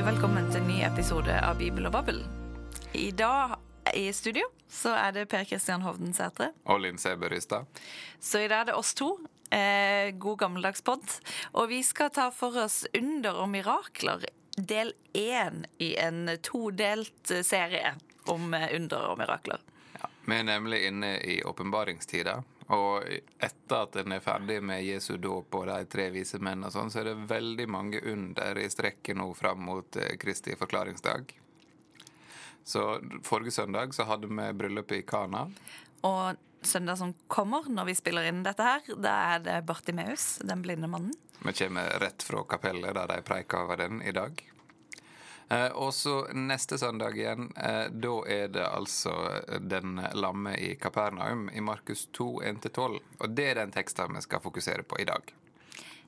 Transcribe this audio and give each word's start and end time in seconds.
hjertelig 0.00 0.16
velkommen 0.16 0.46
til 0.48 0.62
en 0.62 0.68
ny 0.70 0.78
episode 0.86 1.34
av 1.44 1.58
Bibel 1.60 1.84
og 1.84 1.92
Babbel. 1.92 2.20
I 2.96 3.10
dag 3.12 3.58
i 3.92 4.06
studio 4.16 4.46
så 4.64 4.94
er 4.96 5.12
det 5.12 5.26
Per 5.28 5.44
Kristian 5.44 5.82
Hovden 5.84 6.14
Sætre. 6.16 6.54
Og 6.64 6.80
Linn 6.80 6.96
Sæbø 6.96 7.28
Rystad. 7.28 7.68
Så 8.16 8.40
i 8.40 8.48
dag 8.48 8.62
er 8.62 8.70
det 8.70 8.76
oss 8.78 8.94
to. 8.96 9.10
Eh, 9.52 10.14
god 10.16 10.38
gammeldags 10.40 10.80
pod. 10.80 11.04
Og 11.52 11.68
vi 11.68 11.82
skal 11.84 12.08
ta 12.16 12.30
for 12.32 12.56
oss 12.62 12.86
under 12.96 13.42
og 13.42 13.50
mirakler, 13.52 14.24
del 14.56 14.94
én 15.12 15.66
i 15.76 15.92
en 16.00 16.32
todelt 16.40 17.34
serie 17.44 17.92
om 18.24 18.54
eh, 18.56 18.70
under 18.78 19.04
og 19.10 19.20
mirakler. 19.20 19.60
Ja, 19.98 20.08
vi 20.24 20.38
er 20.38 20.48
nemlig 20.48 20.80
inne 20.88 21.18
i 21.20 21.42
åpenbaringstida. 21.44 22.38
Og 22.70 23.02
etter 23.42 23.76
at 23.76 23.96
en 23.98 24.14
er 24.14 24.22
ferdig 24.22 24.60
med 24.62 24.84
Jesu 24.86 25.16
dåp 25.18 25.56
og 25.58 25.66
de 25.66 25.78
tre 25.90 26.06
vise 26.14 26.38
menn, 26.38 26.62
og 26.66 26.74
sånn, 26.74 26.92
så 26.92 27.00
er 27.02 27.10
det 27.10 27.30
veldig 27.30 27.66
mange 27.70 28.02
under 28.12 28.60
i 28.62 28.68
strekket 28.70 29.18
nå 29.18 29.26
fram 29.34 29.64
mot 29.66 29.98
eh, 29.98 30.14
Kristi 30.20 30.54
forklaringsdag. 30.58 31.34
Så 32.70 32.84
forrige 33.26 33.56
søndag 33.56 33.96
så 33.96 34.06
hadde 34.06 34.30
vi 34.30 34.52
bryllupet 34.54 35.00
i 35.00 35.02
Kana. 35.02 35.48
Og 36.06 36.38
søndag 36.62 37.00
som 37.00 37.14
kommer, 37.26 37.66
når 37.66 37.90
vi 37.90 37.96
spiller 37.98 38.28
inn 38.30 38.44
dette 38.46 38.62
her, 38.62 38.86
da 39.00 39.16
er 39.34 39.42
det 39.48 39.58
Bartimeus, 39.66 40.36
den 40.46 40.62
blinde 40.62 40.90
mannen. 40.92 41.16
Vi 41.40 41.56
kommer 41.56 41.98
rett 41.98 42.22
fra 42.22 42.44
kapellet 42.44 42.94
der 42.94 43.10
de 43.10 43.22
preiker 43.26 43.64
over 43.64 43.80
den 43.80 44.02
i 44.02 44.12
dag. 44.14 44.44
Eh, 45.50 45.66
og 45.66 45.94
så 45.94 46.28
neste 46.32 46.78
søndag 46.78 47.16
igjen, 47.18 47.48
eh, 47.56 47.88
da 47.90 48.12
er 48.30 48.48
det 48.54 48.66
altså 48.68 49.12
den 49.58 49.98
lamme 50.14 50.54
i 50.54 50.76
Kapernaum 50.78 51.48
i 51.50 51.60
Markus 51.60 52.06
2, 52.14 52.42
1-12. 52.42 53.00
Og 53.18 53.32
det 53.34 53.48
er 53.50 53.58
den 53.58 53.72
teksten 53.74 54.14
vi 54.14 54.22
skal 54.22 54.42
fokusere 54.44 54.86
på 54.86 55.00
i 55.02 55.08
dag. 55.10 55.32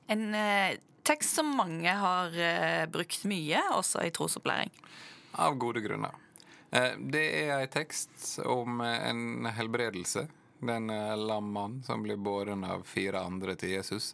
En 0.07 0.35
eh, 0.35 0.77
tekst 1.03 1.35
som 1.35 1.51
mange 1.57 1.91
har 1.91 2.39
eh, 2.39 2.85
brukt 2.87 3.25
mye, 3.27 3.59
også 3.75 4.05
i 4.07 4.13
trosopplæring. 4.15 4.71
Av 5.43 5.57
gode 5.59 5.83
grunner. 5.83 6.15
Eh, 6.71 6.95
det 6.99 7.25
er 7.43 7.57
en 7.57 7.73
tekst 7.73 8.37
om 8.47 8.79
en 8.79 9.49
helbredelse. 9.51 10.27
Den 10.63 10.87
lammen 11.19 11.81
som 11.83 12.05
blir 12.05 12.15
båren 12.15 12.63
av 12.63 12.85
fire 12.87 13.19
andre 13.19 13.57
til 13.59 13.73
Jesus. 13.75 14.13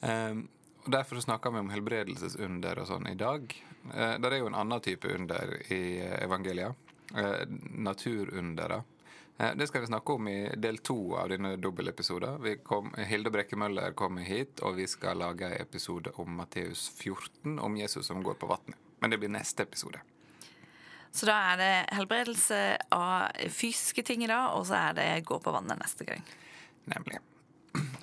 Og 0.00 0.88
Derfor 0.88 1.20
snakker 1.20 1.52
vi 1.52 1.60
om 1.60 1.68
helbredelsesunder 1.68 2.80
og 2.80 2.88
sånn 2.88 3.10
i 3.10 3.18
dag. 3.20 3.52
Det 3.90 4.28
er 4.28 4.38
jo 4.38 4.48
en 4.50 4.58
annen 4.58 4.80
type 4.84 5.08
under 5.10 5.56
i 5.72 5.98
evangelia. 6.22 6.70
Naturundere. 7.82 8.82
Det 9.56 9.66
skal 9.66 9.80
vi 9.82 9.88
snakke 9.90 10.12
om 10.12 10.28
i 10.30 10.36
del 10.56 10.78
to 10.86 11.16
av 11.18 11.32
denne 11.32 11.56
dobbeltepisoden. 11.58 12.38
Hilde 13.10 13.32
Brekke 13.34 13.58
Møller 13.58 13.96
kommer 13.98 14.22
hit, 14.22 14.60
og 14.62 14.76
vi 14.78 14.86
skal 14.86 15.18
lage 15.18 15.48
en 15.48 15.58
episode 15.58 16.12
om 16.22 16.36
Matteus 16.38 16.86
14, 16.94 17.58
om 17.58 17.76
Jesus 17.76 18.06
som 18.06 18.22
går 18.22 18.38
på 18.38 18.46
vannet. 18.52 18.78
Men 19.02 19.10
det 19.10 19.18
blir 19.18 19.32
neste 19.34 19.66
episode. 19.66 19.98
Så 21.10 21.26
da 21.28 21.34
er 21.50 21.58
det 21.60 21.72
helbredelse 21.96 22.60
av 22.94 23.50
fysiske 23.52 24.04
ting 24.06 24.22
i 24.24 24.30
dag, 24.30 24.54
og 24.54 24.64
så 24.70 24.78
er 24.78 24.96
det 24.96 25.26
gå 25.28 25.36
på 25.42 25.52
vannet 25.52 25.80
neste 25.82 26.06
gang. 26.08 26.22
Nemlig. 26.92 27.18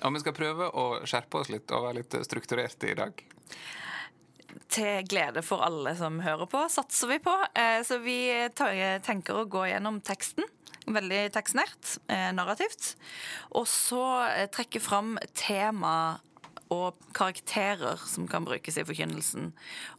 Og 0.04 0.14
vi 0.14 0.20
skal 0.22 0.36
prøve 0.36 0.68
å 0.70 0.84
skjerpe 1.08 1.40
oss 1.40 1.50
litt 1.50 1.72
og 1.74 1.88
være 1.88 2.02
litt 2.02 2.14
strukturerte 2.26 2.92
i 2.92 2.98
dag. 3.00 3.24
Til 4.70 5.02
glede 5.10 5.42
for 5.42 5.64
alle 5.66 5.96
som 5.98 6.20
hører 6.22 6.46
på, 6.50 6.62
satser 6.70 7.10
vi 7.10 7.18
på. 7.24 7.34
Eh, 7.58 7.80
så 7.86 7.98
vi 8.02 8.18
tenker 8.54 9.40
å 9.40 9.48
gå 9.50 9.64
gjennom 9.66 9.98
teksten. 10.06 10.46
Veldig 10.90 11.24
tekstnært, 11.34 11.98
eh, 12.08 12.30
narrativt. 12.34 12.94
Og 13.58 13.66
så 13.66 14.04
eh, 14.28 14.46
trekke 14.52 14.80
fram 14.82 15.16
tema 15.34 16.20
og 16.70 16.98
karakterer 17.16 17.98
som 18.06 18.28
kan 18.30 18.46
brukes 18.46 18.78
i 18.78 18.86
forkynnelsen. 18.86 19.50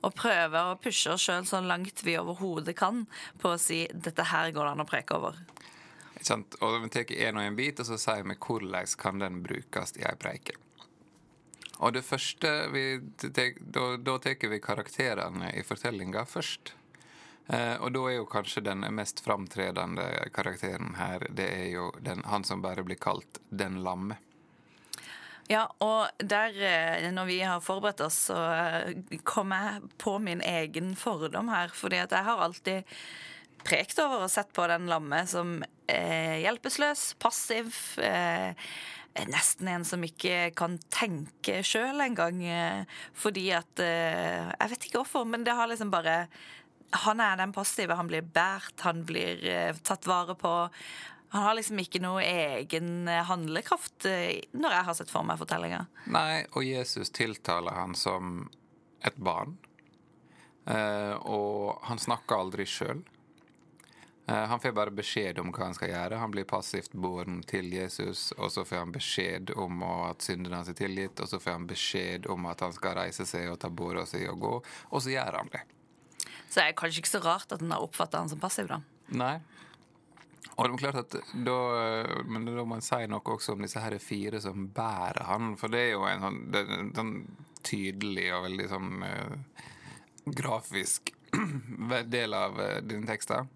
Og 0.08 0.16
prøve 0.16 0.64
å 0.70 0.78
pushe 0.80 1.12
oss 1.12 1.28
sjøl 1.28 1.44
så 1.48 1.60
langt 1.64 2.04
vi 2.08 2.16
overhodet 2.20 2.78
kan 2.80 3.04
på 3.44 3.52
å 3.52 3.60
si 3.60 3.84
dette 3.92 4.30
her 4.32 4.54
går 4.56 4.70
det 4.70 4.76
an 4.78 4.86
å 4.86 4.88
preke 4.88 5.20
over. 5.20 5.40
Sant? 6.22 6.56
Og 6.62 6.82
Vi 6.84 6.90
tar 6.94 7.12
én 7.12 7.38
og 7.38 7.44
en 7.44 7.58
bit, 7.58 7.80
og 7.82 7.88
så 7.90 7.98
sier 8.00 8.24
vi 8.24 8.38
hvordan 8.38 8.98
kan 8.98 9.20
den 9.20 9.42
brukes 9.44 9.98
i 9.98 10.06
ei 10.08 10.16
preike. 10.16 10.56
Og 11.82 11.96
det 11.96 12.04
første 12.06 12.50
vi 12.74 12.86
tek, 13.18 13.58
Da, 13.62 13.96
da 13.98 14.18
tar 14.22 14.50
vi 14.50 14.62
karakterene 14.62 15.52
i 15.58 15.64
fortellinga 15.66 16.26
først. 16.30 16.76
Eh, 17.48 17.76
og 17.82 17.92
da 17.96 18.04
er 18.08 18.20
jo 18.20 18.28
kanskje 18.30 18.64
den 18.64 18.86
mest 18.96 19.24
framtredende 19.26 20.06
karakteren 20.36 20.94
her, 21.00 21.26
det 21.30 21.48
er 21.50 21.70
jo 21.74 21.90
den, 22.00 22.22
han 22.30 22.46
som 22.48 22.62
bare 22.62 22.86
blir 22.86 23.02
kalt 23.02 23.42
Den 23.50 23.82
lamme. 23.84 24.20
Ja, 25.52 25.66
og 25.84 26.08
der, 26.18 26.54
eh, 26.64 27.10
når 27.12 27.26
vi 27.28 27.42
har 27.42 27.60
forberedt 27.66 28.06
oss, 28.06 28.30
så 28.30 28.38
eh, 28.38 29.18
kom 29.28 29.52
jeg 29.52 29.90
på 30.00 30.16
min 30.20 30.42
egen 30.42 30.96
fordom 30.96 31.50
her. 31.52 31.74
fordi 31.74 31.98
at 31.98 32.12
jeg 32.12 32.24
har 32.24 32.40
alltid 32.40 32.84
prekt 33.66 34.00
over 34.00 34.26
og 34.26 34.32
sett 34.32 34.54
på 34.54 34.64
den 34.70 34.88
lamme 34.90 35.26
som 35.28 35.60
eh, 35.88 36.40
hjelpeløs, 36.46 37.14
passiv. 37.20 37.74
Eh, 38.00 38.56
nesten 39.28 39.68
en 39.68 39.86
som 39.86 40.04
ikke 40.06 40.52
kan 40.58 40.78
tenke 40.94 41.60
sjøl 41.68 42.02
engang. 42.04 42.42
Eh, 42.46 42.84
fordi 43.14 43.50
at 43.56 43.82
eh, 43.84 44.48
Jeg 44.48 44.74
vet 44.74 44.88
ikke 44.88 45.02
hvorfor, 45.02 45.28
men 45.28 45.44
det 45.44 45.56
har 45.58 45.68
liksom 45.68 45.92
bare 45.92 46.28
Han 47.06 47.20
er 47.20 47.38
den 47.38 47.54
passive. 47.56 47.96
Han 47.96 48.08
blir 48.08 48.22
båret, 48.22 48.76
han 48.82 49.06
blir 49.08 49.44
eh, 49.48 49.76
tatt 49.84 50.08
vare 50.08 50.36
på. 50.36 50.54
Han 51.32 51.44
har 51.48 51.56
liksom 51.56 51.80
ikke 51.80 52.02
noe 52.04 52.24
egen 52.28 53.08
handlekraft 53.08 54.04
når 54.52 54.74
jeg 54.76 54.84
har 54.84 54.96
sett 54.98 55.14
for 55.14 55.24
meg 55.24 55.40
fortellinga. 55.40 55.86
Nei, 56.12 56.44
og 56.52 56.66
Jesus 56.68 57.08
tiltaler 57.16 57.72
han 57.72 57.96
som 57.96 58.50
et 59.00 59.16
barn. 59.16 59.56
Og 60.68 61.80
han 61.88 62.04
snakker 62.04 62.36
aldri 62.36 62.66
sjøl. 62.68 63.00
Han 64.26 64.60
får 64.62 64.72
bare 64.72 64.94
beskjed 64.96 65.40
om 65.42 65.50
hva 65.52 65.66
han 65.66 65.74
skal 65.76 65.90
gjøre. 65.92 66.20
Han 66.22 66.32
blir 66.32 66.46
passivt 66.48 66.94
båren 66.94 67.42
til 67.50 67.74
Jesus, 67.74 68.30
og 68.38 68.52
så 68.54 68.64
får 68.64 68.84
han 68.84 68.94
beskjed 68.96 69.52
om 69.60 69.82
at 69.84 70.24
syndene 70.24 70.60
hans 70.60 70.70
er 70.72 70.78
tilgitt, 70.78 71.20
og 71.20 71.28
så 71.28 71.40
får 71.42 71.58
han 71.58 71.66
beskjed 71.68 72.30
om 72.32 72.46
at 72.48 72.62
han 72.64 72.76
skal 72.76 72.96
reise 73.02 73.26
seg 73.28 73.50
og 73.52 73.60
ta 73.60 73.72
båra 73.74 74.06
si 74.08 74.22
og 74.30 74.40
gå, 74.46 74.54
og 74.62 75.04
så 75.04 75.12
gjør 75.18 75.42
han 75.42 75.52
det. 75.52 75.66
Så 76.46 76.62
det 76.62 76.68
er 76.68 76.78
kanskje 76.80 77.04
ikke 77.04 77.16
så 77.16 77.24
rart 77.26 77.52
at 77.52 77.66
han 77.66 77.74
har 77.74 77.84
oppfatta 77.84 78.22
han 78.22 78.32
som 78.32 78.40
passiv, 78.40 78.70
da? 78.72 78.80
Nei, 79.12 79.36
og 80.58 80.68
det 80.68 80.74
er 80.74 80.82
klart 80.82 81.00
at 81.00 81.16
da, 81.46 81.58
Men 82.28 82.46
da 82.46 82.56
må 82.60 82.68
man 82.76 82.84
si 82.86 83.00
noe 83.10 83.34
også 83.36 83.56
om 83.56 83.64
disse 83.64 83.82
her 83.82 83.96
fire 84.04 84.42
som 84.44 84.68
bærer 84.76 85.24
han. 85.30 85.56
For 85.60 85.72
det 85.72 85.86
er 85.86 85.92
jo 85.96 86.06
en 86.10 86.26
sånn, 86.26 86.42
en 86.60 86.92
sånn 86.98 87.16
tydelig 87.66 88.28
og 88.36 88.46
veldig 88.48 88.68
sånn 88.72 89.06
uh, 89.06 89.66
grafisk 90.38 91.14
del 92.16 92.38
av 92.38 92.60
uh, 92.60 92.78
dine 92.84 93.08
tekster. 93.10 93.48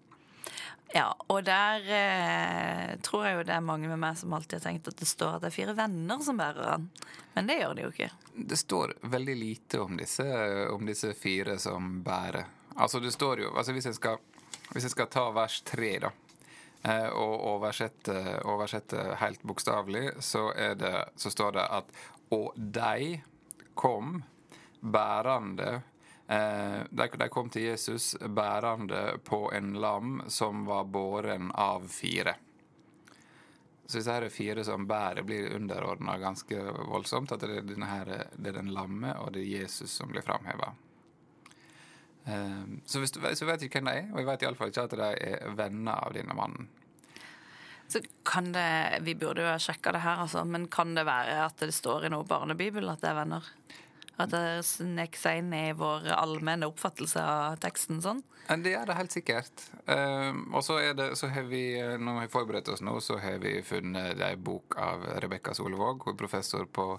Ja, 0.94 1.08
og 1.26 1.42
der 1.44 1.88
eh, 1.92 2.92
tror 3.04 3.26
jeg 3.26 3.36
jo 3.36 3.46
det 3.48 3.56
er 3.56 3.64
mange 3.64 3.88
med 3.90 4.00
meg 4.00 4.18
som 4.18 4.32
alltid 4.36 4.60
har 4.60 4.68
tenkt 4.68 4.88
at 4.88 5.00
det 5.00 5.08
står 5.10 5.36
at 5.36 5.44
det 5.44 5.50
er 5.50 5.56
fire 5.56 5.74
venner 5.76 6.22
som 6.24 6.38
bærer 6.38 6.70
han. 6.70 6.86
Men 7.34 7.50
det 7.50 7.58
gjør 7.60 7.74
det 7.76 7.86
jo 7.86 7.94
ikke. 7.94 8.10
Det 8.52 8.60
står 8.60 8.94
veldig 9.16 9.36
lite 9.36 9.80
om 9.82 9.98
disse, 9.98 10.28
om 10.72 10.86
disse 10.86 11.12
fire 11.18 11.58
som 11.60 11.98
bærer. 12.06 12.46
Altså 12.76 13.00
det 13.00 13.12
står 13.12 13.40
jo 13.40 13.50
altså 13.56 13.72
Hvis 13.72 13.86
jeg 13.88 13.96
skal, 13.96 14.18
hvis 14.72 14.84
jeg 14.84 14.92
skal 14.92 15.10
ta 15.12 15.30
vers 15.32 15.60
tre, 15.64 15.94
da 16.04 16.12
Eh, 16.86 17.08
og 17.08 17.40
oversette, 17.54 18.14
oversette 18.46 19.16
helt 19.18 19.42
bokstavelig, 19.42 20.10
så, 20.22 20.52
så, 21.16 21.30
står 21.30 21.56
det 21.56 21.64
at 21.78 21.90
Og 22.30 22.52
de 22.56 23.20
kom 23.74 24.22
bærende 24.80 25.80
de, 26.26 27.06
de 27.18 27.28
kom 27.30 27.46
til 27.54 27.68
Jesus 27.68 28.16
bærende 28.18 29.18
på 29.24 29.44
en 29.54 29.76
lam 29.78 30.16
som 30.32 30.64
var 30.66 30.88
båren 30.90 31.52
av 31.54 31.86
fire. 31.92 32.34
Så 33.86 33.98
disse 33.98 34.10
her 34.10 34.26
fire 34.34 34.64
som 34.66 34.86
bærer, 34.86 35.22
blir 35.22 35.52
underordna 35.54 36.16
ganske 36.18 36.58
voldsomt. 36.90 37.32
At 37.32 37.44
det 37.46 37.60
er, 37.60 37.84
her, 37.86 38.10
det 38.34 38.50
er 38.50 38.58
den 38.58 38.72
lamme, 38.74 39.12
og 39.22 39.30
det 39.36 39.44
er 39.44 39.62
Jesus 39.62 39.94
som 39.94 40.10
blir 40.10 40.26
framheva. 40.26 40.72
Ehm, 42.26 42.80
så 42.86 42.98
hvis 42.98 43.14
så 43.14 43.46
vet 43.46 43.62
ikke 43.62 43.78
hvem 43.78 43.92
de 43.92 44.00
er, 44.00 44.10
og 44.10 44.18
jeg 44.20 44.28
vet 44.30 44.44
iallfall 44.46 44.72
ikke 44.72 44.86
at 44.88 44.98
de 44.98 45.12
er 45.28 45.54
venner 45.54 46.02
av 46.02 46.16
denne 46.16 46.34
mannen. 46.34 46.68
Så 47.86 48.00
kan 48.26 48.50
det, 48.50 48.98
Vi 49.06 49.14
burde 49.14 49.44
jo 49.44 49.52
ha 49.52 49.58
sjekka 49.62 49.92
det 49.94 50.02
her, 50.02 50.24
altså, 50.24 50.42
men 50.44 50.66
kan 50.66 50.96
det 50.96 51.06
være 51.06 51.44
at 51.44 51.62
det 51.62 51.74
står 51.74 52.08
i 52.08 52.10
noe 52.10 52.26
barnebibel 52.26 52.90
at 52.90 53.04
det 53.04 53.12
er 53.12 53.20
venner? 53.20 53.52
At 54.16 54.32
det 54.32 54.64
snek 54.64 55.16
seg 55.20 55.42
inn 55.42 55.52
i 55.52 55.74
vår 55.76 56.08
allmenne 56.16 56.68
oppfattelse 56.70 57.20
av 57.20 57.58
teksten 57.60 58.00
sånn? 58.00 58.22
Det 58.62 58.72
er 58.78 58.86
det 58.88 58.96
helt 58.96 59.12
sikkert. 59.12 59.64
Um, 59.84 60.54
og 60.54 60.62
så, 60.64 60.78
det, 60.96 61.10
så 61.20 61.28
har 61.34 61.48
vi, 61.50 61.76
når 61.76 62.20
vi 62.20 62.22
har 62.24 62.32
forberedt 62.32 62.70
oss 62.72 62.80
nå, 62.84 62.94
så 63.04 63.18
har 63.20 63.40
vi 63.42 63.58
funnet 63.66 64.20
ei 64.22 64.36
bok 64.40 64.78
av 64.80 65.04
Rebekka 65.20 65.52
Solvåg. 65.58 66.06
Hun 66.06 66.14
er 66.14 66.20
professor 66.20 66.64
på 66.64 66.94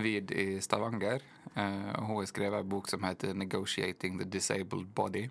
VID 0.00 0.32
i 0.32 0.46
Stavanger. 0.64 1.24
Uh, 1.56 1.92
hun 1.98 2.14
har 2.14 2.30
skrevet 2.30 2.64
en 2.64 2.70
bok 2.70 2.88
som 2.88 3.04
heter 3.04 3.34
'Negotiating 3.34 4.16
the 4.18 4.24
Disabled 4.24 4.88
Body'. 4.96 5.28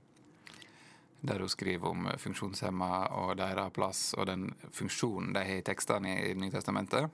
Der 1.25 1.39
hun 1.39 1.49
skriver 1.49 1.89
om 1.89 2.09
funksjonshemma 2.17 3.07
og 3.17 3.37
deres 3.37 3.73
plass 3.73 4.13
og 4.13 4.27
den 4.27 4.53
funksjonen 4.71 5.33
de 5.33 5.41
har 5.41 5.57
i 5.57 5.65
tekstene 5.65 6.19
i 6.29 6.33
Nytestamentet. 6.33 7.09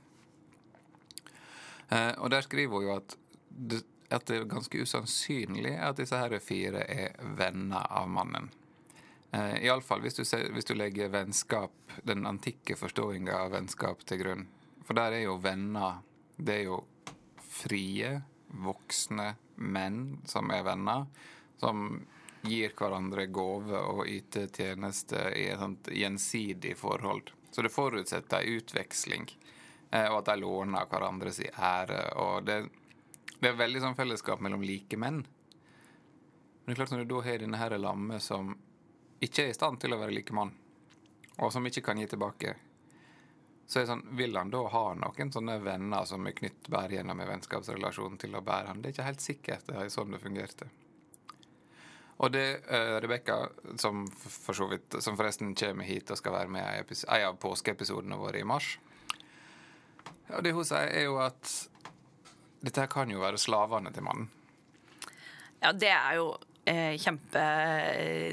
Uh, 1.92 2.14
og 2.18 2.32
der 2.32 2.42
skriver 2.42 2.76
hun 2.76 2.84
jo 2.84 2.96
at 2.96 3.16
det, 3.50 3.84
at 4.12 4.26
det 4.28 4.38
er 4.38 4.50
ganske 4.50 4.82
usannsynlig 4.84 5.76
at 5.80 6.00
disse 6.00 6.18
her 6.18 6.36
fire 6.44 6.84
er 6.90 7.16
venner 7.38 7.88
av 7.90 8.10
mannen. 8.12 8.50
Eh, 9.32 9.64
Iallfall 9.66 10.04
hvis, 10.04 10.20
hvis 10.52 10.68
du 10.68 10.74
legger 10.76 11.12
vennskap, 11.14 11.74
den 12.04 12.26
antikke 12.28 12.76
forståinga 12.76 13.38
av 13.46 13.54
vennskap 13.56 14.04
til 14.06 14.24
grunn. 14.24 14.48
For 14.84 14.98
der 14.98 15.20
er 15.20 15.28
jo 15.28 15.38
venner 15.40 16.02
Det 16.42 16.56
er 16.56 16.64
jo 16.66 16.80
frie, 17.38 18.16
voksne 18.48 19.36
menn 19.62 20.22
som 20.26 20.50
er 20.50 20.64
venner, 20.66 21.04
som 21.62 22.00
gir 22.42 22.74
hverandre 22.74 23.28
gave 23.30 23.78
og 23.78 24.08
yter 24.10 24.48
tjeneste 24.50 25.28
i 25.38 25.46
et 25.52 25.60
sånt 25.62 25.92
gjensidig 25.94 26.74
forhold. 26.80 27.30
Så 27.52 27.62
det 27.62 27.70
forutsetter 27.70 28.48
utveksling, 28.56 29.28
eh, 29.92 30.08
og 30.08 30.24
at 30.24 30.32
de 30.32 30.40
låner 30.42 30.90
hverandres 30.90 31.44
ære. 31.54 32.02
og 32.16 32.46
det 32.50 32.64
det 33.42 33.50
er 33.50 33.58
veldig 33.58 33.82
sånn 33.82 33.98
fellesskap 33.98 34.42
mellom 34.46 34.62
like 34.62 34.98
menn. 35.02 35.24
Men 35.26 36.70
det 36.70 36.76
er 36.76 36.80
klart 36.84 36.92
når 36.94 37.06
du 37.06 37.14
da 37.16 37.22
har 37.26 37.40
denne 37.42 37.58
her 37.58 37.78
lamme 37.82 38.20
som 38.22 38.52
ikke 39.22 39.48
er 39.48 39.54
i 39.54 39.56
stand 39.58 39.82
til 39.82 39.96
å 39.96 39.98
være 40.02 40.14
like 40.14 40.34
mann, 40.34 40.52
og 41.42 41.50
som 41.54 41.66
ikke 41.66 41.82
kan 41.86 41.98
gi 41.98 42.06
tilbake, 42.12 42.54
så 43.66 43.80
er 43.80 43.86
det 43.86 43.90
sånn, 43.94 44.04
vil 44.20 44.38
han 44.38 44.52
da 44.54 44.62
ha 44.74 44.84
noen 45.00 45.34
sånne 45.34 45.58
venner 45.64 46.06
som 46.06 46.26
er 46.28 46.36
knytt 46.38 46.70
bare 46.70 46.98
gjennom 46.98 47.22
en 47.24 47.30
vennskapsrelasjon 47.32 48.20
til 48.22 48.38
å 48.38 48.44
bære 48.46 48.68
han? 48.68 48.82
Det 48.82 48.92
er 48.92 48.96
ikke 48.98 49.10
helt 49.10 49.26
sikkert 49.26 49.68
det 49.70 49.78
er 49.80 49.92
sånn 49.94 50.14
det 50.14 50.22
fungerte. 50.22 50.70
Og 52.22 52.30
det 52.36 52.46
uh, 52.68 53.00
Rebekka, 53.02 53.38
som 53.82 54.04
for 54.12 54.54
som 54.54 55.18
forresten 55.18 55.56
kommer 55.58 55.88
hit 55.88 56.12
og 56.14 56.20
skal 56.20 56.36
være 56.36 56.54
med 56.54 56.92
i 56.94 57.00
en 57.08 57.28
av 57.32 57.40
påskeepisodene 57.42 58.20
våre 58.22 58.44
i 58.44 58.46
mars, 58.46 58.76
ja, 60.28 60.42
det 60.44 60.54
hun 60.54 60.68
sier, 60.68 60.92
er 60.92 61.08
jo 61.08 61.18
at 61.24 61.56
dette 62.62 62.84
her 62.84 62.92
kan 62.92 63.10
jo 63.12 63.22
være 63.24 63.42
slavene 63.42 63.92
til 63.94 64.06
mannen. 64.06 64.30
Ja, 65.62 65.74
det 65.78 65.92
er 65.94 66.16
jo 66.18 66.32
eh, 66.66 66.96
kjempe 67.02 67.42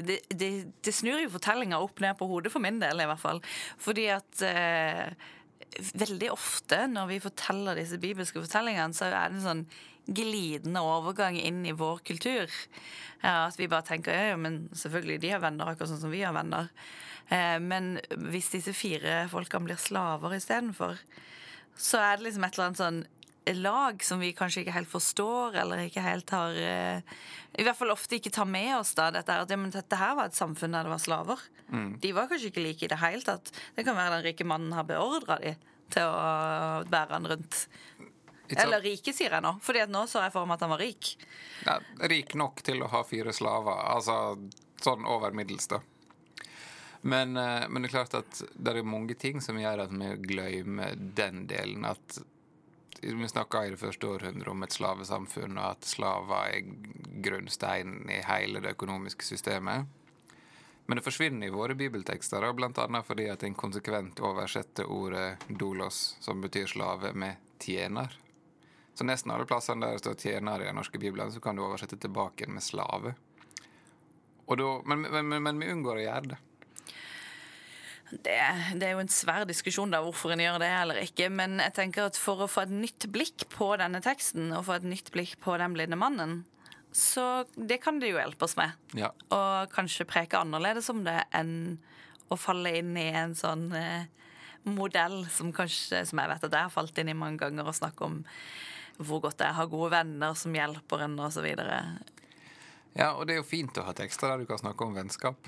det, 0.05 0.21
det, 0.33 0.49
det 0.85 0.93
snur 0.95 1.21
jo 1.21 1.33
fortellinga 1.33 1.81
opp 1.81 2.01
ned 2.01 2.17
på 2.17 2.29
hodet, 2.29 2.53
for 2.53 2.63
min 2.63 2.79
del 2.81 3.03
i 3.03 3.09
hvert 3.09 3.21
fall. 3.21 3.41
Fordi 3.81 4.07
at 4.13 4.45
eh, 4.45 5.29
veldig 5.93 6.31
ofte 6.33 6.85
når 6.89 7.11
vi 7.13 7.21
forteller 7.23 7.77
disse 7.77 7.99
bibelske 8.01 8.41
fortellingene, 8.41 8.97
så 8.97 9.09
er 9.09 9.29
det 9.29 9.39
en 9.39 9.45
sånn 9.45 9.65
glidende 10.09 10.81
overgang 10.81 11.37
inn 11.37 11.61
i 11.69 11.75
vår 11.77 12.01
kultur. 12.07 12.49
Ja, 13.21 13.45
at 13.45 13.59
vi 13.59 13.69
bare 13.69 13.85
tenker 13.85 14.15
ja, 14.15 14.37
men 14.39 14.63
selvfølgelig 14.73 15.19
de 15.21 15.33
har 15.35 15.43
venner 15.43 15.69
akkurat 15.69 15.91
sånn 15.91 16.01
som 16.01 16.13
vi 16.13 16.23
har 16.25 16.33
venner. 16.33 16.71
Eh, 17.29 17.57
men 17.61 17.97
hvis 18.31 18.49
disse 18.55 18.73
fire 18.73 19.21
folkene 19.31 19.69
blir 19.69 19.81
slaver 19.81 20.33
istedenfor, 20.37 20.97
så 21.79 22.01
er 22.01 22.17
det 22.17 22.29
liksom 22.29 22.45
et 22.45 22.57
eller 22.57 22.69
annet 22.69 22.81
sånn 22.81 23.01
lag 23.57 24.03
som 24.03 24.21
vi 24.21 24.33
kanskje 24.37 24.63
ikke 24.63 24.75
helt 24.75 24.91
forstår, 24.91 25.57
eller 25.61 25.85
ikke 25.85 26.03
helt 26.03 26.29
har 26.35 26.57
eh, 26.57 27.15
I 27.57 27.65
hvert 27.65 27.77
fall 27.79 27.93
ofte 27.93 28.19
ikke 28.19 28.33
tar 28.33 28.49
med 28.49 28.71
oss 28.77 28.93
da, 28.97 29.09
dette, 29.15 29.39
at 29.45 29.51
ja, 29.51 29.57
men 29.59 29.73
dette 29.73 29.99
her 29.99 30.15
var 30.17 30.29
et 30.29 30.37
samfunn 30.37 30.75
der 30.75 30.87
det 30.87 30.93
var 30.93 31.03
slaver. 31.03 31.43
De 32.01 32.13
var 32.15 32.29
kanskje 32.29 32.49
ikke 32.49 32.63
like 32.65 32.85
i 32.85 32.91
det 32.91 33.01
hele 33.01 33.25
tatt. 33.25 33.51
Det 33.75 33.85
kan 33.85 33.97
være 33.97 34.17
den 34.17 34.25
rike 34.31 34.47
mannen 34.47 34.73
har 34.73 34.87
beordra 34.89 35.37
de 35.41 35.53
til 35.93 36.05
å 36.05 36.85
bære 36.89 37.17
han 37.17 37.29
rundt. 37.29 37.61
It's? 38.49 38.63
Eller 38.63 38.81
rike, 38.81 39.13
sier 39.13 39.35
jeg 39.35 39.45
nå. 39.45 39.55
Fordi 39.61 39.83
at 39.83 39.91
nå 39.93 40.07
så 40.09 40.23
jeg 40.23 40.33
for 40.33 40.49
meg 40.49 40.57
at 40.57 40.65
han 40.65 40.73
var 40.73 40.81
rik. 40.81 41.11
Ja, 41.67 41.77
rik 42.09 42.33
nok 42.37 42.63
til 42.65 42.81
å 42.81 42.89
ha 42.89 43.03
fire 43.05 43.33
slaver. 43.35 43.77
Altså 43.93 44.15
sånn 44.81 45.05
over 45.05 45.35
middels, 45.37 45.69
da. 45.69 45.81
Men, 47.01 47.37
eh, 47.37 47.67
men 47.69 47.83
det 47.83 47.91
er 47.91 47.93
klart 47.93 48.17
at 48.17 48.41
det 48.55 48.73
er 48.73 48.87
mange 48.87 49.15
ting 49.19 49.37
som 49.43 49.59
gjør 49.59 49.85
at 49.85 49.93
vi 49.93 50.09
glemmer 50.25 50.97
den 50.97 51.45
delen. 51.51 51.85
At 51.87 52.19
vi 53.01 53.27
snakka 53.27 53.65
i 53.65 53.71
det 53.73 53.79
første 53.79 54.07
århundret 54.07 54.51
om 54.51 54.63
et 54.63 54.75
slavesamfunn, 54.75 55.57
og 55.57 55.71
at 55.71 55.87
slaver 55.87 56.55
er 56.55 56.69
grunnsteinen 57.23 58.09
i 58.11 58.19
hele 58.27 58.61
det 58.63 58.75
økonomiske 58.75 59.25
systemet. 59.25 59.87
Men 60.89 60.97
det 60.97 61.05
forsvinner 61.05 61.47
i 61.47 61.53
våre 61.53 61.75
bibeltekster, 61.77 62.43
annet 62.43 63.05
fordi 63.05 63.27
at 63.29 63.43
en 63.45 63.55
konsekvent 63.55 64.19
oversetter 64.25 64.89
ordet 64.89 65.37
dolos, 65.47 66.17
som 66.19 66.41
betyr 66.41 66.65
slave, 66.67 67.13
med 67.13 67.37
tjener. 67.59 68.17
Så 68.97 69.05
nesten 69.05 69.31
alle 69.31 69.45
plassene 69.45 69.85
der 69.85 69.95
det 69.95 70.01
står 70.01 70.17
tjener 70.17 70.61
i 70.63 70.65
den 70.65 70.75
norske 70.75 70.99
bibelen, 70.99 71.31
så 71.31 71.39
kan 71.39 71.55
du 71.55 71.63
oversette 71.63 71.97
tilbake 71.97 72.49
med 72.49 72.63
slave. 72.65 73.13
Da, 74.49 74.69
men, 74.85 75.01
men, 75.01 75.27
men, 75.29 75.43
men 75.43 75.61
vi 75.61 75.69
unngår 75.71 76.01
å 76.01 76.07
gjøre 76.07 76.31
det. 76.33 76.39
Det, 78.09 78.37
det 78.81 78.87
er 78.87 78.95
jo 78.95 79.03
en 79.03 79.11
svær 79.11 79.43
diskusjon 79.49 79.91
da, 79.93 80.01
hvorfor 80.01 80.33
en 80.33 80.41
gjør 80.41 80.57
det 80.63 80.69
eller 80.73 81.01
ikke. 81.03 81.27
Men 81.33 81.59
jeg 81.61 81.75
tenker 81.77 82.09
at 82.09 82.17
for 82.17 82.45
å 82.45 82.49
få 82.49 82.65
et 82.65 82.73
nytt 82.73 83.09
blikk 83.13 83.45
på 83.53 83.71
denne 83.81 84.01
teksten, 84.05 84.49
og 84.55 84.65
få 84.69 84.79
et 84.79 84.87
nytt 84.89 85.11
blikk 85.13 85.35
på 85.43 85.57
den 85.61 85.75
blinde 85.77 85.99
mannen, 85.99 86.39
så 86.91 87.45
det 87.53 87.79
kan 87.83 87.99
det 88.01 88.09
jo 88.09 88.17
hjelpe 88.17 88.47
oss 88.47 88.57
med. 88.57 88.73
Ja. 88.97 89.11
Og 89.35 89.69
kanskje 89.73 90.07
preke 90.09 90.39
annerledes 90.41 90.89
om 90.89 91.03
det 91.05 91.19
enn 91.37 91.77
å 92.29 92.37
falle 92.37 92.73
inn 92.79 92.97
i 92.97 93.09
en 93.13 93.35
sånn 93.37 93.69
eh, 93.77 94.09
modell 94.69 95.21
som 95.33 95.53
kanskje, 95.55 96.03
som 96.09 96.21
jeg 96.21 96.31
vet 96.33 96.45
at 96.45 96.57
jeg 96.57 96.67
har 96.67 96.73
falt 96.73 96.97
inn 97.01 97.11
i 97.13 97.17
mange 97.17 97.41
ganger, 97.41 97.69
og 97.69 97.77
snakke 97.77 98.09
om 98.09 98.19
hvor 98.99 99.21
godt 99.23 99.41
jeg 99.45 99.55
har 99.55 99.69
gode 99.71 99.93
venner 99.93 100.35
som 100.35 100.55
hjelper 100.55 101.05
en, 101.05 101.15
osv. 101.23 101.45
ja, 102.97 103.13
og 103.13 103.25
det 103.25 103.35
er 103.35 103.39
jo 103.39 103.47
fint 103.47 103.77
å 103.79 103.85
ha 103.87 103.93
tekster 103.95 104.33
der 104.33 104.43
du 104.43 104.49
kan 104.49 104.59
snakke 104.59 104.85
om 104.85 104.97
vennskap. 104.97 105.47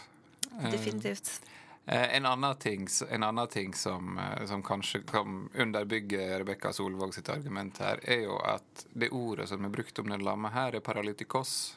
Definitivt. 0.71 1.41
Eh, 1.85 2.15
En 2.15 2.25
annen 2.25 2.55
ting, 2.55 2.87
en 3.09 3.23
annen 3.23 3.47
ting 3.47 3.73
som, 3.73 4.17
eh, 4.17 4.45
som 4.45 4.63
kanskje 4.63 5.01
kan 5.01 5.49
underbygge 5.53 6.39
Rebekka 6.39 6.73
Solvåg 6.73 7.13
sitt 7.13 7.29
argument 7.29 7.77
her, 7.77 7.99
er 8.03 8.23
jo 8.23 8.37
at 8.37 8.85
det 8.93 9.09
ordet 9.09 9.49
som 9.49 9.65
er 9.65 9.69
brukt 9.69 9.99
om 9.99 10.09
den 10.09 10.23
lamme 10.23 10.49
her, 10.49 10.75
er 10.75 10.79
paralytikos. 10.79 11.75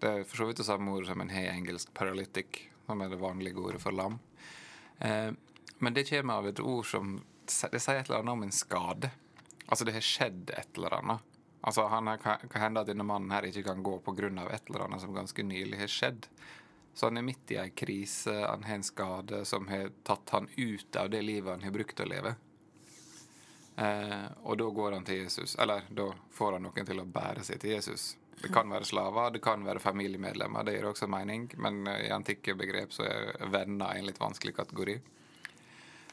Det 0.00 0.10
er 0.10 0.24
for 0.24 0.36
så 0.36 0.46
vidt 0.46 0.56
det 0.60 0.66
samme 0.66 0.92
ordet 0.92 1.08
som 1.08 1.20
en 1.20 1.32
har 1.32 1.52
engelsk 1.54 1.94
paralytic, 1.94 2.68
som 2.86 3.00
er 3.00 3.08
det 3.08 3.18
vanlige 3.18 3.56
ordet 3.56 3.80
for 3.80 3.92
lam. 3.92 4.18
Eh, 5.00 5.32
men 5.78 5.94
det 5.94 6.08
kommer 6.10 6.34
av 6.34 6.46
et 6.46 6.60
ord 6.60 6.86
som 6.86 7.22
Det 7.46 7.78
sier 7.80 8.00
et 8.00 8.08
eller 8.08 8.18
annet 8.18 8.32
om 8.32 8.42
en 8.42 8.50
skade. 8.50 9.10
Altså 9.68 9.84
det 9.84 9.92
har 9.94 10.00
skjedd 10.00 10.50
et 10.50 10.76
eller 10.76 10.94
annet. 10.94 11.20
Altså 11.62 11.86
han 11.86 12.08
her, 12.08 12.16
kan 12.16 12.60
hende 12.60 12.80
at 12.80 12.88
denne 12.88 13.04
mannen 13.06 13.30
her 13.30 13.42
ikke 13.42 13.62
kan 13.62 13.84
gå 13.84 14.00
pga. 14.02 14.50
et 14.50 14.62
eller 14.68 14.84
annet 14.84 15.00
som 15.00 15.14
ganske 15.14 15.42
nylig 15.42 15.78
har 15.78 15.86
skjedd. 15.86 16.26
Så 16.96 17.06
han 17.06 17.20
er 17.20 17.26
midt 17.26 17.50
i 17.52 17.58
ei 17.60 17.70
krise, 17.76 18.32
han 18.32 18.62
har 18.64 18.78
en 18.78 18.82
skade 18.82 19.44
som 19.44 19.68
har 19.68 19.90
tatt 20.02 20.30
han 20.32 20.46
ut 20.56 20.96
av 20.96 21.10
det 21.12 21.20
livet 21.22 21.50
han 21.52 21.64
har 21.66 21.74
brukt 21.74 22.00
å 22.00 22.06
leve. 22.08 22.30
Eh, 23.76 24.24
og 24.42 24.56
da 24.56 24.68
går 24.78 24.94
han 24.96 25.04
til 25.04 25.18
Jesus, 25.26 25.58
eller 25.60 25.84
da 25.92 26.06
får 26.32 26.56
han 26.56 26.64
noen 26.64 26.88
til 26.88 27.02
å 27.02 27.04
bære 27.04 27.44
seg 27.44 27.60
til 27.60 27.74
Jesus. 27.74 28.14
Det 28.40 28.48
kan 28.48 28.72
være 28.72 28.88
slaver, 28.88 29.34
det 29.34 29.42
kan 29.44 29.64
være 29.64 29.82
familiemedlemmer, 29.84 30.64
det 30.64 30.78
gir 30.78 30.88
også 30.88 31.10
mening, 31.12 31.50
men 31.60 31.82
eh, 31.84 32.06
i 32.06 32.14
antikke 32.16 32.56
begrep 32.56 32.96
så 32.96 33.04
er 33.04 33.44
venner 33.52 33.92
en 33.92 34.08
litt 34.08 34.20
vanskelig 34.20 34.56
kategori. 34.56 34.96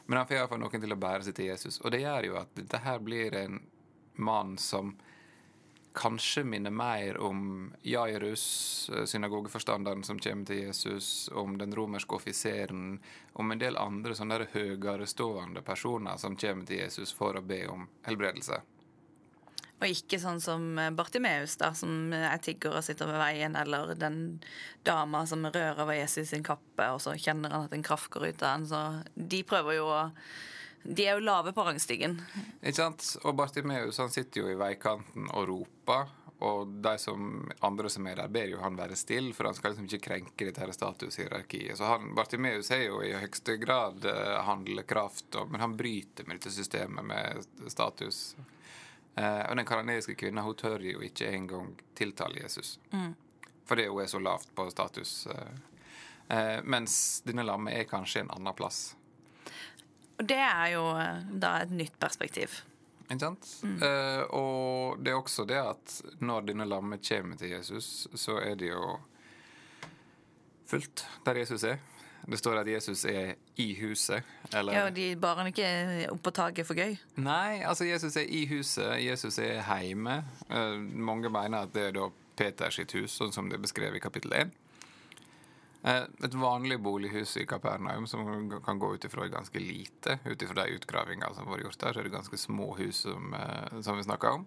Men 0.04 0.20
han 0.20 0.28
får 0.28 0.42
iallfall 0.42 0.60
noen 0.66 0.84
til 0.84 0.92
å 0.92 1.00
bære 1.00 1.24
seg 1.24 1.40
til 1.40 1.48
Jesus, 1.48 1.80
og 1.80 1.96
det 1.96 2.04
gjør 2.04 2.28
jo 2.28 2.38
at 2.42 2.52
dette 2.60 2.84
her 2.84 3.00
blir 3.00 3.40
en 3.40 3.62
mann 4.20 4.58
som 4.60 4.92
kanskje 5.94 6.44
minner 6.44 6.70
mer 6.70 7.18
om 7.18 7.72
Jairus, 7.82 8.90
eh, 8.90 9.04
synagogeforstanderen 9.04 10.04
som 10.04 10.18
kommer 10.18 10.46
til 10.46 10.56
Jesus, 10.56 11.30
om 11.32 11.58
den 11.58 11.74
romerske 11.74 12.14
offiseren, 12.14 13.00
om 13.32 13.52
en 13.52 13.58
del 13.58 13.76
andre 13.76 14.14
sånne 14.14 14.40
høyerestående 14.52 14.84
høyere 14.84 15.06
stående 15.06 15.62
personer 15.62 16.16
som 16.18 16.36
kommer 16.36 16.66
til 16.66 16.82
Jesus 16.82 17.12
for 17.12 17.38
å 17.38 17.42
be 17.46 17.66
om 17.70 17.86
helbredelse. 18.06 18.60
Og 19.80 19.90
ikke 19.90 20.18
sånn 20.18 20.40
som 20.40 20.78
Bartimeus, 20.96 21.56
da, 21.60 21.72
som 21.74 22.12
er 22.12 22.38
tigger 22.38 22.78
og 22.78 22.84
sitter 22.84 23.06
ved 23.10 23.20
veien, 23.20 23.56
eller 23.56 23.94
den 23.94 24.40
dama 24.86 25.26
som 25.26 25.44
rører 25.44 25.82
over 25.82 25.94
Jesus 25.94 26.30
sin 26.30 26.42
kappe, 26.46 26.88
og 26.90 27.02
så 27.02 27.14
kjenner 27.18 27.50
han 27.50 27.66
at 27.68 27.72
en 27.72 27.82
kraft 27.82 28.10
går 28.10 28.28
ut 28.28 28.42
av 28.42 28.58
den. 28.58 28.66
Så 28.70 28.82
de 29.14 29.42
prøver 29.42 29.78
jo 29.78 29.90
å 29.92 30.02
De 30.84 31.06
er 31.06 31.16
jo 31.16 31.24
lave 31.24 31.52
på 31.56 31.64
rangstigen. 31.64 32.18
Ikke 32.60 32.76
sant? 32.76 33.06
Og 33.24 33.34
Bartimeus 33.38 33.98
han 34.02 34.12
sitter 34.12 34.44
jo 34.44 34.52
i 34.52 34.58
veikanten 34.60 35.30
og 35.32 35.48
roper. 35.48 36.12
Og 36.44 36.68
de 36.84 36.92
som, 36.98 37.50
andre 37.64 37.88
som 37.90 38.06
er 38.10 38.18
der, 38.20 38.28
ber 38.28 38.50
jo 38.50 38.60
han 38.60 38.76
være 38.76 38.98
stille, 38.98 39.32
for 39.32 39.48
han 39.48 39.56
skal 39.56 39.72
liksom 39.72 39.86
ikke 39.88 40.06
krenke 40.10 40.48
dette 40.48 40.60
her 40.60 40.72
statushierarkiet. 40.76 41.78
Så 41.78 41.88
han, 41.88 42.10
Bartimeus 42.16 42.68
har 42.74 42.82
jo 42.84 42.98
i 43.06 43.14
høyeste 43.16 43.56
grad 43.62 44.04
eh, 44.10 44.34
handlekraft, 44.44 45.38
men 45.48 45.62
han 45.62 45.76
bryter 45.78 46.28
med 46.28 46.40
dette 46.40 46.52
systemet 46.52 47.06
med 47.06 47.70
status. 47.72 48.34
Eh, 49.14 49.44
og 49.46 49.56
den 49.56 49.68
karaneiske 49.68 50.18
kvinna 50.20 50.44
hun 50.44 50.58
tør 50.58 50.82
jo 50.84 51.00
ikke 51.06 51.30
engang 51.32 51.72
tiltale 51.96 52.42
Jesus. 52.42 52.76
Fordi 53.64 53.86
hun 53.86 54.02
er 54.02 54.10
så 54.10 54.20
lavt 54.20 54.50
på 54.54 54.68
status. 54.70 55.26
Eh, 55.26 55.54
eh, 56.36 56.58
mens 56.64 57.22
denne 57.24 57.46
lammet 57.46 57.78
er 57.78 57.88
kanskje 57.88 58.24
en 58.24 58.34
annen 58.34 58.56
plass. 58.58 58.96
Og 60.18 60.28
det 60.30 60.38
er 60.38 60.68
jo 60.74 60.84
eh, 60.98 61.24
da 61.42 61.56
et 61.64 61.72
nytt 61.74 61.96
perspektiv. 62.00 62.60
Ikke 63.10 63.20
sant? 63.20 63.48
Eh, 63.64 64.22
og 64.32 65.00
det 65.04 65.12
er 65.12 65.18
også 65.18 65.44
det 65.48 65.58
at 65.60 65.96
når 66.24 66.46
denne 66.48 66.66
lamme 66.68 66.98
kommer 67.04 67.36
til 67.40 67.52
Jesus, 67.52 68.06
så 68.14 68.38
er 68.40 68.54
det 68.60 68.70
jo 68.70 68.94
fullt 70.70 71.04
der 71.26 71.42
Jesus 71.42 71.64
er. 71.68 71.82
Det 72.24 72.38
står 72.40 72.62
at 72.62 72.68
Jesus 72.72 73.04
er 73.04 73.34
i 73.60 73.74
huset. 73.82 74.22
Eller 74.54 74.72
Ja, 74.72 74.90
de 74.90 75.10
bar 75.20 75.36
han 75.36 75.50
ikke 75.50 75.68
opp 76.08 76.22
på 76.24 76.32
taket 76.32 76.66
for 76.66 76.78
gøy. 76.78 76.96
Nei, 77.20 77.60
altså 77.68 77.84
Jesus 77.84 78.16
er 78.16 78.24
i 78.32 78.46
huset. 78.48 78.96
Jesus 79.04 79.38
er 79.38 79.60
hjemme. 79.82 80.22
Eh, 80.48 80.78
mange 80.80 81.28
mener 81.28 81.66
at 81.66 81.74
det 81.74 81.90
er 81.90 81.98
da 81.98 82.08
Peters 82.36 82.80
hus, 82.80 83.12
sånn 83.12 83.32
som 83.32 83.50
det 83.50 83.58
er 83.58 83.62
beskrevet 83.66 84.00
i 84.00 84.02
kapittel 84.02 84.32
1. 84.32 84.54
Eh, 85.84 86.02
et 86.24 86.34
vanlig 86.34 86.78
bolighus 86.80 87.36
i 87.36 87.46
Kapernaum 87.46 88.06
som 88.06 88.60
kan 88.64 88.78
gå 88.78 88.94
ut 88.94 89.04
ifra 89.04 89.28
ganske 89.28 89.58
lite. 89.60 90.18
Ut 90.24 90.42
ifra 90.42 90.64
de 90.64 90.78
utgravingene 90.78 91.34
som 91.34 91.50
var 91.50 91.60
gjort 91.60 91.78
der, 91.78 91.92
så 91.92 92.00
er 92.00 92.08
det 92.08 92.14
ganske 92.14 92.38
små 92.40 92.70
hus 92.78 93.02
som, 93.04 93.34
eh, 93.34 93.80
som 93.80 93.96
vi 93.96 94.02
snakker 94.02 94.30
om. 94.30 94.46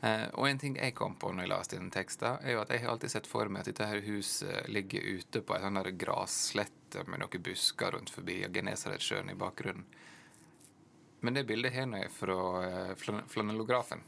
Eh, 0.00 0.26
og 0.34 0.48
en 0.48 0.58
ting 0.58 0.76
jeg 0.76 0.96
kom 0.98 1.14
på 1.14 1.30
når 1.30 1.44
jeg 1.44 1.50
leste 1.52 1.76
inn 1.76 1.90
teksten, 1.94 2.40
er 2.42 2.56
jo 2.56 2.60
at 2.60 2.70
jeg 2.70 2.82
har 2.82 2.90
alltid 2.90 3.10
sett 3.10 3.26
for 3.30 3.46
meg 3.46 3.60
at 3.60 3.68
dette 3.70 3.86
her 3.86 4.00
huset 4.02 4.66
ligger 4.68 5.06
ute 5.14 5.42
på 5.46 5.54
ei 5.54 5.60
sånn 5.62 5.78
grasslette 5.98 7.04
med 7.06 7.22
noen 7.22 7.42
busker 7.42 7.94
rundt 7.94 8.10
forbi 8.10 8.40
og 8.44 8.52
Genesaretsjøen 8.52 9.30
i 9.30 9.38
bakgrunnen. 9.38 9.86
Men 11.20 11.34
det 11.34 11.46
bildet 11.46 11.72
har 11.72 11.86
jeg 11.86 12.10
fra 12.10 13.22
flanellografen. 13.30 14.02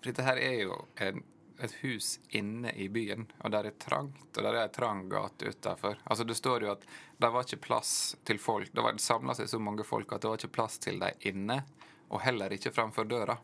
For 0.00 0.08
dette 0.08 0.24
her 0.24 0.40
er 0.40 0.56
jo 0.62 0.86
en, 0.96 1.20
et 1.64 1.74
hus 1.82 2.16
inne 2.28 2.72
i 2.72 2.88
byen, 2.92 3.26
og 3.42 3.52
der 3.54 3.68
er 3.68 3.78
trangt, 3.80 4.28
og 4.36 4.42
der 4.42 4.50
er 4.52 4.66
ei 4.66 4.72
trang 4.74 5.04
gate 5.10 5.52
utafor. 5.52 6.00
Altså, 6.04 6.26
det 6.28 6.36
står 6.38 6.66
jo 6.66 6.72
at 6.74 6.86
det 7.22 7.30
var 7.30 7.46
ikke 7.46 7.62
plass 7.68 7.92
til 8.26 8.40
folk. 8.42 8.72
Det 8.72 8.84
var 8.84 8.98
samla 8.98 9.36
seg 9.38 9.50
så 9.50 9.60
mange 9.62 9.86
folk 9.86 10.12
at 10.12 10.24
det 10.24 10.32
var 10.32 10.40
ikke 10.40 10.56
plass 10.58 10.78
til 10.82 11.00
dem 11.02 11.26
inne, 11.32 11.62
og 12.12 12.24
heller 12.24 12.52
ikke 12.52 12.74
framfor 12.74 13.08
døra. 13.08 13.38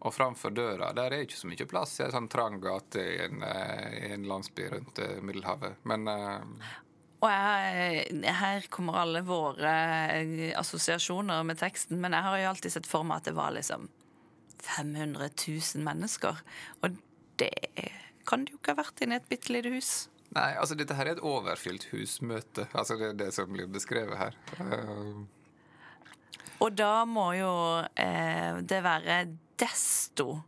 Og 0.00 0.14
framfor 0.16 0.54
døra 0.56 0.94
der 0.96 1.12
er 1.12 1.26
ikke 1.26 1.36
så 1.36 1.48
mye 1.50 1.66
plass 1.68 1.98
i 1.98 2.06
ei 2.06 2.12
sånn 2.14 2.30
trang 2.32 2.56
gate 2.62 3.02
i 3.04 3.18
en, 3.26 3.42
eh, 3.44 3.98
i 4.06 4.12
en 4.14 4.24
landsby 4.30 4.70
rundt 4.72 5.02
eh, 5.04 5.18
Middelhavet. 5.20 5.82
Men 5.84 6.08
uh... 6.08 6.68
Og 7.20 7.28
jeg, 7.28 8.06
her 8.32 8.64
kommer 8.72 9.02
alle 9.02 9.20
våre 9.20 9.72
assosiasjoner 10.56 11.42
med 11.44 11.58
teksten, 11.60 11.98
men 12.00 12.16
jeg 12.16 12.24
har 12.24 12.38
jo 12.40 12.52
alltid 12.54 12.72
sett 12.78 12.88
for 12.88 13.04
meg 13.04 13.20
at 13.20 13.28
det 13.28 13.36
var 13.36 13.52
liksom 13.52 13.90
500 14.66 15.30
000 15.46 15.84
mennesker. 15.84 16.40
Og 16.82 16.96
det 17.40 17.52
kan 18.28 18.44
det 18.44 18.54
jo 18.54 18.60
ikke 18.60 18.74
ha 18.74 18.82
vært 18.82 19.02
i 19.02 19.10
et 19.14 19.28
bitte 19.30 19.52
lite 19.52 19.72
hus. 19.74 19.92
Nei, 20.36 20.52
altså 20.54 20.76
dette 20.78 20.94
her 20.94 21.08
er 21.08 21.18
et 21.18 21.24
overfylt 21.26 21.88
husmøte. 21.90 22.68
Altså 22.70 22.96
Det 23.00 23.08
er 23.08 23.18
det 23.24 23.30
som 23.34 23.50
blir 23.50 23.70
beskrevet 23.70 24.18
her. 24.18 24.36
Uh... 24.60 25.24
Og 26.60 26.74
da 26.76 27.06
må 27.08 27.32
jo 27.38 27.52
eh, 27.96 28.60
det 28.60 28.82
være 28.84 29.22
desto 29.58 30.42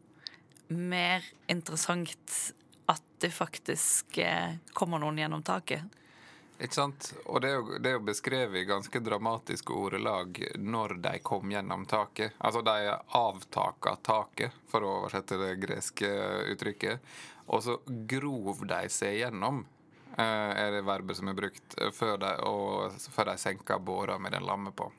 mer 0.73 1.25
interessant 1.51 2.37
at 2.93 3.03
det 3.25 3.33
faktisk 3.33 4.19
eh, 4.21 4.59
kommer 4.77 5.01
noen 5.01 5.19
gjennom 5.19 5.43
taket. 5.47 5.83
Ikke 6.63 6.77
sant? 6.79 7.09
Og 7.27 7.43
det 7.43 7.51
er, 7.51 7.59
jo, 7.59 7.79
det 7.83 7.91
er 7.91 7.97
jo 7.97 8.07
beskrevet 8.07 8.61
i 8.61 8.69
ganske 8.69 9.03
dramatiske 9.03 9.75
ordelag 9.75 10.39
når 10.63 10.97
de 11.03 11.17
kom 11.27 11.51
gjennom 11.51 11.85
taket. 11.91 12.37
Altså 12.39 12.63
de 12.67 12.95
avtaka 13.19 13.97
taket, 14.07 14.55
for 14.71 14.87
å 14.87 14.97
oversette 15.01 15.41
det 15.41 15.57
greske 15.63 16.11
uttrykket. 16.55 17.13
Og 17.51 17.65
så 17.67 17.79
grov 17.87 18.63
de 18.71 18.83
seg 18.93 19.19
gjennom, 19.25 19.65
eh, 20.15 20.51
er 20.63 20.71
det 20.77 20.85
verbet 20.87 21.19
som 21.19 21.29
er 21.33 21.39
brukt, 21.39 21.79
før 21.99 22.19
de, 22.23 22.35
og, 22.47 22.99
før 23.11 23.33
de 23.33 23.39
senka 23.43 23.79
båra 23.83 24.19
med 24.23 24.37
den 24.37 24.47
lamme 24.47 24.71
på. 24.77 24.91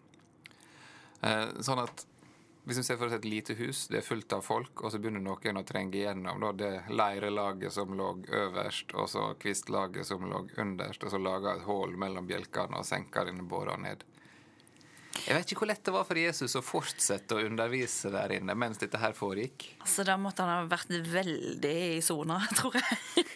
Eh, 1.23 1.47
sånn 1.63 1.85
at 1.85 2.05
hvis 2.63 2.79
vi 2.79 2.83
ser 2.87 2.97
for 2.99 3.09
oss 3.09 3.17
et 3.17 3.25
lite 3.27 3.57
hus, 3.59 3.87
det 3.91 3.99
er 3.99 4.05
fullt 4.07 4.33
av 4.37 4.43
folk, 4.45 4.85
og 4.85 4.91
så 4.93 4.99
begynner 5.01 5.23
noen 5.23 5.59
å 5.59 5.65
trenge 5.67 5.97
igjennom 5.99 6.39
da, 6.39 6.51
det 6.55 6.71
leirelaget 6.95 7.75
som 7.75 7.91
lå 7.97 8.13
øverst, 8.31 8.95
og 8.95 9.09
så 9.11 9.25
kvistlaget 9.39 10.07
som 10.07 10.23
lå 10.29 10.45
underst, 10.63 11.03
og 11.03 11.11
så 11.11 11.19
laga 11.19 11.57
et 11.57 11.65
hull 11.67 11.97
mellom 11.99 12.27
bjelkene 12.29 12.79
og 12.79 12.87
senka 12.87 13.25
denne 13.27 13.43
båra 13.43 13.75
ned. 13.75 14.05
Jeg 15.23 15.37
vet 15.37 15.51
ikke 15.51 15.61
hvor 15.61 15.69
lett 15.69 15.83
det 15.85 15.93
var 15.93 16.07
for 16.07 16.19
Jesus 16.19 16.55
å 16.57 16.63
fortsette 16.65 17.35
å 17.37 17.43
undervise 17.45 18.09
der 18.11 18.33
inne 18.39 18.55
mens 18.57 18.79
dette 18.81 18.99
her 18.99 19.13
foregikk. 19.15 19.67
Altså, 19.83 20.05
Da 20.07 20.15
måtte 20.19 20.43
han 20.47 20.63
ha 20.63 20.71
vært 20.71 20.89
veldig 20.89 21.75
i 21.97 22.01
sona, 22.03 22.39
tror 22.57 22.79
jeg. 22.79 23.27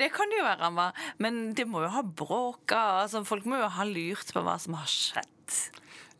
Det 0.00 0.08
kan 0.12 0.32
det 0.32 0.40
jo 0.40 0.46
være 0.48 0.66
han 0.66 0.76
var. 0.76 0.96
Men 1.22 1.52
det 1.56 1.68
må 1.70 1.84
jo 1.84 1.92
ha 1.94 2.02
bråka. 2.02 2.80
Altså, 3.04 3.22
folk 3.28 3.46
må 3.48 3.60
jo 3.60 3.70
ha 3.70 3.86
lurt 3.86 4.32
på 4.34 4.42
hva 4.44 4.56
som 4.60 4.74
har 4.78 4.90
skjedd. 4.90 5.60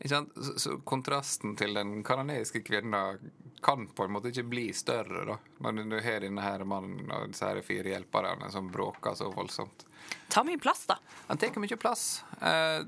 Så, 0.05 0.77
kontrasten 0.83 1.55
til 1.55 1.77
den 1.77 2.03
kanadiske 2.03 2.63
kvinna 2.65 3.17
kan 3.61 3.87
på 3.87 4.03
en 4.03 4.15
måte 4.15 4.31
ikke 4.31 4.47
bli 4.49 4.63
større, 4.73 5.25
da. 5.27 5.35
Når 5.61 5.89
du 5.91 5.99
har 6.01 6.23
denne 6.23 6.41
her 6.41 6.63
mannen 6.65 7.11
og 7.13 7.29
disse 7.29 7.45
her 7.45 7.61
fire 7.65 7.93
hjelperne 7.93 8.49
som 8.51 8.71
bråker 8.73 9.13
så 9.19 9.29
voldsomt. 9.33 9.85
Ta 10.33 10.41
mye 10.43 10.57
plass, 10.57 10.87
da. 10.89 10.97
Han 11.27 11.37
tar 11.37 11.61
mye 11.61 11.77
plass. 11.77 12.23
Eh, 12.41 12.81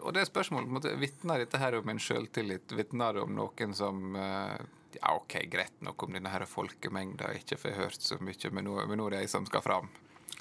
og 0.00 0.14
det 0.14 0.22
er 0.22 0.30
spørsmålet 0.30 0.86
Vitner 1.00 1.42
dette 1.42 1.58
her 1.58 1.80
om 1.80 1.90
en 1.90 1.98
sjøltillit? 1.98 2.72
Vitner 2.78 3.18
det 3.18 3.24
om 3.26 3.34
noen 3.34 3.74
som 3.74 4.14
eh, 4.14 4.54
Ja, 5.00 5.16
OK, 5.16 5.40
greit 5.50 5.82
nok 5.82 6.06
om 6.06 6.14
denne 6.14 6.30
her 6.30 6.46
folkemengda 6.46 7.32
ikke 7.40 7.58
får 7.58 7.78
hørt 7.80 8.02
så 8.04 8.20
mye, 8.22 8.54
men 8.54 8.68
nå, 8.68 8.78
men 8.86 9.00
nå 9.00 9.08
er 9.10 9.16
det 9.16 9.24
jeg 9.24 9.34
som 9.34 9.50
skal 9.50 9.64
fram. 9.64 9.90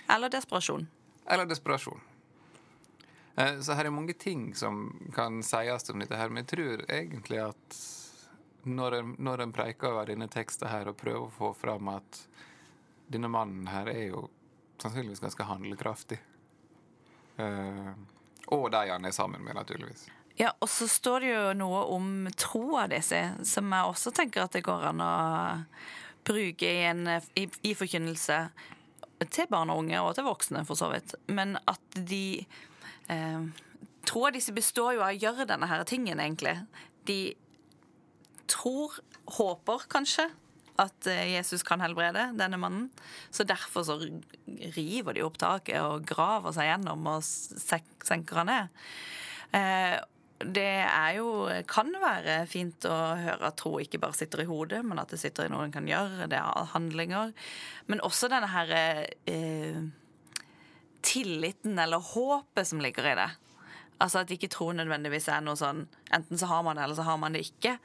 Eller 0.06 0.30
desperasjon. 0.30 0.86
Eller 1.26 1.50
desperasjon. 1.50 2.02
Eh, 3.36 3.60
så 3.60 3.74
her 3.74 3.86
er 3.86 3.96
mange 3.96 4.14
ting 4.14 4.56
som 4.56 4.86
kan 5.16 5.42
sies 5.44 5.90
om 5.90 6.00
dette 6.04 6.18
her, 6.18 6.30
men 6.30 6.44
jeg 6.44 6.52
tror 6.54 6.86
egentlig 6.88 7.42
at 7.42 7.80
når 8.64 9.42
en, 9.42 9.54
preiker 9.54 9.92
over 9.92 10.08
denne 10.08 10.30
teksten 10.32 10.70
her 10.72 10.88
og 10.88 11.00
prøver 11.00 11.28
å 11.28 11.34
få 11.34 11.52
fram 11.58 11.90
at 11.92 12.22
denne 13.12 13.28
mannen 13.28 13.68
her 13.68 13.90
er 13.92 14.06
jo 14.14 14.28
sannsynligvis 14.82 15.24
ganske 15.24 15.48
handlekraftig. 15.48 16.20
Uh, 17.36 17.92
og 18.54 18.70
de 18.72 18.86
han 18.88 19.06
er 19.06 19.16
sammen 19.16 19.44
med, 19.44 19.58
naturligvis. 19.58 20.06
Ja, 20.40 20.54
og 20.60 20.70
så 20.70 20.88
står 20.90 21.26
det 21.26 21.32
jo 21.34 21.44
noe 21.60 21.84
om 21.94 22.30
troa 22.40 22.88
disse, 22.90 23.20
som 23.46 23.70
jeg 23.74 23.90
også 23.90 24.14
tenker 24.16 24.46
at 24.46 24.56
det 24.56 24.64
går 24.66 24.88
an 24.90 25.04
å 25.04 25.14
bruke 26.26 26.70
i, 26.70 26.86
en, 26.88 27.06
i, 27.38 27.46
i 27.68 27.74
forkynnelse 27.78 28.40
til 29.30 29.50
barn 29.52 29.72
og 29.72 29.84
unge, 29.84 30.00
og 30.02 30.16
til 30.18 30.26
voksne, 30.28 30.64
for 30.68 30.80
så 30.80 30.90
vidt. 30.94 31.14
Men 31.28 31.58
at 31.70 32.00
de 32.00 32.46
Troa 34.04 34.32
disse 34.36 34.52
består 34.56 34.98
jo 34.98 35.04
av 35.04 35.14
å 35.14 35.20
gjøre 35.20 35.48
denne 35.48 35.68
her 35.70 35.84
tingen, 35.88 36.20
egentlig. 36.20 36.58
De 37.08 37.34
tror, 38.52 39.00
håper 39.38 39.86
kanskje, 39.92 40.28
at 40.82 41.08
eh, 41.08 41.36
Jesus 41.36 41.64
kan 41.66 41.84
helbrede 41.84 42.32
denne 42.38 42.60
mannen. 42.60 42.88
Så 43.32 43.46
derfor 43.48 43.86
så 43.88 44.00
river 44.76 45.16
de 45.16 45.26
opp 45.26 45.38
taket 45.42 45.80
og 45.84 46.08
graver 46.10 46.56
seg 46.56 46.72
gjennom 46.72 47.06
og 47.12 47.22
senker 47.24 48.42
han 48.42 48.52
ned. 48.52 48.82
Eh, 49.54 50.00
det 50.44 50.70
er 50.84 51.12
jo, 51.20 51.28
kan 51.70 51.94
være 52.02 52.42
fint 52.52 52.84
å 52.90 52.96
høre 53.16 53.48
at 53.48 53.58
tro 53.62 53.78
ikke 53.80 54.02
bare 54.02 54.18
sitter 54.18 54.44
i 54.44 54.50
hodet, 54.50 54.82
men 54.84 55.00
at 55.00 55.14
det 55.14 55.22
sitter 55.22 55.48
i 55.48 55.54
noe 55.54 55.70
en 55.70 55.76
kan 55.76 55.88
gjøre. 55.88 56.28
Det 56.32 56.40
er 56.40 56.72
handlinger. 56.74 57.32
Men 57.88 58.04
også 58.04 58.28
denne 58.34 58.50
her 58.52 58.74
eh, 58.76 59.80
tilliten 61.04 61.80
eller 61.80 62.02
håpet 62.14 62.68
som 62.68 62.82
ligger 62.82 63.12
i 63.12 63.18
det. 63.20 63.30
Altså 64.02 64.24
at 64.24 64.30
de 64.30 64.38
ikke 64.38 64.52
tror 64.52 64.74
nødvendigvis 64.76 65.30
er 65.32 65.44
noe 65.46 65.56
sånn 65.60 65.86
Enten 66.14 66.40
så 66.40 66.50
har 66.50 66.64
man 66.66 66.80
det, 66.80 66.88
eller 66.88 66.98
så 66.98 67.06
har 67.08 67.20
man 67.22 67.36
det 67.36 67.44
ikke. 67.46 67.78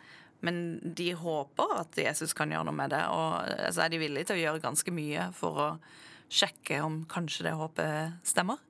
Men 0.46 0.78
de 0.94 1.12
håper 1.18 1.74
at 1.80 1.98
Jesus 1.98 2.34
kan 2.36 2.52
gjøre 2.54 2.68
noe 2.68 2.78
med 2.78 2.92
det, 2.94 3.02
og 3.10 3.42
så 3.42 3.58
altså, 3.68 3.84
er 3.84 3.92
de 3.92 4.00
villige 4.04 4.28
til 4.28 4.38
å 4.38 4.42
gjøre 4.44 4.62
ganske 4.62 4.94
mye 4.94 5.28
for 5.34 5.62
å 5.64 5.68
sjekke 6.28 6.78
om 6.84 7.00
kanskje 7.10 7.48
det 7.48 7.54
håpet 7.58 8.26
stemmer. 8.28 8.60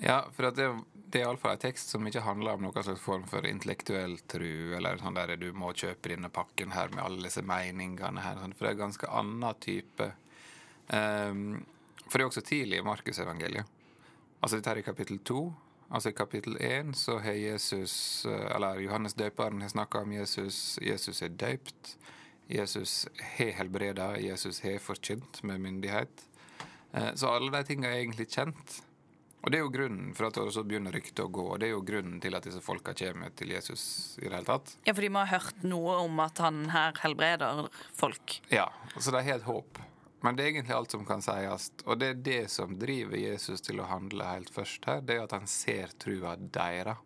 Ja, 0.00 0.24
for 0.34 0.50
det, 0.56 0.66
det 1.12 1.20
er 1.20 1.26
iallfall 1.26 1.54
en 1.54 1.62
tekst 1.62 1.92
som 1.92 2.06
ikke 2.08 2.24
handler 2.24 2.56
om 2.56 2.66
noen 2.66 2.84
slags 2.84 3.02
form 3.04 3.26
for 3.30 3.46
intellektuell 3.48 4.18
tru, 4.30 4.76
eller 4.76 5.00
sånn 5.00 5.16
der 5.16 5.36
du 5.40 5.50
må 5.56 5.72
kjøpe 5.76 6.12
denne 6.12 6.32
pakken 6.32 6.74
her 6.76 6.92
med 6.92 7.04
alle 7.04 7.28
disse 7.28 7.44
meningene 7.46 8.24
her, 8.24 8.40
sånn, 8.40 8.56
for 8.56 8.66
det 8.66 8.72
er 8.72 8.78
en 8.78 8.84
ganske 8.84 9.12
annen 9.22 9.60
type 9.64 10.10
um, 10.88 11.44
For 12.10 12.18
det 12.18 12.24
er 12.26 12.30
også 12.32 12.42
tidlig 12.46 12.80
i 12.80 12.86
Markusevangeliet. 12.86 13.68
Altså 14.42 14.56
dette 14.58 14.72
her 14.72 14.80
i 14.82 14.86
kapittel 14.86 15.20
to. 15.28 15.40
Altså 15.90 16.10
I 16.12 16.16
kapittel 16.18 16.56
én 16.62 16.92
så 16.94 17.18
har 17.22 17.34
Jesus, 17.38 17.94
eller 18.26 18.78
Johannes 18.82 19.14
døperen 19.18 19.62
har 19.62 19.70
snakka 19.72 20.02
om 20.04 20.12
Jesus. 20.14 20.78
Jesus 20.82 21.22
er 21.26 21.32
døypt. 21.34 21.96
Jesus 22.50 23.06
har 23.36 23.52
helbreda. 23.60 24.12
Jesus 24.22 24.60
har 24.64 24.78
forkynt 24.82 25.42
med 25.46 25.60
myndighet. 25.62 26.26
Eh, 26.94 27.12
Så 27.14 27.30
alle 27.30 27.50
de 27.54 27.64
tingene 27.68 27.90
er 27.90 28.00
egentlig 28.04 28.26
kjent. 28.30 28.80
Og 29.42 29.50
det 29.50 29.58
er 29.58 29.62
jo 29.64 29.70
grunnen 29.72 30.10
for 30.14 30.26
at 30.28 30.36
også 30.36 30.64
begynner 30.68 30.92
ryktet 30.92 31.22
å 31.24 31.30
gå. 31.32 31.44
Og 31.54 31.60
det 31.62 31.70
er 31.70 31.74
jo 31.76 31.82
grunnen 31.86 32.18
til 32.20 32.34
at 32.36 32.44
disse 32.44 32.60
folka 32.60 32.92
kommer 32.94 33.30
til 33.38 33.54
Jesus 33.54 34.18
i 34.20 34.26
det 34.28 34.34
hele 34.34 34.44
tatt. 34.50 34.74
Ja, 34.86 34.92
for 34.92 35.00
de 35.00 35.08
må 35.14 35.22
ha 35.24 35.30
hørt 35.38 35.62
noe 35.64 35.94
om 36.04 36.18
at 36.20 36.38
han 36.44 36.66
her 36.74 36.92
helbreder 37.02 37.70
folk. 37.96 38.40
Ja, 38.52 38.66
Så 38.98 39.10
de 39.14 39.22
har 39.22 39.38
et 39.40 39.46
håp. 39.48 39.78
Men 40.20 40.36
det 40.36 40.44
er 40.44 40.52
egentlig 40.52 40.76
alt 40.76 40.92
som 40.92 41.04
kan 41.08 41.22
sies. 41.24 41.70
Og 41.86 42.00
det 42.00 42.08
er 42.12 42.24
det 42.24 42.42
som 42.52 42.76
driver 42.78 43.16
Jesus 43.16 43.64
til 43.64 43.80
å 43.80 43.88
handle 43.88 44.28
helt 44.28 44.50
først 44.52 44.84
her. 44.90 45.00
Det 45.00 45.16
er 45.16 45.24
at 45.24 45.36
han 45.36 45.48
ser 45.48 45.94
trua 46.02 46.36
deres. 46.36 47.00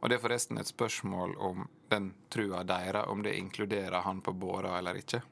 Og 0.00 0.10
det 0.10 0.18
er 0.18 0.22
forresten 0.22 0.60
et 0.60 0.68
spørsmål 0.68 1.32
om 1.42 1.64
den 1.90 2.12
trua 2.32 2.62
deres, 2.68 3.08
om 3.08 3.22
det 3.24 3.36
inkluderer 3.38 4.04
han 4.04 4.20
på 4.22 4.32
båra 4.36 4.76
eller 4.78 5.00
ikke. 5.00 5.22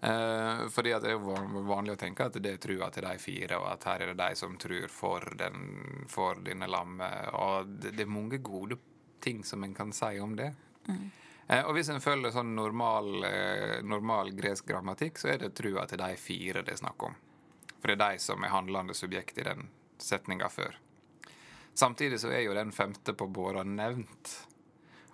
Eh, 0.00 0.68
fordi 0.70 0.94
det 1.02 1.12
er 1.12 1.22
vanlig 1.66 1.96
å 1.96 1.98
tenke 1.98 2.28
at 2.28 2.38
det 2.38 2.54
er 2.54 2.60
trua 2.62 2.88
til 2.94 3.06
de 3.06 3.16
fire, 3.18 3.58
og 3.58 3.68
at 3.72 3.86
her 3.90 4.04
er 4.04 4.12
det 4.12 4.20
de 4.20 4.38
som 4.38 4.54
tror 4.60 4.86
for, 4.92 5.26
den, 5.38 6.04
for 6.10 6.38
dine 6.44 6.68
lamme. 6.70 7.08
Og 7.34 7.72
det, 7.78 7.96
det, 7.96 8.06
er 8.06 8.12
mange 8.12 8.38
gode 8.38 8.78
ting 9.22 9.42
som 9.44 9.64
en 9.66 9.74
kan 9.74 9.92
si 9.94 10.12
om 10.22 10.36
det. 10.38 10.52
Mm. 10.86 11.08
Eh, 11.48 11.64
og 11.64 11.72
hvis 11.76 11.88
en 11.88 12.02
følger 12.04 12.34
sånn 12.34 12.52
normal, 12.56 13.24
eh, 13.24 13.78
normal, 13.82 14.34
gresk 14.36 14.68
grammatikk, 14.68 15.18
så 15.18 15.32
er 15.32 15.44
det 15.44 15.54
trua 15.56 15.86
til 15.88 16.00
de 16.02 16.12
fire 16.20 16.62
det 16.62 16.76
er 16.76 16.82
snakk 16.82 17.08
om. 17.08 17.16
For 17.78 17.88
det 17.88 17.96
er 17.96 18.04
de 18.04 18.20
som 18.20 18.44
er 18.44 18.52
handlende 18.52 18.96
subjekt 18.96 19.38
i 19.40 19.46
den 19.48 19.70
setninga 19.98 20.50
før. 20.52 20.76
Samtidig 21.78 22.20
så 22.20 22.30
er 22.34 22.42
jo 22.42 22.54
den 22.56 22.72
femte 22.74 23.14
på 23.14 23.30
båra 23.30 23.62
nevnt. 23.64 24.34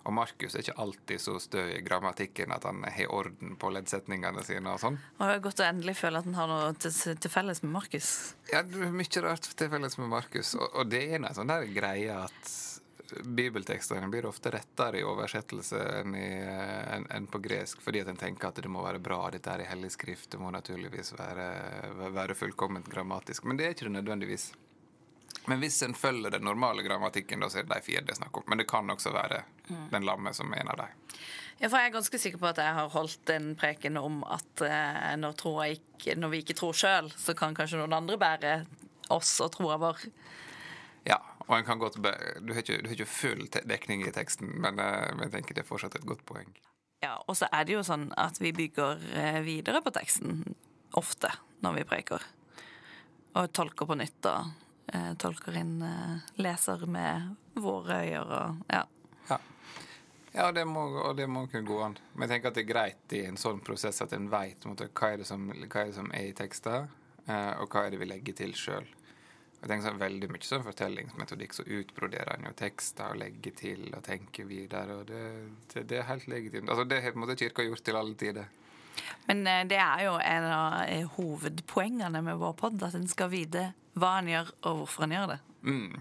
Og 0.05 0.13
Markus 0.13 0.53
er 0.53 0.61
ikke 0.61 0.77
alltid 0.81 1.21
så 1.21 1.39
stø 1.41 1.61
i 1.73 1.81
grammatikken 1.85 2.51
at 2.53 2.65
han 2.67 2.83
har 2.83 3.13
orden 3.13 3.55
på 3.57 3.71
leddsetningene 3.73 4.43
sine. 4.45 4.73
og 4.73 4.81
sånn. 4.81 4.99
Og 5.17 5.23
det 5.25 5.35
er 5.37 5.43
Godt 5.45 5.61
å 5.63 5.65
endelig 5.65 5.95
føle 5.97 6.21
at 6.21 6.27
han 6.29 6.37
har 6.37 6.51
noe 6.51 6.73
til, 6.77 6.93
til 7.21 7.33
felles 7.33 7.63
med 7.63 7.73
Markus. 7.73 8.09
Ja, 8.51 8.61
det 8.61 8.83
er 8.85 8.93
mye 8.93 9.23
rart 9.25 9.49
til 9.57 9.71
felles 9.71 9.97
med 9.97 10.11
Markus. 10.13 10.53
Og, 10.59 10.67
og, 10.67 10.91
det 10.93 11.01
er 11.07 11.17
en 11.17 11.29
sånn 11.33 11.49
der 11.49 11.65
greie 11.73 12.19
at 12.27 12.53
bibeltekstene 13.23 14.07
blir 14.11 14.25
ofte 14.25 14.51
rettere 14.53 14.99
i 14.99 15.05
oversettelse 15.07 15.79
enn, 16.01 16.15
i, 16.17 16.27
enn, 16.95 17.07
enn 17.11 17.27
på 17.31 17.41
gresk, 17.43 17.81
fordi 17.81 18.01
at 18.03 18.11
en 18.11 18.19
tenker 18.19 18.49
at 18.49 18.61
det 18.63 18.71
må 18.71 18.83
være 18.85 19.01
bra, 19.03 19.21
dette 19.33 19.51
er 19.51 19.63
i 19.63 19.69
hellig 19.69 19.93
skrift, 19.95 20.31
det 20.33 20.41
må 20.41 20.51
naturligvis 20.55 21.13
være, 21.17 21.47
være 22.15 22.37
fullkomment 22.37 22.89
grammatisk. 22.91 23.45
Men 23.45 23.59
det 23.59 23.67
er 23.67 23.75
ikke 23.75 23.89
det 23.89 23.97
nødvendigvis. 23.97 24.51
Men 25.45 25.61
hvis 25.61 25.81
en 25.85 25.93
følger 25.93 26.33
den 26.33 26.45
normale 26.47 26.83
grammatikken, 26.83 27.43
da 27.43 27.49
så 27.49 27.61
er 27.61 27.67
det 27.67 27.75
de 27.75 27.85
fire 27.85 28.05
det 28.05 28.15
er 28.15 28.21
snakk 28.21 28.39
om. 28.41 28.45
Men 28.49 28.61
det 28.61 28.67
kan 28.69 28.89
også 28.89 29.13
være 29.13 29.43
mm. 29.67 29.89
den 29.91 30.07
lamme 30.07 30.33
som 30.33 30.53
er 30.53 30.63
en 30.63 30.71
av 30.73 30.79
dem. 30.81 31.19
Ja, 31.59 31.69
for 31.69 31.79
jeg 31.79 31.89
er 31.89 31.93
ganske 31.93 32.19
sikker 32.19 32.41
på 32.41 32.49
at 32.49 32.59
jeg 32.59 32.75
har 32.75 32.89
holdt 32.91 33.31
en 33.31 33.53
preken 33.59 33.99
om 34.01 34.23
at 34.27 34.63
eh, 34.65 35.13
når, 35.21 35.37
ikke, 35.77 36.17
når, 36.19 36.33
vi 36.33 36.41
ikke 36.43 36.57
tror 36.57 36.75
sjøl, 36.75 37.11
så 37.15 37.35
kan 37.37 37.55
kanskje 37.55 37.79
noen 37.79 37.95
andre 37.95 38.17
bære 38.19 38.55
oss 39.13 39.37
og 39.45 39.53
troa 39.53 39.77
vår. 39.79 40.01
Ja, 41.07 41.21
og 41.45 41.57
en 41.57 41.65
kan 41.67 41.81
godt 41.81 41.99
be 42.01 42.13
du, 42.41 42.53
har 42.53 42.63
ikke, 42.63 42.79
du 42.81 42.89
har 42.89 42.95
ikke 42.97 43.09
full 43.09 43.45
dekning 43.69 44.05
i 44.07 44.13
teksten, 44.15 44.55
men, 44.61 44.79
eh, 44.81 45.11
men 45.15 45.27
jeg 45.27 45.35
tenker 45.37 45.57
det 45.57 45.65
er 45.65 45.69
fortsatt 45.69 45.97
et 45.99 46.07
godt 46.07 46.25
poeng. 46.27 46.49
Ja, 47.03 47.19
og 47.27 47.37
så 47.37 47.49
er 47.53 47.67
det 47.67 47.75
jo 47.75 47.83
sånn 47.85 48.09
at 48.17 48.39
vi 48.41 48.53
bygger 48.55 49.01
eh, 49.13 49.41
videre 49.45 49.81
på 49.85 49.93
teksten 49.93 50.41
ofte 50.97 51.29
når 51.65 51.79
vi 51.79 51.87
preker. 51.89 52.23
Og 53.35 53.51
tolker 53.53 53.89
på 53.89 53.97
nytt 53.99 54.29
og 54.31 54.51
eh, 54.93 55.11
tolker 55.21 55.57
inn 55.59 55.77
eh, 55.85 56.25
leser 56.41 56.85
med 56.89 57.35
våre 57.61 58.01
øyne 58.05 58.23
og 58.25 58.71
ja. 58.71 58.83
ja. 59.29 59.39
Ja, 60.35 60.51
det 60.51 60.65
må, 60.67 60.87
og 61.03 61.15
det 61.19 61.27
må 61.31 61.45
kunne 61.51 61.67
gå 61.67 61.79
an. 61.83 61.97
Men 62.13 62.27
jeg 62.27 62.35
tenker 62.35 62.51
at 62.51 62.57
det 62.57 62.65
er 62.65 62.73
greit 62.73 63.15
i 63.15 63.25
en 63.29 63.39
sånn 63.39 63.61
prosess 63.63 64.01
at 64.03 64.15
en 64.15 64.29
veit 64.31 64.65
hva, 64.65 64.75
hva, 64.87 65.11
er 65.11 65.21
det 65.21 65.29
som 65.29 66.11
er 66.11 66.29
i 66.29 66.35
tekster, 66.35 66.89
eh, 67.27 67.51
og 67.59 67.69
hva 67.69 67.85
er 67.85 67.93
det 67.93 68.01
vi 68.01 68.09
legger 68.09 68.39
til 68.41 68.55
sjøl. 68.57 68.87
Jeg 69.65 69.71
tenker 69.71 69.87
sånn, 69.87 69.97
Veldig 69.97 70.27
mye 70.29 70.45
sånn 70.45 70.61
fortellingsmetodikk 70.61 71.55
så 71.57 71.63
utbroderer 71.65 72.35
en 72.35 72.43
jo 72.45 72.51
tekster 72.53 73.15
og 73.15 73.17
legger 73.17 73.55
til 73.57 73.87
og 73.97 74.03
tenker 74.05 74.45
videre. 74.45 74.99
og 74.99 75.07
Det, 75.09 75.21
det, 75.71 75.87
det 75.89 75.97
er 75.97 76.05
helt 76.05 76.27
legitimt. 76.29 76.69
Altså, 76.69 76.85
Det 76.85 76.99
har 77.01 77.15
på 77.15 77.17
en 77.17 77.23
måte 77.23 77.37
Kirka 77.39 77.65
gjort 77.65 77.81
til 77.81 77.97
alle 77.97 78.13
tider. 78.13 78.51
Men 79.25 79.41
eh, 79.49 79.63
det 79.65 79.79
er 79.81 80.03
jo 80.05 80.13
en 80.21 80.45
av 80.51 80.75
eh, 80.83 81.09
hovedpoengene 81.17 82.21
med 82.27 82.37
vår 82.43 82.53
pod, 82.59 82.77
at 82.85 82.93
en 82.93 83.09
skal 83.09 83.31
vite 83.33 83.71
hva 83.97 84.19
han 84.19 84.29
gjør, 84.29 84.53
og 84.69 84.83
hvorfor 84.83 85.07
han 85.07 85.17
gjør 85.17 85.33
det. 85.33 85.39
Mm. 85.65 85.97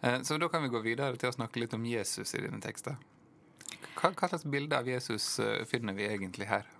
Eh, 0.00 0.18
så 0.22 0.38
da 0.38 0.50
kan 0.52 0.62
vi 0.62 0.70
gå 0.72 0.84
videre 0.86 1.18
til 1.18 1.32
å 1.32 1.36
snakke 1.40 1.64
litt 1.64 1.74
om 1.74 1.90
Jesus 1.90 2.36
i 2.38 2.44
dine 2.46 2.62
tekster. 2.62 3.02
Hva, 3.98 4.12
hva 4.12 4.30
slags 4.30 4.46
bilde 4.46 4.78
av 4.78 4.86
Jesus 4.86 5.40
finner 5.66 5.98
vi 5.98 6.06
egentlig 6.06 6.46
her? 6.46 6.70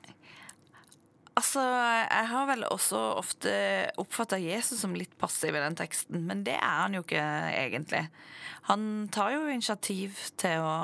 Altså, 1.48 1.62
Jeg 1.64 2.26
har 2.28 2.44
vel 2.44 2.64
også 2.68 2.98
ofte 3.16 3.50
oppfatta 3.96 4.36
Jesus 4.36 4.82
som 4.82 4.92
litt 4.92 5.14
passiv 5.16 5.56
i 5.56 5.62
den 5.62 5.78
teksten, 5.78 6.26
men 6.28 6.42
det 6.44 6.58
er 6.58 6.82
han 6.82 6.92
jo 6.92 7.00
ikke 7.00 7.22
egentlig. 7.48 8.02
Han 8.68 8.82
tar 9.08 9.32
jo 9.32 9.46
initiativ 9.48 10.18
til 10.36 10.60
å 10.60 10.74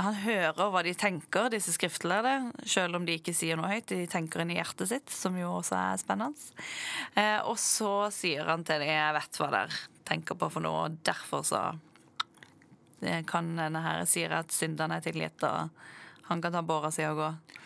han 0.00 0.16
hører 0.24 0.70
hva 0.72 0.80
de 0.82 0.94
tenker, 0.96 1.50
disse 1.52 1.74
skriftlærde, 1.76 2.32
selv 2.64 2.96
om 2.96 3.04
de 3.04 3.18
ikke 3.18 3.34
sier 3.36 3.60
noe 3.60 3.68
høyt. 3.74 3.92
De 3.92 4.08
tenker 4.10 4.40
inn 4.40 4.54
i 4.54 4.56
hjertet 4.56 4.88
sitt, 4.90 5.12
som 5.12 5.36
jo 5.36 5.52
også 5.58 5.76
er 5.76 6.00
spennende. 6.00 6.64
Eh, 7.12 7.44
og 7.44 7.60
så 7.60 8.08
sier 8.10 8.48
han 8.48 8.64
til 8.64 8.80
dem 8.80 8.88
'Jeg 8.88 9.14
vet 9.18 9.38
hva 9.38 9.50
dere 9.50 9.82
tenker 10.08 10.34
på 10.34 10.48
for 10.50 10.64
noe', 10.64 10.86
og 10.88 10.96
derfor 11.04 11.44
så 11.44 11.60
kan 13.28 13.54
denne 13.56 13.84
her 13.84 14.04
sier 14.06 14.32
at 14.32 14.48
syndene 14.48 14.96
er 14.96 15.04
tilgitt, 15.04 15.44
og 15.44 15.68
han 16.24 16.40
kan 16.40 16.52
ta 16.52 16.62
båra 16.62 16.90
si 16.90 17.04
og 17.04 17.16
gå. 17.16 17.60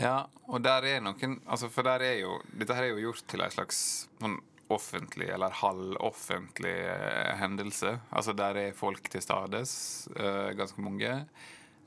Ja, 0.00 0.26
og 0.48 0.62
der 0.64 0.86
er 0.88 1.02
noen 1.04 1.36
altså 1.44 1.68
For 1.72 1.84
der 1.84 2.00
er 2.06 2.14
jo 2.22 2.38
Dette 2.48 2.76
her 2.76 2.86
er 2.86 2.94
jo 2.94 3.10
gjort 3.10 3.26
til 3.28 3.44
en 3.44 3.52
slags 3.52 3.82
sånn 4.22 4.38
offentlig 4.72 5.26
eller 5.28 5.52
halvoffentlig 5.52 6.72
eh, 6.88 7.32
hendelse. 7.36 7.90
Altså 8.08 8.32
der 8.32 8.56
er 8.56 8.76
folk 8.76 9.10
til 9.12 9.20
stades, 9.20 9.72
eh, 10.16 10.54
ganske 10.56 10.80
mange. 10.80 11.10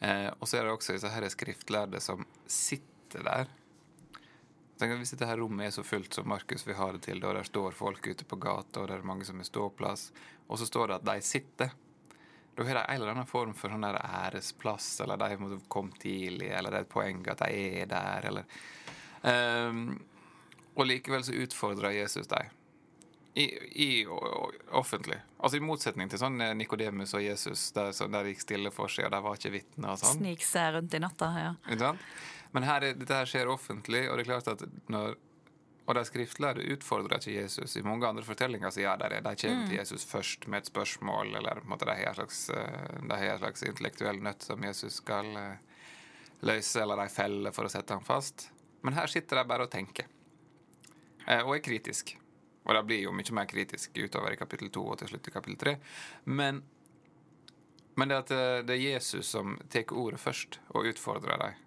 Eh, 0.06 0.28
og 0.38 0.46
så 0.46 0.60
er 0.60 0.68
det 0.68 0.76
også 0.76 0.94
disse 0.94 1.10
her 1.10 1.26
skriftlærde 1.34 1.98
som 2.04 2.22
sitter 2.46 3.26
der. 3.26 3.50
Tenk 4.78 4.94
at 4.94 5.02
Hvis 5.02 5.16
dette 5.16 5.26
her 5.26 5.40
rommet 5.42 5.66
er 5.66 5.74
så 5.74 5.86
fullt 5.88 6.14
som 6.14 6.28
Markus 6.30 6.68
vil 6.68 6.78
ha 6.78 6.92
det 6.94 7.06
til, 7.08 7.24
og 7.24 7.40
der 7.40 7.48
står 7.48 7.74
folk 7.74 8.06
ute 8.06 8.28
på 8.28 8.38
gata, 8.38 8.84
og 8.84 8.92
det 8.92 9.00
er 9.00 9.08
mange 9.08 9.26
som 9.26 9.40
er 9.40 9.50
ståplass, 9.50 10.12
og 10.46 10.60
så 10.60 10.70
står 10.70 10.92
det 10.92 11.00
at 11.00 11.10
de 11.10 11.26
sitter, 11.26 11.74
da 12.56 12.64
har 12.64 12.76
de 12.76 12.82
en 12.82 12.96
eller 12.96 13.12
annen 13.12 13.28
form 13.28 13.54
for 13.58 13.72
sånn 13.72 13.84
der 13.84 13.98
æresplass, 14.00 14.90
eller 15.04 15.20
de 15.20 15.60
kommet 15.68 16.00
tidlig, 16.00 16.52
eller 16.56 16.72
det 16.72 16.82
er 16.82 16.86
et 16.88 16.92
poeng 16.92 17.24
at 17.32 17.42
de 17.44 17.64
er 17.82 17.90
der, 17.92 18.28
eller 18.32 18.46
um, 19.70 19.82
Og 20.76 20.88
likevel 20.88 21.24
så 21.24 21.36
utfordrer 21.40 21.98
Jesus 21.98 22.28
dem. 22.32 22.54
I, 23.36 23.46
i 23.84 23.90
offentlig. 24.72 25.18
Altså 25.44 25.60
I 25.60 25.64
motsetning 25.68 26.08
til 26.12 26.20
sånn 26.22 26.40
eh, 26.40 26.54
Nikodemus 26.56 27.12
og 27.18 27.24
Jesus, 27.24 27.66
der, 27.76 27.92
så, 27.92 28.08
der 28.08 28.30
gikk 28.32 28.46
stille 28.46 28.72
for 28.72 28.88
seg, 28.92 29.10
og 29.10 29.12
der 29.12 29.26
var 29.26 29.36
ikke 29.36 29.52
vitner 29.58 29.92
og 29.92 30.00
sånn. 30.00 30.22
Snik 30.22 30.46
seg 30.48 30.78
rundt 30.78 30.96
i 30.96 31.02
natta, 31.04 31.32
ja. 31.36 31.92
Men 32.56 32.64
her, 32.64 32.88
dette 32.96 33.20
her 33.20 33.28
skjer 33.28 33.52
offentlig, 33.52 34.06
og 34.08 34.16
det 34.16 34.24
er 34.24 34.30
klart 34.30 34.48
at 34.54 34.64
når 34.88 35.18
og 35.86 35.94
de 35.94 36.02
skriftlærde 36.08 36.66
utfordrer 36.74 37.20
ikke 37.20 37.36
Jesus. 37.44 37.76
I 37.78 37.84
mange 37.86 38.08
andre 38.08 38.26
fortellinger 38.26 38.74
så 38.74 38.82
gjør 38.82 39.04
de, 39.04 39.20
de 39.22 39.36
kommer 39.38 39.62
mm. 39.62 39.68
til 39.70 39.78
Jesus 39.78 40.06
først 40.10 40.48
med 40.50 40.64
et 40.64 40.72
spørsmål, 40.72 41.36
eller 41.38 41.62
på 41.62 41.68
en 41.68 41.74
måte 41.76 41.86
de 41.86 41.98
har 42.00 42.10
en 42.10 42.18
slags, 42.18 42.50
eh, 42.50 43.06
har 43.12 43.26
en 43.36 43.42
slags 43.44 43.66
intellektuell 43.70 44.22
nøtt 44.26 44.48
som 44.48 44.66
Jesus 44.66 44.98
skal 45.04 45.30
eh, 45.38 45.82
løse, 46.42 46.82
eller 46.82 47.04
de 47.04 47.10
feller 47.14 47.54
for 47.54 47.70
å 47.70 47.74
sette 47.74 47.94
ham 47.94 48.06
fast. 48.06 48.48
Men 48.82 48.98
her 48.98 49.12
sitter 49.14 49.42
de 49.42 49.50
bare 49.50 49.68
og 49.68 49.74
tenker, 49.74 50.10
og 51.44 51.54
er 51.56 51.66
kritisk. 51.66 52.16
Og 52.66 52.74
det 52.74 52.86
blir 52.90 53.04
jo 53.04 53.14
mye 53.14 53.36
mer 53.38 53.46
kritisk 53.50 53.98
utover 53.98 54.34
i 54.34 54.40
kapittel 54.40 54.72
to 54.74 54.88
og 54.90 54.98
til 54.98 55.12
slutt 55.12 55.30
i 55.30 55.34
kapittel 55.34 55.60
tre. 55.62 55.76
Men, 56.26 56.64
men 57.94 58.10
det, 58.10 58.24
eh, 58.34 58.64
det 58.66 58.80
er 58.80 58.88
Jesus 58.88 59.30
som 59.38 59.60
tar 59.70 59.94
ordet 59.94 60.22
først 60.22 60.60
og 60.74 60.90
utfordrer 60.90 61.46
dem. 61.46 61.62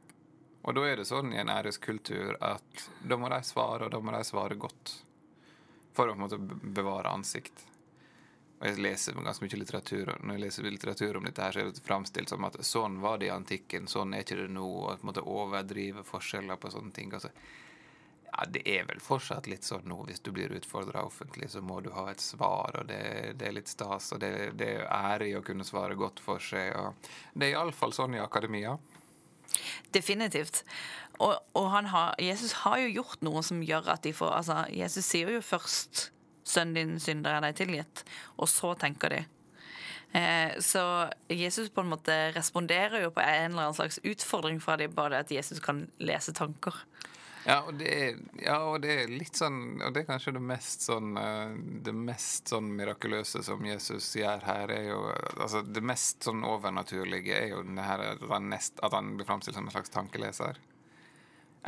Og 0.66 0.74
da 0.74 0.84
er 0.88 1.00
det 1.00 1.06
sånn 1.08 1.32
i 1.32 1.40
en 1.40 1.52
æreskultur 1.52 2.36
at 2.44 2.88
da 3.06 3.16
må 3.16 3.30
de 3.32 3.38
svare, 3.46 3.86
og 3.86 3.94
da 3.94 4.00
må 4.02 4.14
de 4.14 4.24
svare 4.26 4.58
godt. 4.58 4.94
For 5.96 6.10
å 6.10 6.14
på 6.14 6.18
en 6.18 6.24
måte 6.24 6.38
bevare 6.78 7.12
ansikt. 7.14 7.64
Og 8.58 8.66
jeg 8.66 8.82
leser 8.82 9.14
ganske 9.22 9.44
mye 9.44 9.60
litteratur, 9.60 10.10
og 10.10 10.24
når 10.26 10.34
jeg 10.34 10.42
leser 10.42 10.66
litteratur 10.66 11.18
om 11.18 11.28
dette, 11.28 11.44
her, 11.44 11.54
så 11.54 11.62
er 11.62 11.70
det 11.70 11.84
framstilt 11.86 12.32
som 12.32 12.46
at 12.48 12.58
sånn 12.66 12.98
var 13.04 13.20
det 13.20 13.28
i 13.28 13.34
antikken, 13.34 13.86
sånn 13.86 14.16
er 14.16 14.24
ikke 14.24 14.40
det 14.40 14.48
nå, 14.50 14.66
og 14.66 14.98
på 14.98 15.06
en 15.06 15.10
måte 15.12 15.22
overdrive 15.22 16.02
forskjeller 16.06 16.58
på 16.58 16.72
sånne 16.74 16.90
ting. 16.96 17.14
altså 17.14 17.30
ja, 18.32 18.44
Det 18.50 18.64
er 18.66 18.88
vel 18.90 19.00
fortsatt 19.00 19.46
litt 19.46 19.64
sånn 19.64 19.86
nå 19.86 20.00
hvis 20.08 20.24
du 20.26 20.32
blir 20.34 20.56
utfordra 20.58 21.04
offentlig, 21.06 21.52
så 21.54 21.62
må 21.62 21.78
du 21.80 21.92
ha 21.94 22.08
et 22.10 22.20
svar, 22.20 22.80
og 22.80 22.90
det, 22.90 23.38
det 23.38 23.46
er 23.46 23.56
litt 23.60 23.70
stas, 23.70 24.10
og 24.16 24.20
det, 24.26 24.32
det 24.58 24.72
er 24.74 24.90
ære 24.90 25.30
i 25.30 25.36
å 25.38 25.44
kunne 25.46 25.66
svare 25.66 25.94
godt 25.94 26.18
for 26.20 26.42
seg. 26.42 26.74
og 26.74 27.10
Det 27.34 27.46
er 27.46 27.60
iallfall 27.60 27.94
sånn 27.94 28.18
i 28.18 28.24
akademia. 28.24 28.74
Definitivt. 29.94 30.62
Og, 31.18 31.34
og 31.58 31.70
har, 31.72 32.14
Jesus 32.22 32.52
har 32.62 32.78
jo 32.84 32.92
gjort 33.00 33.24
noe 33.26 33.42
som 33.42 33.62
gjør 33.64 33.90
at 33.94 34.04
de 34.06 34.12
får 34.14 34.36
altså, 34.36 34.60
Jesus 34.70 35.08
sier 35.08 35.32
jo 35.34 35.42
først 35.42 36.12
'Sønnen 36.48 36.78
din 36.78 37.00
synder 37.00 37.34
er 37.36 37.42
deg 37.44 37.58
tilgitt', 37.58 38.06
og 38.40 38.48
så 38.48 38.70
tenker 38.80 39.12
de. 39.12 39.18
Eh, 40.16 40.54
så 40.64 41.10
Jesus 41.28 41.68
på 41.68 41.82
en 41.84 41.90
måte 41.90 42.14
responderer 42.32 43.02
jo 43.02 43.10
på 43.12 43.20
en 43.20 43.50
eller 43.50 43.66
annen 43.66 43.76
slags 43.76 44.00
utfordring 44.00 44.62
fra 44.62 44.78
dem, 44.80 44.94
bare 44.96 45.20
at 45.20 45.32
Jesus 45.32 45.60
kan 45.60 45.90
lese 46.00 46.32
tanker. 46.32 46.72
Ja 47.48 47.62
og, 47.64 47.80
er, 47.80 48.18
ja, 48.42 48.58
og 48.68 48.82
det 48.84 48.90
er, 48.92 49.12
litt 49.12 49.38
sånn 49.38 49.78
Og 49.80 49.94
det 49.94 50.02
er 50.02 50.08
kanskje 50.10 50.34
det 50.36 50.42
mest 50.44 50.84
sånn 50.84 51.14
eh, 51.16 51.54
Det 51.86 51.94
mest 51.96 52.52
sånn 52.52 52.68
mirakuløse 52.76 53.40
som 53.46 53.64
Jesus 53.64 54.10
gjør 54.18 54.44
her, 54.44 54.72
er 54.74 54.90
jo 54.90 54.98
Altså, 55.32 55.62
det 55.64 55.80
mest 55.80 56.28
sånn 56.28 56.44
overnaturlige 56.44 57.38
er 57.38 57.54
jo 57.54 57.62
her, 57.78 58.04
at, 58.12 58.24
han 58.28 58.50
nest, 58.52 58.76
at 58.84 58.92
han 58.92 59.14
blir 59.16 59.28
framstilt 59.28 59.56
som 59.56 59.68
en 59.68 59.72
slags 59.72 59.92
tankeleser. 59.94 60.58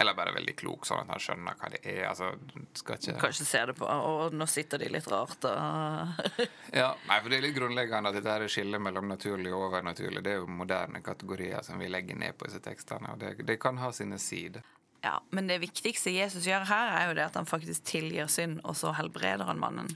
Eller 0.01 0.15
bare 0.15 0.33
veldig 0.35 0.55
klok, 0.57 0.87
sånn 0.89 1.03
at 1.05 1.13
han 1.13 1.23
skjønner 1.23 1.57
hva 1.61 1.71
det 1.73 1.81
er. 1.83 2.03
Altså, 2.09 2.31
skal 2.79 2.99
ikke 2.99 3.17
Kanskje 3.21 3.47
se 3.47 3.63
det 3.71 3.75
på 3.79 3.87
Og 3.87 4.35
nå 4.37 4.47
sitter 4.51 4.83
de 4.83 4.91
litt 4.93 5.09
rart 5.11 5.47
og 5.49 6.27
Ja, 6.81 6.91
nei, 7.09 7.21
for 7.21 7.31
det 7.31 7.39
er 7.39 7.47
litt 7.47 7.57
grunnleggende 7.57 8.13
at 8.13 8.19
dette 8.19 8.35
her 8.35 8.47
skillet 8.51 8.83
mellom 8.83 9.09
naturlig 9.11 9.55
og 9.55 9.71
overnaturlig. 9.71 10.25
Det 10.27 10.35
er 10.35 10.43
jo 10.43 10.51
moderne 10.61 11.03
kategorier 11.05 11.65
som 11.67 11.81
vi 11.81 11.89
legger 11.91 12.21
ned 12.21 12.37
på 12.39 12.51
disse 12.51 12.63
tekstene, 12.65 13.15
og 13.15 13.23
det, 13.23 13.39
det 13.49 13.59
kan 13.63 13.81
ha 13.83 13.93
sine 13.97 14.21
sider. 14.21 14.67
Ja, 15.03 15.23
Men 15.31 15.47
det 15.47 15.59
viktigste 15.59 16.11
Jesus 16.11 16.45
gjør 16.47 16.67
her, 16.69 16.93
er 16.93 17.09
jo 17.09 17.17
det 17.17 17.25
at 17.31 17.37
han 17.39 17.49
faktisk 17.49 17.85
tilgir 17.89 18.29
synd, 18.29 18.61
og 18.65 18.77
så 18.77 18.93
helbreder 18.93 19.49
han 19.49 19.61
mannen. 19.61 19.89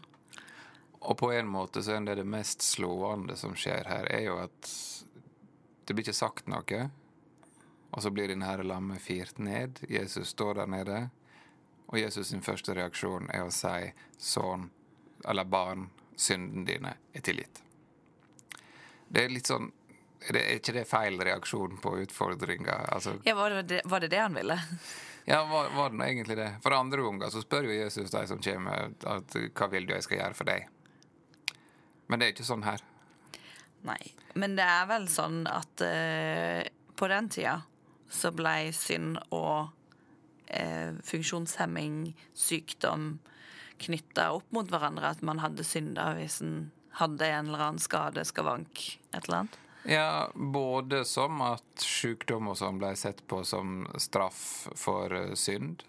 Og 1.04 1.18
på 1.20 1.28
en 1.32 1.48
måte 1.50 1.82
så 1.84 1.98
er 1.98 2.06
det 2.06 2.16
det 2.22 2.28
mest 2.28 2.64
slående 2.64 3.36
som 3.36 3.52
skjer 3.58 3.84
her, 3.90 4.08
er 4.08 4.24
jo 4.24 4.38
at 4.40 4.70
det 5.84 5.92
blir 5.92 6.06
ikke 6.06 6.16
sagt 6.16 6.48
noe. 6.48 6.86
Og 7.92 8.02
så 8.02 8.10
blir 8.10 8.32
denne 8.32 8.48
her 8.48 8.64
lammet 8.64 9.02
firt 9.04 9.38
ned. 9.38 9.84
Jesus 9.88 10.32
står 10.32 10.62
der 10.62 10.70
nede. 10.72 11.02
Og 11.92 12.00
Jesus 12.00 12.32
sin 12.32 12.42
første 12.42 12.74
reaksjon 12.74 13.28
er 13.30 13.44
å 13.44 13.52
si 13.52 13.92
'sønn' 14.18 14.70
eller 15.28 15.44
'barn, 15.44 15.90
synden 16.16 16.64
dine 16.64 16.96
er 17.12 17.20
tilgitt'. 17.20 17.60
Det 19.08 19.24
er 19.24 19.28
litt 19.28 19.46
sånn 19.46 19.70
er, 20.30 20.54
ikke 20.56 20.74
det 20.76 20.86
feil 20.88 21.18
reaksjon 21.20 21.76
på 21.82 21.96
utfordringa? 22.04 22.76
Altså, 22.94 23.18
ja, 23.26 23.34
var 23.36 23.56
det, 23.62 23.82
var 23.84 24.00
det, 24.00 24.08
det 24.14 24.22
han 24.22 24.36
ville? 24.36 24.58
ja, 25.24 25.42
var, 25.50 25.68
var 25.76 25.90
det 25.90 26.08
egentlig 26.08 26.36
det? 26.40 26.50
For 26.64 26.76
andre 26.76 27.04
ganger 27.04 27.32
så 27.34 27.42
spør 27.44 27.68
jo 27.68 27.76
Jesus 27.76 28.12
de 28.14 28.24
som 28.30 28.40
kommer, 28.42 28.90
at 29.04 29.36
'hva 29.36 29.70
vil 29.72 29.86
du 29.86 29.94
jeg 29.94 30.06
skal 30.06 30.18
gjøre 30.18 30.38
for 30.40 30.50
deg'? 30.50 30.68
Men 32.06 32.20
det 32.20 32.26
er 32.26 32.34
ikke 32.34 32.48
sånn 32.48 32.66
her. 32.66 32.82
Nei. 33.84 34.00
Men 34.34 34.56
det 34.56 34.64
er 34.64 34.88
vel 34.88 35.06
sånn 35.12 35.44
at 35.48 35.84
uh, 35.84 36.62
på 36.96 37.08
den 37.10 37.28
tida 37.32 37.60
så 38.10 38.30
blei 38.34 38.72
synd 38.76 39.18
og 39.34 39.72
uh, 40.52 40.90
funksjonshemming, 41.04 42.14
sykdom, 42.36 43.18
knytta 43.84 44.30
opp 44.36 44.48
mot 44.54 44.68
hverandre. 44.70 45.14
At 45.16 45.24
man 45.26 45.42
hadde 45.42 45.66
synda 45.66 46.12
hvis 46.18 46.40
en 46.44 46.70
hadde 47.00 47.26
en 47.26 47.50
eller 47.50 47.68
annen 47.68 47.82
skade, 47.82 48.24
skavank, 48.26 48.84
et 49.12 49.24
eller 49.24 49.44
annet. 49.44 49.60
Ja, 49.84 50.30
både 50.34 51.04
som 51.04 51.42
at 51.44 51.82
sykdom 51.84 52.48
og 52.48 52.56
sånn 52.56 52.78
ble 52.80 52.94
sett 52.96 53.20
på 53.28 53.42
som 53.44 53.82
straff 54.00 54.68
for 54.80 55.12
uh, 55.12 55.34
synd. 55.36 55.84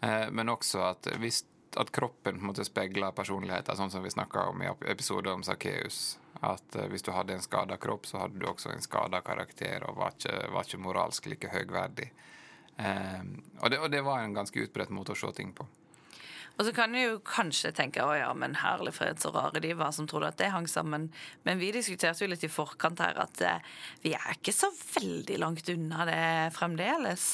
Eh, 0.00 0.28
men 0.30 0.52
også 0.52 0.82
at, 0.84 1.08
hvis, 1.20 1.42
at 1.80 1.92
kroppen 1.96 2.42
måte 2.44 2.64
speiler 2.64 3.12
personligheten, 3.16 3.76
sånn 3.76 3.92
som 3.92 4.04
vi 4.04 4.12
snakka 4.12 4.50
om 4.52 4.64
i 4.64 4.68
episoden 4.92 5.40
om 5.40 5.44
Sakkeus. 5.46 6.18
At 6.44 6.76
uh, 6.76 6.86
hvis 6.92 7.04
du 7.04 7.12
hadde 7.16 7.38
en 7.38 7.44
skada 7.44 7.80
kropp, 7.80 8.08
så 8.08 8.20
hadde 8.20 8.40
du 8.40 8.48
også 8.48 8.74
en 8.74 8.84
skada 8.84 9.22
karakter 9.24 9.88
og 9.88 9.96
var 10.00 10.16
ikke, 10.16 10.36
var 10.52 10.68
ikke 10.68 10.84
moralsk 10.84 11.32
like 11.32 11.52
høgverdig. 11.52 12.10
Eh, 12.80 13.24
og, 13.60 13.70
det, 13.70 13.78
og 13.80 13.90
det 13.92 14.00
var 14.04 14.22
en 14.22 14.36
ganske 14.36 14.60
utbredt 14.64 14.92
måte 14.94 15.12
å 15.16 15.18
se 15.18 15.32
ting 15.36 15.52
på. 15.56 15.66
Og 16.60 16.66
så 16.66 16.74
kan 16.76 16.92
du 16.92 16.98
jo 17.00 17.12
kanskje 17.24 17.70
tenke 17.72 18.04
å 18.04 18.12
ja, 18.12 18.28
men 18.36 18.58
herlig 18.60 18.92
fred, 18.92 19.16
så 19.22 19.30
rare 19.32 19.62
de 19.64 19.70
var 19.78 19.94
som 19.96 20.04
trodde 20.04 20.28
at 20.28 20.36
det 20.36 20.50
hang 20.52 20.66
sammen. 20.68 21.06
Men 21.48 21.56
vi 21.56 21.70
diskuterte 21.72 22.26
jo 22.26 22.28
litt 22.28 22.44
i 22.44 22.50
forkant 22.52 23.00
her 23.00 23.16
at 23.22 23.40
eh, 23.40 23.62
vi 24.02 24.12
er 24.12 24.34
ikke 24.34 24.52
så 24.52 24.68
veldig 24.68 25.38
langt 25.40 25.72
unna 25.72 26.04
det 26.04 26.26
fremdeles. 26.58 27.30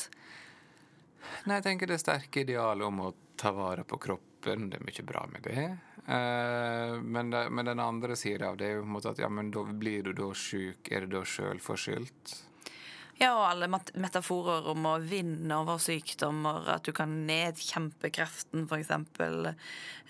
Nei, 1.50 1.58
jeg 1.58 1.66
tenker 1.66 1.90
det 1.90 1.98
sterke 2.04 2.44
idealet 2.46 2.86
om 2.86 3.02
å 3.08 3.10
ta 3.34 3.50
vare 3.50 3.82
på 3.82 3.98
kroppen, 3.98 4.70
det 4.70 4.78
er 4.78 4.86
mye 4.86 5.06
bra 5.10 5.26
med 5.32 5.42
det. 5.50 5.66
Eh, 6.06 6.94
men, 7.02 7.34
det, 7.34 7.48
men, 7.50 7.66
den 7.66 7.82
andre 7.82 8.14
sida 8.14 8.52
av 8.52 8.60
det 8.62 8.70
er 8.70 8.76
jo 8.78 8.84
på 8.84 8.92
en 8.92 8.94
måte 9.00 9.10
at 9.10 9.26
ja, 9.26 9.32
men 9.32 9.50
da 9.50 9.66
blir 9.66 10.06
du 10.06 10.14
da 10.14 10.30
sjuk, 10.38 10.86
er 10.86 11.02
det 11.02 11.16
da 11.18 11.26
sjølforskyldt? 11.26 12.36
Ja, 13.16 13.30
og 13.32 13.46
alle 13.48 13.68
metaforer 13.70 14.66
om 14.68 14.84
å 14.90 14.98
vinne 15.00 15.56
over 15.56 15.78
sykdommer, 15.80 16.66
at 16.74 16.84
du 16.84 16.92
kan 16.96 17.14
nedkjempe 17.28 18.10
kreften, 18.12 18.66
f.eks., 18.68 18.90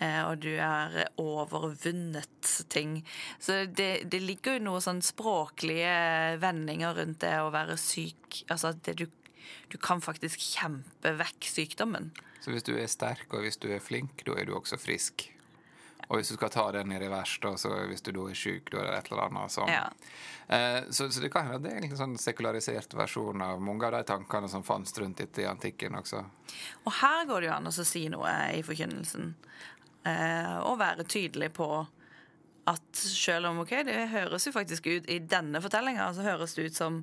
eh, 0.03 0.23
og 0.25 0.41
du 0.43 0.51
er 0.59 1.05
overvunnet 1.23 2.51
ting. 2.73 2.99
Så 3.39 3.63
det, 3.71 4.09
det 4.11 4.23
ligger 4.25 4.59
jo 4.59 4.65
noen 4.67 4.83
sånn 4.89 5.05
språklige 5.07 6.41
vendinger 6.43 6.99
rundt 6.99 7.23
det 7.23 7.37
å 7.45 7.53
være 7.55 7.79
syk. 7.79 8.43
Altså 8.51 8.75
at 8.75 8.91
du, 8.99 9.07
du 9.71 9.79
kan 9.79 10.03
faktisk 10.03 10.43
kjempe 10.43 11.15
vekk 11.23 11.47
sykdommen. 11.53 12.11
Så 12.43 12.51
hvis 12.55 12.67
du 12.67 12.75
er 12.75 12.91
sterk, 12.91 13.31
og 13.31 13.47
hvis 13.47 13.63
du 13.63 13.71
er 13.71 13.83
flink, 13.83 14.27
da 14.27 14.35
er 14.35 14.51
du 14.51 14.57
også 14.59 14.83
frisk? 14.83 15.29
Og 16.07 16.21
hvis 16.21 16.31
du 16.31 16.37
skal 16.37 16.53
ta 16.55 16.65
den 16.77 16.93
i 16.95 17.01
revers, 17.03 17.35
da, 17.43 17.57
så 17.59 17.73
hvis 17.91 18.05
du 18.07 18.13
da 18.15 18.29
er 18.31 18.39
sjuk, 18.39 18.71
da 18.71 18.79
er 18.83 18.91
det 18.91 18.99
et 19.01 19.09
eller 19.11 19.25
annet 19.27 19.55
sånn. 19.55 19.73
Ja. 19.73 19.87
Eh, 20.47 20.85
så, 20.91 21.09
så, 21.11 21.23
det 21.25 21.33
kan 21.35 21.49
hende 21.49 21.67
det 21.67 21.75
er 21.75 21.87
en 21.89 21.99
sånn 21.99 22.15
sekularisert 22.23 22.95
versjon 22.95 23.43
av 23.43 23.63
mange 23.63 23.89
av 23.89 23.97
de 23.97 24.05
tankene 24.07 24.51
som 24.51 24.63
fantes 24.67 24.95
rundt 25.03 25.19
dette 25.19 25.43
i 25.43 25.49
antikken 25.51 25.99
også. 25.99 26.23
Og 26.85 26.95
her 27.01 27.27
går 27.27 27.43
det 27.43 27.51
jo 27.51 27.57
an 27.57 27.71
å 27.73 27.75
si 27.75 28.05
noe 28.13 28.37
i 28.55 28.63
forkynnelsen. 28.67 29.35
Eh, 30.07 30.57
og 30.63 30.79
være 30.79 31.09
tydelig 31.11 31.51
på 31.57 31.71
at 32.67 32.99
selv 32.99 33.51
om 33.51 33.63
ok, 33.63 33.81
det 33.87 33.99
høres 34.15 34.47
jo 34.47 34.55
faktisk 34.55 34.87
ut 34.87 35.11
i 35.11 35.21
denne 35.23 35.63
fortellinga, 35.63 36.07
så 36.15 36.27
høres 36.27 36.55
det 36.55 36.71
ut 36.71 36.79
som 36.79 37.01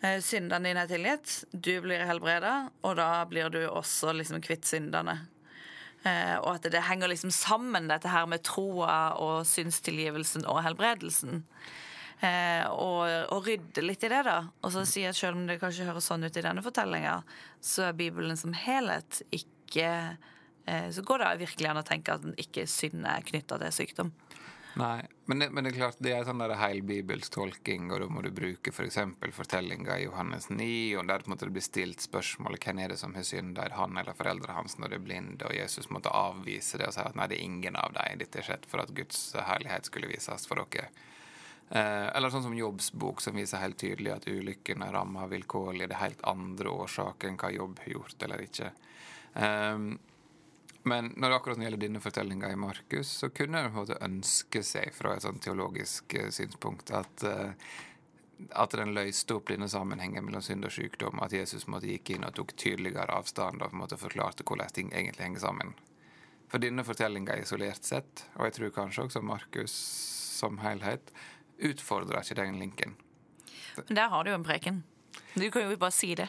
eh, 0.00 0.20
syndene 0.24 0.68
dine 0.68 0.84
er 0.84 0.90
tilgitt, 0.90 1.42
du 1.52 1.74
blir 1.84 2.04
helbreda, 2.08 2.70
og 2.84 2.96
da 3.00 3.10
blir 3.28 3.52
du 3.52 3.62
også 3.66 4.12
liksom 4.16 4.40
kvitt 4.44 4.68
syndene. 4.68 5.20
Eh, 6.08 6.36
og 6.38 6.56
at 6.56 6.68
det 6.72 6.84
henger 6.86 7.10
liksom 7.10 7.32
sammen, 7.34 7.88
dette 7.90 8.10
her 8.12 8.28
med 8.30 8.44
troa 8.46 9.18
og 9.20 9.42
synstilgivelsen 9.48 10.46
og 10.48 10.62
helbredelsen. 10.66 11.44
Eh, 12.18 12.64
og, 12.72 13.04
og, 13.30 13.44
rydde 13.46 13.84
litt 13.84 14.02
i 14.02 14.10
det, 14.10 14.24
da. 14.26 14.40
Og 14.62 14.74
så 14.74 14.84
si 14.88 15.04
at 15.06 15.18
selv 15.18 15.38
om 15.38 15.46
det 15.46 15.60
kanskje 15.62 15.86
høres 15.86 16.08
sånn 16.10 16.26
ut 16.26 16.38
i 16.38 16.44
denne 16.44 16.64
fortellinga, 16.64 17.20
så 17.62 17.88
er 17.88 17.98
Bibelen 17.98 18.38
som 18.38 18.56
helhet 18.56 19.22
ikke 19.30 19.90
eh, 20.66 20.88
Så 20.94 21.04
går 21.06 21.22
det 21.22 21.44
virkelig 21.44 21.70
an 21.70 21.82
å 21.82 21.86
tenke 21.86 22.16
at 22.16 22.26
ikke 22.40 22.66
synd 22.70 23.06
er 23.06 23.26
knytta 23.26 23.60
til 23.62 23.74
sykdom. 23.74 24.12
Nei, 24.76 25.00
men 25.24 25.38
det, 25.38 25.48
men 25.50 25.64
det, 25.64 25.70
er 25.70 25.76
klart, 25.78 25.96
det 26.04 26.12
er 26.14 26.26
sånn 26.28 26.42
der 26.42 26.52
heilbibelsk 26.60 27.32
tolking, 27.34 27.88
og 27.90 28.02
da 28.02 28.08
må 28.12 28.22
du 28.22 28.28
bruke 28.34 28.70
f.eks. 28.70 28.98
For 29.18 29.34
fortellinga 29.40 29.96
i 29.98 30.04
Johannes 30.04 30.50
9, 30.52 30.68
og 31.00 31.08
der 31.08 31.24
måtte 31.30 31.48
det 31.48 31.56
bli 31.56 31.64
stilt 31.64 32.04
spørsmål 32.04 32.60
hvem 32.62 32.82
er 32.84 32.92
det 32.92 33.00
som 33.00 33.16
har 33.16 33.26
synda, 33.26 33.66
han 33.74 33.98
eller 33.98 34.16
foreldrene 34.18 34.58
hans 34.60 34.78
når 34.78 34.92
de 34.92 35.00
er 35.00 35.04
blinde, 35.08 35.48
og 35.48 35.56
Jesus 35.56 35.90
måtte 35.94 36.12
avvise 36.14 36.78
det 36.78 36.90
og 36.90 36.94
si 36.94 37.02
at 37.02 37.18
nei, 37.18 37.26
det 37.32 37.40
er 37.40 37.48
ingen 37.48 37.80
av 37.80 37.96
dem, 37.96 38.20
dette 38.22 38.42
har 38.42 38.50
skjedd 38.50 38.68
for 38.70 38.84
at 38.84 38.94
Guds 38.94 39.22
herlighet 39.50 39.90
skulle 39.90 40.10
vises 40.12 40.46
for 40.50 40.62
dere. 40.62 40.90
Eh, 41.70 42.06
eller 42.16 42.32
sånn 42.32 42.46
som 42.46 42.56
Jobbs 42.56 42.92
bok, 42.96 43.20
som 43.20 43.36
viser 43.36 43.60
helt 43.60 43.76
tydelig 43.80 44.14
at 44.14 44.28
ulykken 44.28 44.84
er 44.84 44.94
rammer 44.96 45.28
vilkårlig. 45.28 45.88
Det 45.88 45.98
er 45.98 46.06
helt 46.06 46.22
andre 46.28 46.72
årsaker 46.84 47.28
enn 47.28 47.40
hva 47.40 47.50
Jobb 47.52 47.82
har 47.84 47.92
gjort 47.92 48.24
eller 48.24 48.44
ikke. 48.46 48.70
Um, 49.34 49.90
men 50.88 51.12
når 51.16 51.30
det 51.30 51.36
akkurat 51.36 51.60
gjelder 51.62 51.82
denne 51.82 52.00
fortellinga 52.00 52.50
i 52.52 52.56
Markus, 52.60 53.10
så 53.20 53.30
kunne 53.34 53.66
en 53.68 53.92
ønske 54.00 54.62
seg 54.64 54.94
fra 54.96 55.14
et 55.16 55.26
sånn 55.26 55.40
teologisk 55.42 56.16
uh, 56.18 56.30
synspunkt 56.34 56.92
at, 56.96 57.24
uh, 57.24 57.52
at 58.62 58.76
den 58.80 58.94
løste 58.96 59.36
opp 59.36 59.50
denne 59.52 59.68
sammenhengen 59.68 60.24
mellom 60.26 60.44
synd 60.44 60.68
og 60.68 60.74
sykdom, 60.74 61.20
at 61.24 61.36
Jesus 61.36 61.68
måtte 61.68 61.90
gikk 61.90 62.14
inn 62.14 62.26
og 62.28 62.36
tok 62.38 62.56
tydeligere 62.56 63.18
avstand 63.18 63.62
og 63.62 63.72
på 63.72 63.78
en 63.78 63.84
måte 63.84 64.00
forklarte 64.00 64.46
hvordan 64.48 64.74
ting 64.74 64.92
egentlig 64.94 65.26
henger 65.26 65.44
sammen. 65.44 65.74
For 66.48 66.62
denne 66.62 66.84
fortellinga 66.86 67.36
isolert 67.42 67.84
sett, 67.84 68.24
og 68.38 68.48
jeg 68.48 68.56
tror 68.56 68.76
kanskje 68.78 69.08
også 69.08 69.24
Markus 69.24 69.74
som 70.38 70.62
helhet, 70.62 71.12
utfordrer 71.58 72.22
ikke 72.22 72.38
den 72.38 72.60
linken. 72.62 72.94
Men 73.88 73.98
der 73.98 74.08
har 74.08 74.24
du 74.24 74.30
jo 74.32 74.38
en 74.38 74.46
preken. 74.46 74.84
Du 75.34 75.50
kan 75.50 75.64
jo 75.70 75.76
bare 75.76 75.94
si 75.94 76.14
det. 76.18 76.28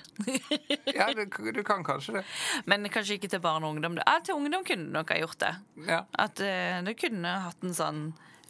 ja, 0.98 1.10
du, 1.14 1.26
du, 1.54 1.64
kan 1.64 1.84
kanskje 1.84 2.20
det. 2.20 2.24
Men 2.70 2.88
kanskje 2.92 3.18
ikke 3.18 3.30
til 3.32 3.42
barn 3.44 3.66
og 3.66 3.76
ungdom. 3.76 3.98
Ja, 4.02 4.20
til 4.24 4.38
ungdom 4.38 4.66
kunne 4.68 4.90
du 4.90 4.96
nok 4.96 5.14
ha 5.14 5.20
gjort 5.22 5.40
det. 5.44 5.54
Ja. 5.88 6.04
At 6.20 6.42
uh, 6.44 6.80
du 6.86 6.94
kunne 7.00 7.36
hatt 7.46 7.66
en 7.66 7.76
sånn 7.76 8.04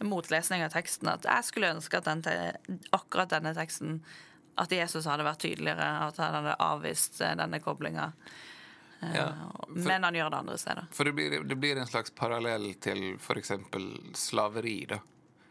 motlesning 0.04 0.64
av 0.64 0.74
teksten. 0.74 1.10
At 1.12 1.28
jeg 1.28 1.48
skulle 1.48 1.72
ønske 1.76 2.00
at 2.00 2.08
den 2.08 2.24
akkurat 2.96 3.32
denne 3.32 3.54
teksten 3.56 4.00
At 4.60 4.72
Jesus 4.74 5.06
hadde 5.08 5.24
vært 5.24 5.40
tydeligere, 5.40 5.86
at 6.10 6.18
han 6.20 6.34
hadde 6.40 6.56
avvist 6.60 7.20
uh, 7.22 7.32
denne 7.38 7.62
koblinga. 7.64 8.10
Uh, 9.00 9.14
ja, 9.14 9.28
men 9.72 10.04
han 10.04 10.18
gjør 10.18 10.34
det 10.34 10.42
andre 10.42 10.58
steder. 10.60 10.90
For 10.92 11.08
det 11.08 11.16
blir, 11.16 11.38
det 11.48 11.56
blir 11.56 11.80
en 11.80 11.88
slags 11.88 12.12
parallell 12.12 12.74
til 12.84 13.14
f.eks. 13.16 13.54
slaveri, 14.18 14.82
da 14.90 15.00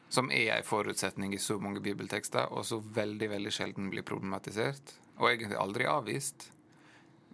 som 0.10 0.32
er 0.34 0.56
en 0.58 0.66
forutsetning 0.66 1.34
i 1.34 1.42
så 1.42 1.60
mange 1.62 1.82
bibeltekster, 1.86 2.50
og 2.52 2.66
så 2.66 2.80
veldig 2.82 3.30
veldig 3.30 3.54
sjelden 3.54 3.92
blir 3.94 4.06
problematisert, 4.08 4.96
og 5.20 5.30
egentlig 5.30 5.60
aldri 5.60 5.86
avvist. 5.90 6.50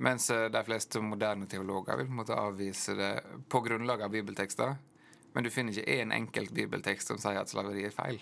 Mens 0.03 0.29
eh, 0.29 0.49
de 0.51 0.63
fleste 0.67 0.99
moderne 0.99 1.47
teologer 1.47 2.01
vil 2.01 2.11
måte 2.11 2.35
avvise 2.35 2.97
det 2.99 3.13
på 3.49 3.61
grunnlag 3.63 4.03
av 4.03 4.11
bibeltekster. 4.11 4.75
Men 5.35 5.43
du 5.43 5.51
finner 5.51 5.75
ikke 5.75 5.91
én 5.91 6.09
en 6.09 6.15
enkelt 6.15 6.51
bibeltekst 6.55 7.11
som 7.11 7.19
sier 7.19 7.39
at 7.39 7.51
slaveri 7.51 7.85
er 7.87 7.95
feil. 7.95 8.19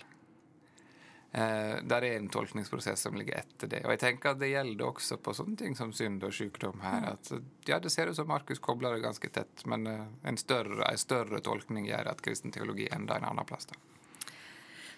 Eh, 1.34 1.80
der 1.82 2.06
er 2.06 2.16
en 2.20 2.28
tolkningsprosess 2.30 3.00
som 3.08 3.16
ligger 3.18 3.40
etter 3.40 3.70
det. 3.70 3.80
Og 3.82 3.90
jeg 3.94 4.02
tenker 4.04 4.34
at 4.34 4.38
det 4.38 4.52
gjelder 4.52 4.86
også 4.86 5.18
på 5.18 5.34
sånne 5.34 5.58
ting 5.58 5.74
som 5.74 5.90
synd 5.90 6.22
og 6.22 6.34
sykdom 6.34 6.78
her. 6.84 7.08
At 7.16 7.32
ja, 7.66 7.80
det 7.82 7.90
ser 7.90 8.10
ut 8.10 8.18
som 8.18 8.30
Markus 8.30 8.62
kobler 8.62 8.94
det 8.94 9.02
ganske 9.02 9.32
tett, 9.34 9.66
men 9.66 9.90
eh, 9.90 10.06
en 10.30 10.38
større, 10.38 10.86
en 10.86 11.00
større 11.00 11.42
tolkning 11.42 11.90
gjør 11.90 12.12
at 12.14 12.22
kristen 12.22 12.54
teologi 12.54 12.86
enda 12.94 13.18
en 13.18 13.26
annen 13.32 13.50
plass. 13.50 13.66
da. 13.72 13.93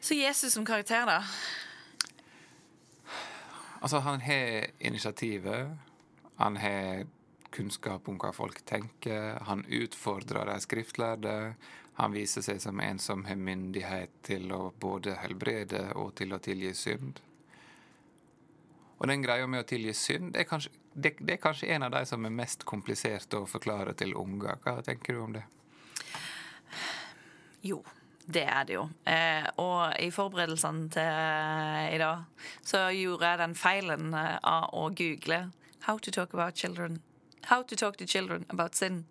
Så 0.06 0.14
Jesus 0.14 0.52
som 0.52 0.66
karakter, 0.66 1.06
da? 1.06 1.24
Altså, 3.80 3.98
han 3.98 4.20
har 4.20 4.66
initiativet. 4.78 5.68
Han 6.36 6.56
har 6.56 7.06
kunnskap 7.50 8.06
om 8.08 8.20
hva 8.22 8.30
folk 8.32 8.60
tenker. 8.64 9.40
Han 9.48 9.64
utfordrer 9.66 10.46
de 10.46 10.60
skriftlærde. 10.62 11.34
Han 11.98 12.14
viser 12.14 12.46
seg 12.46 12.62
som 12.62 12.78
en 12.80 13.02
som 13.02 13.26
har 13.26 13.34
myndighet 13.34 14.14
til 14.22 14.54
å 14.54 14.68
både 14.78 15.16
helbrede 15.24 15.82
og 15.98 16.14
til 16.22 16.38
å 16.38 16.38
tilgi 16.38 16.70
synd. 16.78 17.18
Og 19.00 19.10
den 19.10 19.26
greia 19.26 19.50
med 19.50 19.66
å 19.66 19.68
tilgi 19.74 19.96
synd, 20.04 20.36
det 20.36 20.44
er, 20.44 20.50
kanskje, 20.54 20.74
det, 20.94 21.16
det 21.18 21.40
er 21.40 21.44
kanskje 21.48 21.74
en 21.74 21.90
av 21.90 21.98
de 21.98 22.06
som 22.06 22.30
er 22.30 22.38
mest 22.44 22.62
komplisert 22.62 23.34
å 23.34 23.42
forklare 23.50 23.98
til 23.98 24.14
unger. 24.14 24.54
Hva 24.62 24.78
tenker 24.86 25.18
du 25.18 25.26
om 25.26 25.34
det? 25.40 25.48
Jo, 27.66 27.82
det 28.26 28.42
er 28.42 28.64
det 28.66 28.74
jo. 28.74 28.86
Eh, 29.06 29.46
og 29.62 29.94
i 30.02 30.10
forberedelsene 30.10 30.88
til 30.90 31.10
eh, 31.10 31.94
i 31.94 31.98
dag 32.02 32.24
så 32.66 32.88
gjorde 32.94 33.30
jeg 33.30 33.42
den 33.42 33.54
feilen 33.58 34.14
eh, 34.14 34.38
av 34.42 34.72
å 34.74 34.88
google 34.90 35.50
'How 35.86 35.98
to 35.98 36.10
talk 36.10 36.34
about 36.34 36.58
children'. 36.58 37.00
How 37.46 37.62
to 37.62 37.76
talk 37.76 37.96
to 37.98 38.06
children 38.06 38.44
about 38.48 38.74
sin. 38.74 39.06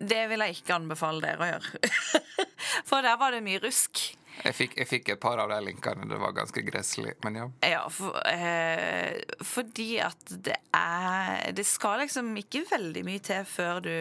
Det 0.00 0.28
vil 0.28 0.40
jeg 0.40 0.56
ikke 0.56 0.74
anbefale 0.74 1.20
dere 1.20 1.44
å 1.44 1.50
gjøre. 1.50 1.90
For 2.88 3.04
der 3.04 3.18
var 3.20 3.36
det 3.36 3.42
mye 3.44 3.60
rusk. 3.60 4.00
Jeg 4.44 4.54
fikk, 4.56 4.76
jeg 4.80 4.88
fikk, 4.88 5.10
et 5.12 5.20
par 5.20 5.40
av 5.40 5.50
de 5.52 5.58
linkene. 5.64 6.08
Det 6.08 6.16
var 6.20 6.34
ganske 6.36 6.62
gresselig, 6.64 7.14
men 7.24 7.38
ja. 7.38 7.46
Ja, 7.64 7.82
for, 7.88 8.16
eh, 8.28 9.20
fordi 9.40 9.98
at 10.04 10.32
det 10.44 10.58
er 10.76 11.52
Det 11.56 11.64
skal 11.64 12.02
liksom 12.04 12.34
ikke 12.36 12.66
veldig 12.70 13.04
mye 13.04 13.22
til 13.24 13.44
før 13.48 13.80
du 13.80 13.96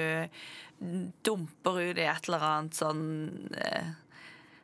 dumper 1.23 1.79
ut 1.79 1.97
i 1.97 2.07
et 2.07 2.27
eller 2.27 2.43
annet 2.43 2.75
sånn 2.75 3.05
eh, 3.55 3.93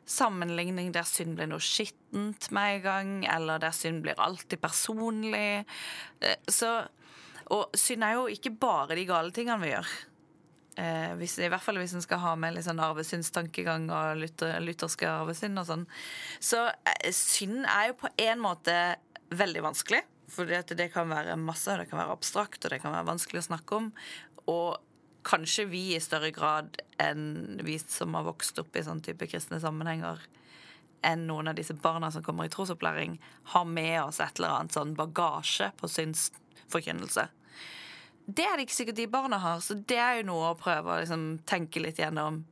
Sammenligning 0.08 0.90
der 0.94 1.06
synd 1.08 1.36
blir 1.38 1.48
noe 1.50 1.62
skittent 1.62 2.48
med 2.54 2.78
en 2.78 2.82
gang, 2.86 3.12
eller 3.36 3.62
der 3.62 3.74
synd 3.76 4.02
blir 4.04 4.18
alltid 4.20 4.60
personlig. 4.62 5.64
Eh, 6.20 6.38
så 6.48 6.82
Og 7.52 7.74
synd 7.76 8.04
er 8.06 8.14
jo 8.16 8.28
ikke 8.30 8.54
bare 8.56 8.94
de 8.96 9.04
gale 9.04 9.32
tingene 9.34 9.60
vi 9.60 9.72
gjør. 9.72 9.88
Eh, 10.80 11.14
hvis, 11.20 11.34
I 11.42 11.50
hvert 11.52 11.60
fall 11.60 11.76
hvis 11.82 11.92
en 11.92 12.04
skal 12.04 12.22
ha 12.22 12.32
med 12.38 12.54
litt 12.54 12.64
sånn 12.64 12.80
arvesynstankegang 12.80 13.90
og 13.92 14.22
lutter, 14.22 14.54
lutherske 14.62 15.08
arvesynd 15.10 15.60
og 15.60 15.66
sånn. 15.68 15.82
Så 16.40 16.62
eh, 16.70 17.10
synd 17.12 17.66
er 17.66 17.90
jo 17.90 17.98
på 18.00 18.12
en 18.24 18.40
måte 18.40 18.76
veldig 19.36 19.66
vanskelig. 19.66 20.00
For 20.32 20.48
det 20.48 20.88
kan 20.94 21.10
være 21.12 21.36
masse, 21.36 21.74
det 21.76 21.90
kan 21.90 22.00
være 22.00 22.14
abstrakt, 22.14 22.62
og 22.64 22.72
det 22.72 22.80
kan 22.80 22.94
være 22.94 23.10
vanskelig 23.10 23.42
å 23.42 23.48
snakke 23.50 23.80
om. 23.82 23.90
Og 24.48 24.80
kanskje 25.26 25.64
vi 25.70 25.82
i 25.96 26.00
større 26.02 26.30
grad 26.34 26.78
enn 27.02 27.60
vi 27.64 27.78
som 27.78 28.14
har 28.18 28.26
vokst 28.26 28.58
opp 28.62 28.76
i 28.76 28.84
sånn 28.86 29.02
type 29.04 29.26
kristne 29.30 29.60
sammenhenger, 29.62 30.20
enn 31.02 31.26
noen 31.26 31.50
av 31.50 31.58
disse 31.58 31.74
barna 31.74 32.12
som 32.14 32.22
kommer 32.22 32.46
i 32.46 32.52
trosopplæring, 32.52 33.18
har 33.54 33.64
med 33.66 33.96
oss 34.04 34.20
et 34.22 34.38
eller 34.38 34.56
annet 34.56 34.76
sånn 34.76 34.94
bagasje 34.98 35.72
på 35.80 35.90
synsforkynnelse. 35.90 37.26
Det 38.26 38.44
er 38.46 38.56
det 38.56 38.68
ikke 38.68 38.78
sikkert 38.78 39.00
de 39.00 39.08
barna 39.10 39.40
har, 39.42 39.60
så 39.60 39.74
det 39.74 39.98
er 39.98 40.20
jo 40.20 40.28
noe 40.30 40.52
å 40.52 40.58
prøve 40.58 40.92
å 40.92 41.00
liksom, 41.02 41.42
tenke 41.48 41.82
litt 41.82 41.98
gjennom. 41.98 42.44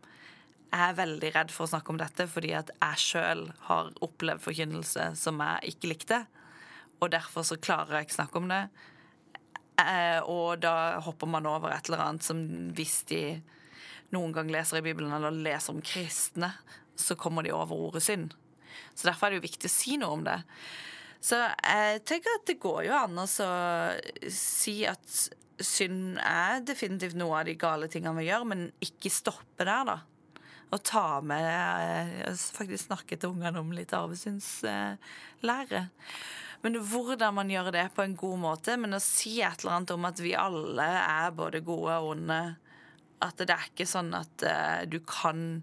Jeg 0.70 0.82
er 0.86 0.98
veldig 0.98 1.30
redd 1.34 1.52
for 1.54 1.66
å 1.66 1.70
snakke 1.72 1.94
om 1.94 1.98
dette 1.98 2.26
fordi 2.30 2.52
at 2.58 2.70
jeg 2.74 3.02
sjøl 3.04 3.44
har 3.68 3.90
opplevd 4.02 4.42
forkynnelse 4.42 5.12
som 5.18 5.40
jeg 5.42 5.74
ikke 5.74 5.90
likte. 5.92 6.20
Og 7.00 7.10
derfor 7.14 7.46
så 7.46 7.58
klarer 7.58 7.98
jeg 7.98 8.08
ikke 8.08 8.18
snakke 8.18 8.42
om 8.42 8.50
det. 8.50 8.64
Eh, 9.80 10.20
og 10.28 10.60
da 10.62 11.00
hopper 11.04 11.30
man 11.30 11.48
over 11.48 11.72
et 11.74 11.88
eller 11.88 12.04
annet 12.04 12.26
som 12.26 12.40
hvis 12.76 13.00
de 13.10 13.22
noen 14.14 14.34
gang 14.34 14.50
leser 14.50 14.80
i 14.80 14.84
Bibelen 14.84 15.12
eller 15.14 15.34
leser 15.34 15.74
om 15.74 15.82
kristne, 15.84 16.52
så 16.98 17.16
kommer 17.18 17.46
de 17.46 17.54
over 17.54 17.88
ordet 17.88 18.02
synd. 18.04 18.34
Så 18.94 19.08
derfor 19.08 19.26
er 19.26 19.34
det 19.34 19.40
jo 19.40 19.48
viktig 19.48 19.70
å 19.70 19.72
si 19.72 19.96
noe 20.00 20.16
om 20.18 20.24
det. 20.26 20.38
Så 21.20 21.36
jeg 21.36 22.00
tenker 22.08 22.38
at 22.38 22.46
det 22.48 22.58
går 22.62 22.86
jo 22.88 22.96
an 22.96 23.20
å 23.20 23.26
si 23.28 24.76
at 24.88 25.20
synd 25.60 26.18
er 26.24 26.62
definitivt 26.64 27.18
noe 27.20 27.42
av 27.42 27.48
de 27.48 27.56
gale 27.60 27.90
tingene 27.92 28.16
vi 28.18 28.30
gjør, 28.30 28.46
men 28.48 28.70
ikke 28.82 29.12
stoppe 29.12 29.66
der, 29.68 29.84
da. 29.88 29.98
Og 30.70 30.82
ta 30.86 31.20
med 31.26 31.48
eh, 31.50 32.36
Faktisk 32.54 32.86
snakke 32.86 33.16
til 33.18 33.32
ungene 33.34 33.58
om 33.58 33.72
litt 33.74 33.92
arvesynslære. 33.96 35.82
Men 36.60 36.76
hvordan 36.84 37.36
man 37.38 37.50
gjør 37.52 37.70
det 37.72 37.86
på 37.96 38.04
en 38.04 38.16
god 38.18 38.40
måte, 38.40 38.76
men 38.80 38.96
å 38.96 39.00
si 39.00 39.38
et 39.40 39.62
eller 39.62 39.78
annet 39.78 39.94
om 39.94 40.08
at 40.08 40.20
vi 40.20 40.34
alle 40.36 40.88
er 41.00 41.32
både 41.36 41.62
gode 41.64 41.96
og 42.02 42.16
onde 42.16 42.40
At 43.20 43.36
det 43.36 43.52
er 43.52 43.66
ikke 43.68 43.88
sånn 43.88 44.14
at 44.16 44.44
uh, 44.48 44.82
du 44.88 44.96
kan 45.04 45.60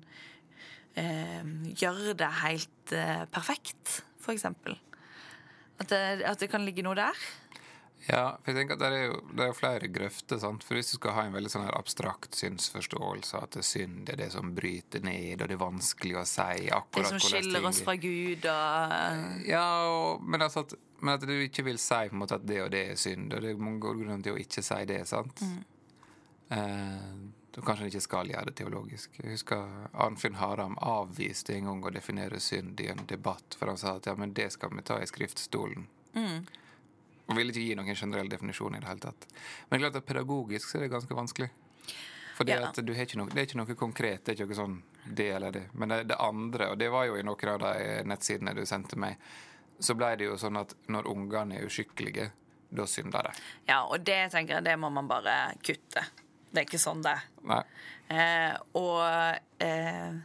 uh, 0.98 1.46
gjøre 1.74 2.14
det 2.18 2.28
helt 2.44 2.94
uh, 2.94 3.26
perfekt, 3.34 4.04
eksempel. 4.28 4.76
At 5.82 5.94
at 5.94 6.42
det 6.42 6.50
kan 6.52 6.66
ligge 6.68 6.84
noe 6.84 6.98
der. 6.98 7.18
Ja, 8.06 8.38
for 8.40 8.54
jeg 8.54 8.62
tenker 8.62 8.78
at 8.78 8.84
det 8.84 8.90
er 8.94 9.06
jo, 9.10 9.16
det 9.36 9.46
er 9.48 9.56
flere 9.58 9.88
grøfter. 9.92 10.40
sant? 10.40 10.64
For 10.64 10.78
Hvis 10.78 10.94
du 10.94 10.98
skal 11.00 11.16
ha 11.18 11.24
en 11.28 11.36
veldig 11.36 11.52
sånn 11.52 11.66
her 11.66 11.76
abstrakt 11.76 12.38
synsforståelse, 12.38 13.42
at 13.42 13.58
det 13.58 13.64
er 13.64 13.68
synd 13.68 14.12
er 14.14 14.20
det 14.22 14.30
som 14.36 14.54
bryter 14.56 15.04
ned, 15.04 15.42
og 15.42 15.50
det 15.50 15.58
er 15.58 15.64
vanskelig 15.64 16.20
å 16.22 16.26
si 16.30 16.68
akkurat 16.72 17.10
Det 17.10 17.14
som 17.18 17.24
skiller 17.26 17.66
oss 17.68 17.82
fra 17.84 17.98
Gud 18.00 18.46
og 18.52 19.48
Ja, 19.50 19.66
og, 19.92 20.22
men, 20.24 20.46
altså 20.46 20.64
at, 20.64 20.78
men, 21.02 21.16
at, 21.18 21.26
du 21.28 21.34
ikke 21.36 21.66
vil 21.68 21.82
si 21.82 22.04
på 22.12 22.16
en 22.16 22.22
måte 22.22 22.38
at 22.38 22.46
det 22.48 22.62
og 22.64 22.70
det 22.76 22.84
er 22.94 23.02
synd, 23.02 23.34
og 23.34 23.44
det 23.44 23.52
er 23.52 23.66
mange 23.66 23.82
grunner 23.84 24.22
til 24.24 24.38
å 24.38 24.44
ikke 24.46 24.64
si 24.66 24.80
det, 24.88 25.02
sant? 25.10 25.44
Mm. 25.44 25.58
Eh, 26.56 27.10
kanskje 27.58 27.88
en 27.88 27.92
ikke 27.92 28.04
skal 28.06 28.30
gjøre 28.32 28.52
det 28.52 28.56
teologisk. 28.62 29.18
Jeg 29.20 29.34
husker 29.34 29.90
Arnfinn 29.98 30.38
Haram 30.38 30.78
avviste 30.80 31.58
en 31.58 31.68
gang 31.72 31.84
å 31.84 31.92
definere 31.92 32.40
synd 32.44 32.80
i 32.84 32.88
en 32.94 33.04
debatt, 33.10 33.58
for 33.58 33.74
han 33.74 33.82
sa 33.82 33.98
at 33.98 34.08
ja, 34.08 34.16
men 34.16 34.36
det 34.38 34.52
skal 34.54 34.72
vi 34.76 34.86
ta 34.86 35.02
i 35.02 35.10
skriftstolen. 35.10 35.88
Mm. 36.14 36.46
Og 37.28 37.36
vil 37.36 37.52
ikke 37.52 37.64
gi 37.64 37.76
noen 37.76 37.96
generell 37.96 38.30
definisjon 38.32 38.78
i 38.78 38.80
det 38.80 38.88
hele 38.88 39.04
tatt. 39.04 39.28
Men 39.70 39.82
klart 39.84 40.00
at 40.00 40.06
pedagogisk 40.08 40.70
så 40.70 40.80
er 40.80 40.86
det 40.86 40.94
ganske 40.94 41.18
vanskelig. 41.18 41.50
For 42.38 42.50
ja. 42.50 42.62
at 42.70 42.78
Det 42.78 42.94
er 42.94 43.44
ikke 43.44 43.58
noe 43.58 43.76
konkret. 43.76 44.24
Det 44.24 44.32
er 44.32 44.38
ikke 44.38 44.52
noe 44.54 44.60
sånn 44.62 44.78
det 45.18 45.30
eller 45.36 45.52
det. 45.52 45.64
Men 45.74 45.90
det, 45.90 46.04
det, 46.12 46.18
andre, 46.22 46.70
og 46.72 46.78
det 46.78 46.90
var 46.94 47.08
jo 47.10 47.18
i 47.18 47.24
noen 47.26 47.54
av 47.54 47.64
de 47.64 47.88
nettsidene 48.08 48.54
du 48.54 48.64
sendte 48.70 49.00
meg, 49.00 49.18
så 49.80 49.96
ble 49.98 50.14
det 50.20 50.28
jo 50.30 50.38
sånn 50.40 50.60
at 50.60 50.76
når 50.92 51.10
ungene 51.10 51.58
er 51.58 51.68
uskikkelige, 51.68 52.30
da 52.70 52.86
synder 52.90 53.30
de. 53.30 53.44
Ja, 53.70 53.84
og 53.86 54.04
det 54.06 54.20
tenker 54.34 54.58
jeg, 54.58 54.68
det 54.68 54.78
må 54.80 54.90
man 54.94 55.08
bare 55.10 55.38
kutte. 55.64 56.04
Det 56.52 56.62
er 56.62 56.68
ikke 56.68 56.82
sånn 56.82 57.04
det 57.06 57.14
er. 57.16 57.68
Eh, 58.08 58.54
og 58.80 59.02
eh, 59.64 60.20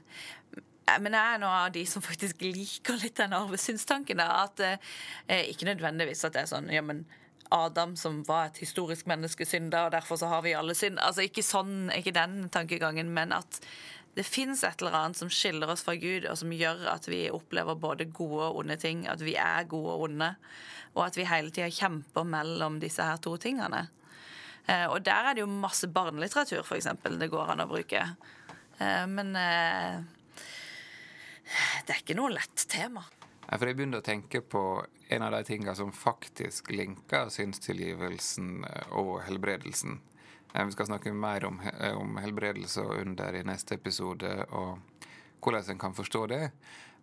men 1.01 1.17
jeg 1.17 1.23
er 1.23 1.39
en 1.39 1.49
av 1.49 1.73
de 1.75 1.85
som 1.89 2.05
faktisk 2.05 2.43
liker 2.45 3.01
litt 3.03 3.17
den 3.21 3.35
arvesynstanken. 3.37 4.21
At 4.25 4.61
eh, 4.61 5.51
Ikke 5.51 5.69
nødvendigvis 5.69 6.25
at 6.29 6.37
det 6.37 6.45
er 6.45 6.53
sånn 6.53 6.71
ja, 6.73 6.83
men 6.85 7.05
Adam 7.53 7.97
som 8.01 8.23
var 8.25 8.49
et 8.49 8.63
historisk 8.63 9.09
menneskesynd, 9.11 9.75
og 9.77 9.93
derfor 9.93 10.21
så 10.21 10.31
har 10.33 10.45
vi 10.45 10.55
alle 10.57 10.77
synd. 10.77 11.01
Altså 11.05 11.27
Ikke 11.27 11.45
sånn, 11.45 11.91
ikke 11.95 12.15
den 12.17 12.47
tankegangen, 12.53 13.13
men 13.13 13.35
at 13.37 13.61
det 14.17 14.25
fins 14.29 14.61
et 14.65 14.83
eller 14.83 14.97
annet 14.97 15.17
som 15.17 15.31
skiller 15.33 15.71
oss 15.73 15.85
fra 15.87 15.95
Gud, 15.97 16.27
og 16.29 16.37
som 16.41 16.53
gjør 16.53 16.85
at 16.93 17.09
vi 17.09 17.25
opplever 17.33 17.79
både 17.81 18.11
gode 18.13 18.51
og 18.51 18.61
onde 18.61 18.77
ting. 18.81 19.07
At 19.09 19.25
vi 19.25 19.39
er 19.41 19.69
gode 19.69 19.95
og 19.95 20.07
onde. 20.09 20.35
Og 20.93 21.07
at 21.07 21.17
vi 21.17 21.29
hele 21.29 21.53
tida 21.53 21.71
kjemper 21.73 22.27
mellom 22.29 22.77
disse 22.83 23.05
her 23.05 23.21
to 23.25 23.39
tingene. 23.41 23.87
Eh, 24.69 24.85
og 24.85 25.01
der 25.07 25.31
er 25.31 25.35
det 25.35 25.43
jo 25.43 25.49
masse 25.49 25.89
barnelitteratur, 25.89 26.61
f.eks. 26.61 26.91
Det 27.21 27.31
går 27.33 27.55
an 27.55 27.65
å 27.65 27.71
bruke. 27.71 28.05
Eh, 28.79 29.07
men 29.09 29.33
eh, 29.39 30.03
det 31.87 31.95
er 31.95 32.03
ikke 32.03 32.19
noe 32.19 32.33
lett 32.35 32.67
tema. 32.69 33.05
Ja, 33.49 33.59
for 33.59 33.69
Jeg 33.69 33.77
begynner 33.77 34.01
å 34.01 34.07
tenke 34.07 34.41
på 34.41 34.63
en 35.13 35.23
av 35.23 35.35
de 35.35 35.43
tingene 35.45 35.75
som 35.77 35.93
faktisk 35.93 36.71
linker 36.73 37.29
synstilgivelsen 37.33 38.65
eh, 38.65 38.95
og 38.97 39.19
helbredelsen. 39.27 39.99
Eh, 40.55 40.65
vi 40.65 40.73
skal 40.73 40.89
snakke 40.89 41.13
mer 41.13 41.45
om, 41.45 41.61
eh, 41.61 41.93
om 41.93 42.17
helbredelse 42.17 42.81
under 42.81 43.37
i 43.37 43.43
neste 43.45 43.77
episode, 43.77 44.31
og 44.51 44.79
hvordan 45.43 45.75
en 45.75 45.83
kan 45.83 45.95
forstå 45.95 46.27
det. 46.33 46.51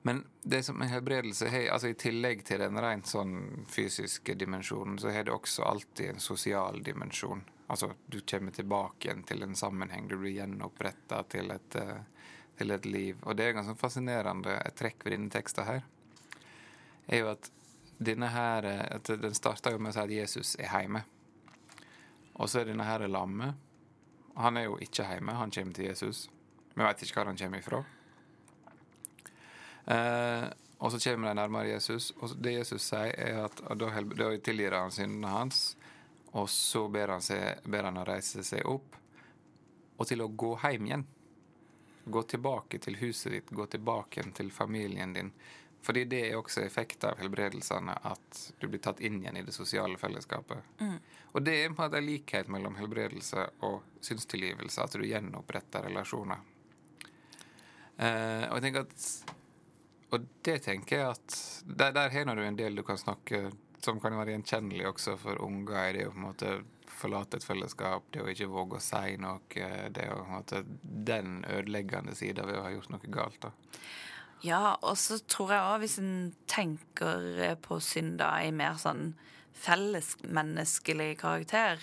Men 0.01 0.23
det 0.41 0.63
som 0.63 0.81
er 0.81 0.93
helbredelse 0.93 1.51
altså 1.69 1.91
i 1.91 1.97
tillegg 1.99 2.45
til 2.47 2.63
den 2.63 2.79
rent 2.79 3.07
sånn 3.07 3.65
fysiske 3.67 4.33
dimensjonen, 4.39 4.95
så 4.97 5.11
har 5.11 5.27
det 5.27 5.35
også 5.35 5.67
alltid 5.67 6.13
en 6.13 6.23
sosial 6.23 6.79
dimensjon. 6.83 7.43
Altså, 7.67 7.91
du 8.07 8.21
kommer 8.21 8.55
tilbake 8.55 9.09
igjen 9.09 9.25
til 9.27 9.43
en 9.43 9.55
sammenheng. 9.59 10.07
Du 10.07 10.15
blir 10.17 10.39
gjenoppretta 10.39 11.19
til 11.29 11.51
et 11.51 11.75
til 12.59 12.75
et 12.75 12.85
liv. 12.85 13.19
Og 13.23 13.37
det 13.37 13.47
er 13.47 13.55
ganske 13.57 13.77
fascinerende 13.79 14.57
et 14.59 14.77
trekk 14.79 15.05
ved 15.05 15.15
denne 15.15 15.31
teksten 15.33 15.67
her, 15.67 15.87
er 17.09 17.23
jo 17.23 17.31
at 17.31 17.49
denne 17.99 18.29
her 18.31 18.63
at 18.69 19.09
Den 19.19 19.33
starter 19.35 19.73
jo 19.75 19.79
med 19.81 19.91
å 19.91 19.97
si 19.97 20.03
at 20.05 20.13
Jesus 20.13 20.53
er 20.59 20.71
hjemme. 20.71 21.01
Og 22.39 22.47
så 22.47 22.61
er 22.61 22.69
denne 22.69 22.85
her 22.87 23.03
lamme. 23.11 23.53
Han 24.39 24.57
er 24.57 24.69
jo 24.69 24.77
ikke 24.79 25.03
hjemme, 25.03 25.35
han 25.35 25.51
kommer 25.51 25.75
til 25.75 25.89
Jesus. 25.89 26.29
Vi 26.75 26.83
veit 26.85 27.01
ikke 27.03 27.19
hvor 27.19 27.27
han 27.27 27.39
kommer 27.39 27.59
ifra. 27.59 27.81
Eh, 29.89 30.45
og 30.79 30.93
så 30.93 31.01
kommer 31.03 31.27
de 31.27 31.35
nærmere 31.41 31.73
Jesus, 31.73 32.13
og 32.21 32.37
det 32.39 32.53
Jesus 32.53 32.85
sier, 32.87 33.11
er 33.19 33.41
at 33.49 33.59
da, 33.75 33.89
da 34.15 34.29
tilgir 34.39 34.77
han 34.77 34.93
syndene 34.95 35.33
hans. 35.33 35.73
Og 36.31 36.47
så 36.53 36.85
ber 36.87 37.15
han, 37.15 37.23
seg, 37.25 37.65
ber 37.67 37.89
han 37.89 37.99
å 37.99 38.05
reise 38.07 38.45
seg 38.47 38.63
opp, 38.69 38.95
og 39.99 40.07
til 40.07 40.23
å 40.23 40.29
gå 40.29 40.53
hjem 40.63 40.87
igjen. 40.87 41.07
Gå 42.05 42.23
tilbake 42.23 42.79
til 42.79 42.97
huset 43.01 43.31
ditt, 43.31 43.49
gå 43.49 43.65
tilbake 43.65 44.23
til 44.37 44.51
familien 44.51 45.13
din. 45.13 45.31
Fordi 45.81 46.03
det 46.11 46.21
er 46.27 46.35
også 46.35 46.61
effekt 46.65 47.03
av 47.07 47.19
helbredelsene, 47.21 47.93
at 48.03 48.39
du 48.59 48.67
blir 48.67 48.81
tatt 48.83 48.99
inn 48.99 49.21
igjen 49.21 49.37
i 49.39 49.45
det 49.47 49.55
sosiale 49.55 49.97
fellesskapet. 49.97 50.75
Mm. 50.79 50.97
Og 51.31 51.43
det 51.45 51.55
er 51.55 51.71
på 51.71 51.79
en 51.79 51.87
måte 51.87 52.01
likhet 52.03 52.51
mellom 52.51 52.75
helbredelse 52.75 53.45
og 53.67 54.03
synstilgivelse, 54.03 54.83
at 54.83 54.97
du 54.99 55.05
gjenoppretter 55.07 55.87
relasjoner. 55.87 56.43
Eh, 57.95 58.45
og 58.49 58.59
jeg 58.59 58.65
tenker 58.67 58.87
at 58.87 59.35
og 60.09 60.25
det 60.41 60.55
tenker 60.65 60.97
jeg 60.97 61.09
at 61.13 61.33
Der, 61.65 61.91
der 61.93 62.09
har 62.09 62.35
du 62.35 62.41
en 62.41 62.55
del 62.57 62.75
du 62.75 62.83
kan 62.83 62.97
snakke 62.97 63.51
som 63.83 63.99
kan 63.99 64.17
være 64.17 64.33
gjenkjennelig 64.33 64.87
også 64.89 65.15
for 65.21 65.39
unger, 65.43 65.77
i 65.89 65.93
det 65.95 66.07
å 66.09 66.11
på 66.11 66.19
en 66.19 66.25
måte 66.25 66.55
forlate 66.89 67.39
et 67.39 67.45
fellesskap, 67.45 68.09
det 68.13 68.23
å 68.23 68.29
ikke 68.31 68.49
våge 68.51 68.79
å 68.79 68.83
si 68.83 69.15
noe, 69.21 69.69
det 69.93 70.09
å 70.11 70.41
Den 70.81 71.45
ødeleggende 71.47 72.15
sida 72.15 72.45
ved 72.45 72.59
å 72.59 72.65
ha 72.65 72.73
gjort 72.73 72.93
noe 72.93 73.11
galt. 73.13 73.41
da. 73.41 73.51
Ja, 74.41 74.77
og 74.81 74.95
så 74.97 75.19
tror 75.27 75.51
jeg 75.51 75.65
òg, 75.65 75.81
hvis 75.83 75.97
en 75.99 76.13
tenker 76.47 77.57
på 77.65 77.79
synd 77.83 78.19
da 78.21 78.37
i 78.43 78.53
mer 78.55 78.79
sånn 78.79 79.13
fellesmenneskelig 79.59 81.17
karakter, 81.19 81.81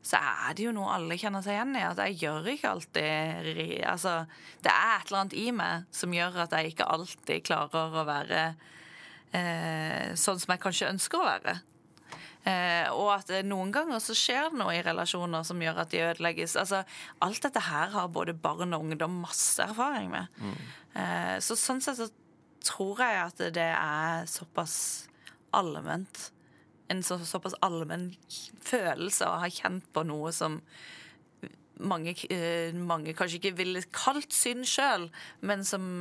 så 0.00 0.16
er 0.16 0.56
det 0.56 0.64
jo 0.64 0.72
noe 0.72 0.94
alle 0.94 1.18
kjenner 1.20 1.44
seg 1.44 1.56
igjen 1.58 1.76
i. 1.76 1.84
At 1.84 2.00
jeg 2.00 2.20
gjør 2.22 2.48
ikke 2.54 2.72
alltid 2.72 3.84
Altså, 3.88 4.14
det 4.64 4.72
er 4.72 4.94
et 4.94 5.10
eller 5.10 5.20
annet 5.20 5.36
i 5.36 5.48
meg 5.52 5.88
som 5.94 6.14
gjør 6.14 6.42
at 6.46 6.54
jeg 6.56 6.72
ikke 6.72 6.88
alltid 6.96 7.44
klarer 7.44 7.98
å 8.00 8.06
være 8.08 8.44
eh, 9.36 10.14
sånn 10.16 10.40
som 10.40 10.54
jeg 10.54 10.62
kanskje 10.64 10.92
ønsker 10.94 11.20
å 11.20 11.28
være. 11.28 11.58
Eh, 12.48 12.86
og 12.94 13.10
at 13.16 13.32
noen 13.46 13.72
ganger 13.74 14.00
så 14.02 14.14
skjer 14.16 14.52
det 14.52 14.60
noe 14.60 14.76
i 14.76 14.82
relasjoner 14.84 15.44
som 15.46 15.60
gjør 15.62 15.82
at 15.82 15.92
de 15.92 16.04
ødelegges. 16.06 16.56
Altså, 16.60 16.82
alt 17.24 17.42
dette 17.44 17.64
her 17.66 17.92
har 17.94 18.12
både 18.14 18.36
barn 18.36 18.76
og 18.76 18.86
ungdom 18.86 19.20
masse 19.24 19.62
erfaring 19.64 20.12
med. 20.14 20.40
Mm. 20.40 20.56
Eh, 21.02 21.36
så 21.44 21.58
sånn 21.58 21.82
sett 21.84 22.00
så 22.00 22.08
tror 22.64 23.02
jeg 23.04 23.18
at 23.22 23.42
det 23.54 23.70
er 23.72 24.28
såpass 24.30 24.76
allment 25.56 26.28
en 26.88 27.02
så, 27.04 27.18
såpass 27.20 27.56
allmenn 27.64 28.14
følelse 28.64 29.26
å 29.28 29.42
ha 29.42 29.50
kjent 29.52 29.84
på 29.92 30.06
noe 30.08 30.30
som 30.32 30.56
mange, 31.78 32.14
eh, 32.32 32.72
mange 32.72 33.12
kanskje 33.16 33.42
ikke 33.42 33.58
ville 33.58 33.82
kalt 33.92 34.32
synd 34.32 34.64
sjøl, 34.66 35.04
men 35.44 35.66
som, 35.68 36.00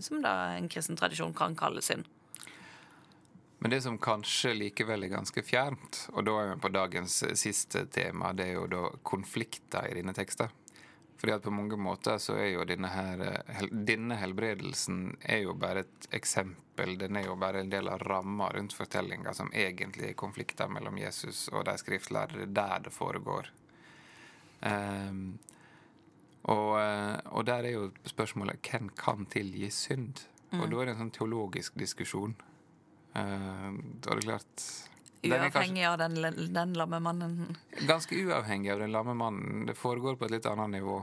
som, 0.00 0.22
da 0.24 0.32
en 0.56 0.70
kristen 0.72 0.96
tradisjon 0.98 1.36
kan 1.36 1.54
kalle 1.58 1.84
synd. 1.84 2.08
Men 3.60 3.74
det 3.74 3.82
som 3.84 3.98
kanskje 4.00 4.54
likevel 4.56 5.04
er 5.04 5.12
ganske 5.12 5.42
fjernt, 5.44 6.06
og 6.14 6.24
da 6.24 6.36
er 6.40 6.54
vi 6.54 6.60
på 6.64 6.70
dagens 6.72 7.18
siste 7.36 7.84
tema, 7.92 8.32
det 8.32 8.46
er 8.48 8.54
jo 8.56 8.64
da 8.72 8.86
konflikter 9.04 9.90
i 9.90 9.98
dine 9.98 10.14
tekster. 10.16 10.48
Fordi 11.20 11.34
at 11.34 11.44
på 11.44 11.52
mange 11.52 11.76
måter 11.76 12.16
så 12.16 12.38
er 12.40 12.54
jo 12.54 12.64
denne, 12.64 12.88
her, 12.88 13.20
denne 13.68 14.16
helbredelsen 14.16 15.18
er 15.20 15.42
jo 15.42 15.52
bare 15.52 15.82
et 15.84 16.08
eksempel. 16.16 16.94
Den 17.02 17.20
er 17.20 17.26
jo 17.26 17.36
bare 17.36 17.60
en 17.60 17.72
del 17.72 17.92
av 17.92 18.00
ramma 18.00 18.48
rundt 18.56 18.72
fortellinga 18.72 19.34
som 19.36 19.52
egentlig 19.52 20.08
er 20.08 20.16
konflikter 20.16 20.72
mellom 20.72 20.96
Jesus 20.96 21.50
og 21.52 21.66
de 21.68 21.76
skriftlærde 21.76 22.48
der 22.48 22.86
det 22.86 22.94
foregår. 22.96 23.52
Um, 24.64 25.36
og, 26.48 26.80
eh, 26.80 27.18
og, 27.26 27.44
der 27.44 27.68
er 27.68 27.74
jo 27.74 27.90
spørsmålet 28.08 28.64
hvem 28.64 28.88
kan 28.96 29.28
tilgi 29.28 29.68
synd? 29.70 30.24
Mm. 30.50 30.62
Og 30.62 30.70
da 30.70 30.80
er 30.80 30.88
det 30.88 30.94
en 30.94 31.02
sånn 31.04 31.16
teologisk 31.20 31.76
diskusjon. 31.76 32.32
Uh, 33.20 33.76
da 34.00 34.14
er 34.14 34.20
det 34.20 34.26
klart 34.26 34.68
Uavhengig 35.22 35.84
av 35.84 35.98
den, 35.98 36.14
den 36.54 36.72
lamme 36.72 37.00
mannen? 37.00 37.56
Ganske 37.84 38.16
uavhengig 38.16 38.70
av 38.72 38.78
den 38.78 38.92
lamme 38.92 39.14
mannen. 39.14 39.66
Det 39.66 39.74
foregår 39.74 40.16
på 40.16 40.24
et 40.24 40.30
litt 40.30 40.46
annet 40.46 40.70
nivå. 40.70 41.02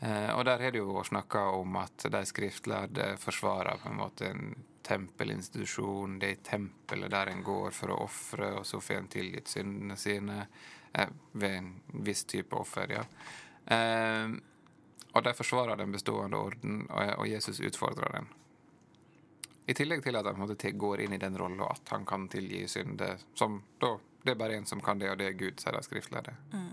Eh, 0.00 0.30
og 0.34 0.44
der 0.44 0.58
har 0.58 0.74
det 0.74 0.82
jo 0.82 1.04
snakka 1.04 1.44
om 1.54 1.76
at 1.80 2.06
de 2.10 2.24
skriftlærde 2.26 3.14
forsvarer 3.22 3.78
på 3.82 3.88
en 3.88 4.00
måte 4.00 4.26
en 4.26 4.56
tempelinstitusjon. 4.84 6.18
Det 6.18 6.28
er 6.28 6.34
i 6.34 6.42
tempelet 6.50 7.14
der 7.14 7.30
en 7.30 7.44
går 7.46 7.70
for 7.72 7.94
å 7.94 8.00
ofre, 8.08 8.50
og 8.58 8.66
så 8.66 8.82
får 8.82 8.98
en 8.98 9.12
tilgitt 9.12 9.48
syndene 9.48 9.96
sine 9.96 10.40
eh, 10.92 11.14
ved 11.32 11.58
en 11.60 11.70
viss 12.04 12.24
type 12.24 12.58
offer. 12.58 12.98
ja. 12.98 13.06
Eh, 13.76 14.34
og 15.14 15.22
de 15.22 15.30
forsvarer 15.38 15.78
den 15.78 15.92
bestående 15.94 16.36
orden, 16.42 16.80
og 16.90 17.28
Jesus 17.30 17.60
utfordrer 17.62 18.16
den. 18.16 18.24
I 19.66 19.74
tillegg 19.74 20.02
til 20.04 20.16
at 20.18 20.26
han 20.28 20.40
måte, 20.40 20.72
går 20.76 21.04
inn 21.04 21.14
i 21.16 21.20
den 21.20 21.38
rolla 21.40 21.70
at 21.72 21.92
han 21.94 22.04
kan 22.08 22.26
tilgi 22.32 22.66
synd. 22.68 23.02
Som 23.34 23.62
da 23.80 23.96
Det 24.24 24.32
er 24.32 24.40
bare 24.40 24.56
én 24.56 24.64
som 24.64 24.80
kan 24.80 24.98
det, 24.98 25.10
og 25.10 25.18
det 25.20 25.26
er 25.26 25.34
Gud, 25.36 25.60
sier 25.60 25.76
de 25.76 25.82
skriftlærde. 25.84 26.32
Mm. 26.52 26.70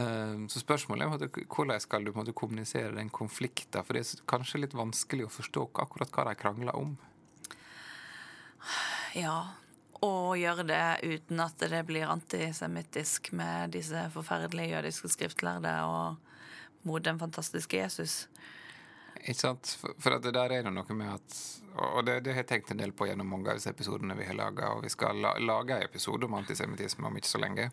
Uh, 0.00 0.46
så 0.48 0.60
spørsmålet 0.62 1.04
er 1.04 1.44
hvordan 1.52 1.80
skal 1.80 2.04
du 2.04 2.14
måte, 2.16 2.32
kommunisere 2.32 2.94
den 2.96 3.10
konflikten? 3.10 3.84
For 3.84 3.92
det 3.92 4.06
er 4.06 4.22
kanskje 4.24 4.62
litt 4.62 4.76
vanskelig 4.76 5.26
å 5.26 5.34
forstå 5.34 5.66
akkurat 5.84 6.14
hva 6.16 6.24
de 6.30 6.34
krangler 6.40 6.76
om. 6.80 6.94
Ja, 9.12 9.52
og 10.00 10.38
gjøre 10.40 10.64
det 10.64 10.82
uten 11.04 11.44
at 11.44 11.60
det 11.60 11.82
blir 11.88 12.08
antisemittisk 12.08 13.32
med 13.36 13.74
disse 13.76 14.06
forferdelige 14.14 14.78
jødiske 14.78 15.12
skriftlærde 15.12 15.74
og 15.84 16.86
mot 16.88 17.04
den 17.04 17.20
fantastiske 17.20 17.76
Jesus. 17.76 18.22
Ikke 19.24 19.40
sant? 19.40 19.72
For 20.00 20.16
det 20.16 20.32
der 20.34 20.54
er 20.56 20.64
det 20.64 20.72
noe 20.72 20.96
med 20.96 21.12
at 21.12 21.38
Og 21.80 22.04
det, 22.06 22.20
det 22.24 22.34
har 22.34 22.42
jeg 22.42 22.48
tenkt 22.50 22.72
en 22.72 22.80
del 22.80 22.92
på 22.96 23.06
gjennom 23.08 23.28
mange 23.30 23.52
av 23.52 23.58
disse 23.60 23.70
episodene 23.70 24.16
vi 24.18 24.26
har 24.26 24.36
laga, 24.36 24.72
og 24.74 24.84
vi 24.84 24.90
skal 24.92 25.20
la, 25.22 25.36
lage 25.38 25.76
en 25.76 25.84
episode 25.86 26.26
om 26.26 26.34
antisemittisme 26.40 27.06
om 27.06 27.16
ikke 27.16 27.30
så 27.30 27.40
lenge, 27.40 27.68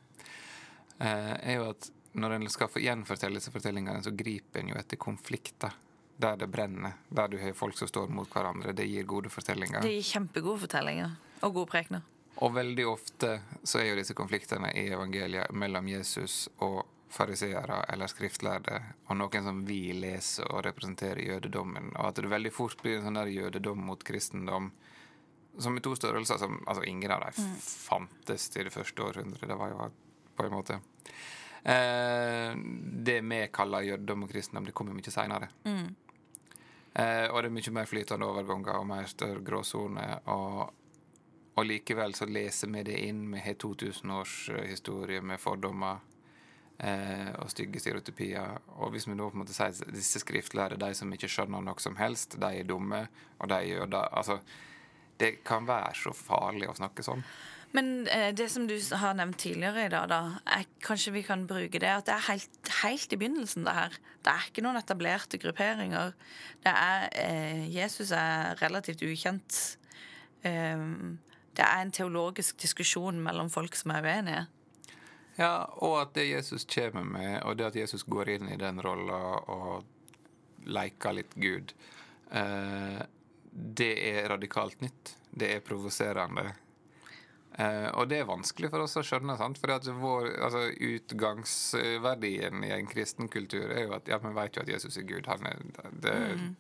eh, 1.02 1.34
er 1.34 1.58
jo 1.58 1.70
at 1.72 1.90
når 2.18 2.36
en 2.36 2.50
skal 2.50 2.78
gjenfortelle 2.82 3.42
disse 3.42 3.52
fortellingene, 3.52 4.04
så 4.06 4.14
griper 4.16 4.62
en 4.62 4.72
jo 4.72 4.78
etter 4.80 5.02
konflikter. 5.02 5.76
Der 6.18 6.38
det 6.38 6.48
brenner, 6.50 6.96
der 7.10 7.28
du 7.30 7.38
har 7.38 7.54
folk 7.54 7.78
som 7.78 7.90
står 7.90 8.10
mot 8.10 8.30
hverandre. 8.34 8.74
Det 8.74 8.88
gir 8.90 9.06
gode 9.06 9.30
fortellinger. 9.30 9.84
Det 9.86 9.92
gir 9.92 10.08
kjempegode 10.08 10.64
fortellinger. 10.64 11.12
Og 11.46 11.54
gode 11.60 11.70
prekener. 11.70 12.06
Og 12.42 12.54
veldig 12.54 12.86
ofte 12.90 13.40
så 13.64 13.82
er 13.82 13.92
jo 13.92 14.00
disse 14.00 14.16
konfliktene 14.18 14.72
i 14.78 14.88
evangeliet 14.94 15.54
mellom 15.54 15.90
Jesus 15.90 16.48
og 16.66 16.86
fariseere 17.10 17.82
eller 17.92 18.10
skriftlærde, 18.12 18.82
og 19.08 19.18
noen 19.20 19.46
som 19.46 19.64
vi 19.68 19.80
leser 19.96 20.48
og 20.52 20.66
representerer 20.68 21.24
jødedommen. 21.24 21.94
Og 21.96 22.10
at 22.10 22.20
det 22.20 22.32
veldig 22.32 22.52
fort 22.54 22.82
blir 22.82 22.98
en 22.98 23.08
sånn 23.08 23.20
der 23.20 23.32
jødedom 23.32 23.86
mot 23.88 24.04
kristendom 24.04 24.72
som 25.58 25.78
i 25.78 25.82
to 25.82 25.96
størrelser 25.98 26.38
som 26.38 26.60
altså 26.68 26.84
Ingen 26.86 27.12
av 27.12 27.24
dem 27.26 27.46
mm. 27.48 27.54
fantes 27.62 28.50
i 28.58 28.66
det 28.68 28.74
første 28.74 29.02
århundret. 29.04 29.48
Det 29.50 29.58
var 29.58 29.72
jo 29.72 29.88
på 30.38 30.46
en 30.46 30.54
måte 30.54 30.80
eh, 31.64 32.52
Det 33.08 33.22
vi 33.26 33.40
kaller 33.54 33.88
jødedom 33.88 34.28
og 34.28 34.34
kristendom, 34.34 34.68
det 34.68 34.76
kommer 34.78 34.94
mye 34.98 35.14
seinere. 35.14 35.50
Mm. 35.66 35.88
Eh, 36.94 37.26
og 37.32 37.42
det 37.42 37.50
er 37.50 37.56
mye 37.56 37.74
mer 37.80 37.90
flytende 37.90 38.28
overganger 38.28 38.78
og 38.78 38.92
mer 38.92 39.10
større 39.10 39.42
gråsoner. 39.46 40.20
Og, 40.34 40.70
og 41.58 41.66
likevel 41.66 42.14
så 42.18 42.30
leser 42.30 42.70
vi 42.76 42.86
det 42.92 43.00
inn. 43.08 43.26
Vi 43.34 43.42
har 43.42 43.58
2000 43.58 44.14
års 44.14 44.38
historie 44.68 45.24
med 45.26 45.42
fordommer 45.42 46.04
eh, 46.80 47.34
og 47.42 47.52
stygge 47.52 47.82
stereotypier. 47.82 48.62
Og 48.78 48.94
hvis 48.94 49.08
vi 49.10 49.18
nå 49.18 49.30
på 49.30 49.38
en 49.38 49.44
måte 49.44 49.56
sier 49.56 49.74
at 49.74 49.94
disse 49.94 50.22
skriftlærde, 50.24 50.80
de 50.82 50.94
som 50.98 51.12
ikke 51.14 51.30
skjønner 51.32 51.66
noe 51.66 51.84
som 51.84 51.98
helst, 52.00 52.40
de 52.42 52.54
er 52.62 52.68
dumme, 52.68 53.06
og 53.40 53.52
de 53.54 53.62
gjør 53.72 53.94
det 53.94 54.08
Altså, 54.12 54.40
det 55.20 55.44
kan 55.46 55.68
være 55.68 55.96
så 55.98 56.14
farlig 56.14 56.70
å 56.70 56.78
snakke 56.78 57.06
sånn. 57.06 57.24
Men 57.76 58.08
eh, 58.08 58.30
det 58.36 58.48
som 58.52 58.68
du 58.70 58.76
har 58.96 59.16
nevnt 59.18 59.40
tidligere 59.42 59.88
i 59.88 59.92
dag, 59.92 60.08
da, 60.10 60.20
er, 60.56 60.68
kanskje 60.84 61.14
vi 61.18 61.24
kan 61.28 61.44
bruke 61.50 61.82
det 61.84 61.90
at 61.92 62.08
det 62.08 62.16
er 62.16 62.28
helt, 62.30 62.72
helt, 62.82 63.14
i 63.14 63.20
begynnelsen, 63.20 63.66
det 63.68 63.76
her. 63.76 63.98
Det 64.24 64.34
er 64.34 64.48
ikke 64.48 64.64
noen 64.64 64.80
etablerte 64.80 65.40
grupperinger. 65.42 66.14
Det 66.64 66.74
er 66.74 67.08
eh, 67.20 67.66
Jesus 67.74 68.14
er 68.16 68.56
relativt 68.62 69.04
ukjent. 69.04 69.60
Eh, 70.48 70.86
det 71.58 71.66
er 71.66 71.82
en 71.82 71.92
teologisk 71.92 72.62
diskusjon 72.62 73.20
mellom 73.24 73.52
folk 73.52 73.76
som 73.76 73.92
er 73.96 74.06
uenige. 74.06 74.46
Ja, 75.38 75.68
og 75.86 76.00
at 76.02 76.16
det 76.18 76.26
Jesus 76.32 76.66
kommer 76.66 77.06
med, 77.06 77.44
og 77.46 77.60
det 77.60 77.70
at 77.70 77.76
Jesus 77.78 78.04
går 78.10 78.34
inn 78.38 78.50
i 78.50 78.58
den 78.58 78.82
rolla 78.82 79.20
og 79.54 79.86
leker 80.66 81.14
litt 81.14 81.36
Gud, 81.38 81.74
eh, 82.32 83.02
det 83.52 83.94
er 84.10 84.30
radikalt 84.34 84.82
nytt. 84.82 85.14
Det 85.38 85.52
er 85.54 85.66
provoserende. 85.66 86.50
Eh, 87.58 87.88
og 87.98 88.10
det 88.10 88.20
er 88.22 88.30
vanskelig 88.30 88.70
for 88.74 88.86
oss 88.86 88.98
å 89.00 89.06
skjønne, 89.06 89.38
sant? 89.38 89.58
for 89.62 89.74
altså, 89.78 90.68
utgangsverdien 90.90 92.66
i 92.66 92.74
en 92.76 92.90
kristen 92.90 93.30
kultur 93.34 93.72
er 93.72 93.88
jo 93.88 93.96
at 93.98 94.10
ja, 94.10 94.20
vi 94.22 94.34
vet 94.38 94.58
jo 94.58 94.66
at 94.66 94.74
Jesus 94.74 94.98
er 94.98 95.08
Gud. 95.10 95.30
Han 95.30 95.46
er, 95.50 95.64
det, 95.92 96.18
mm. 96.38 96.52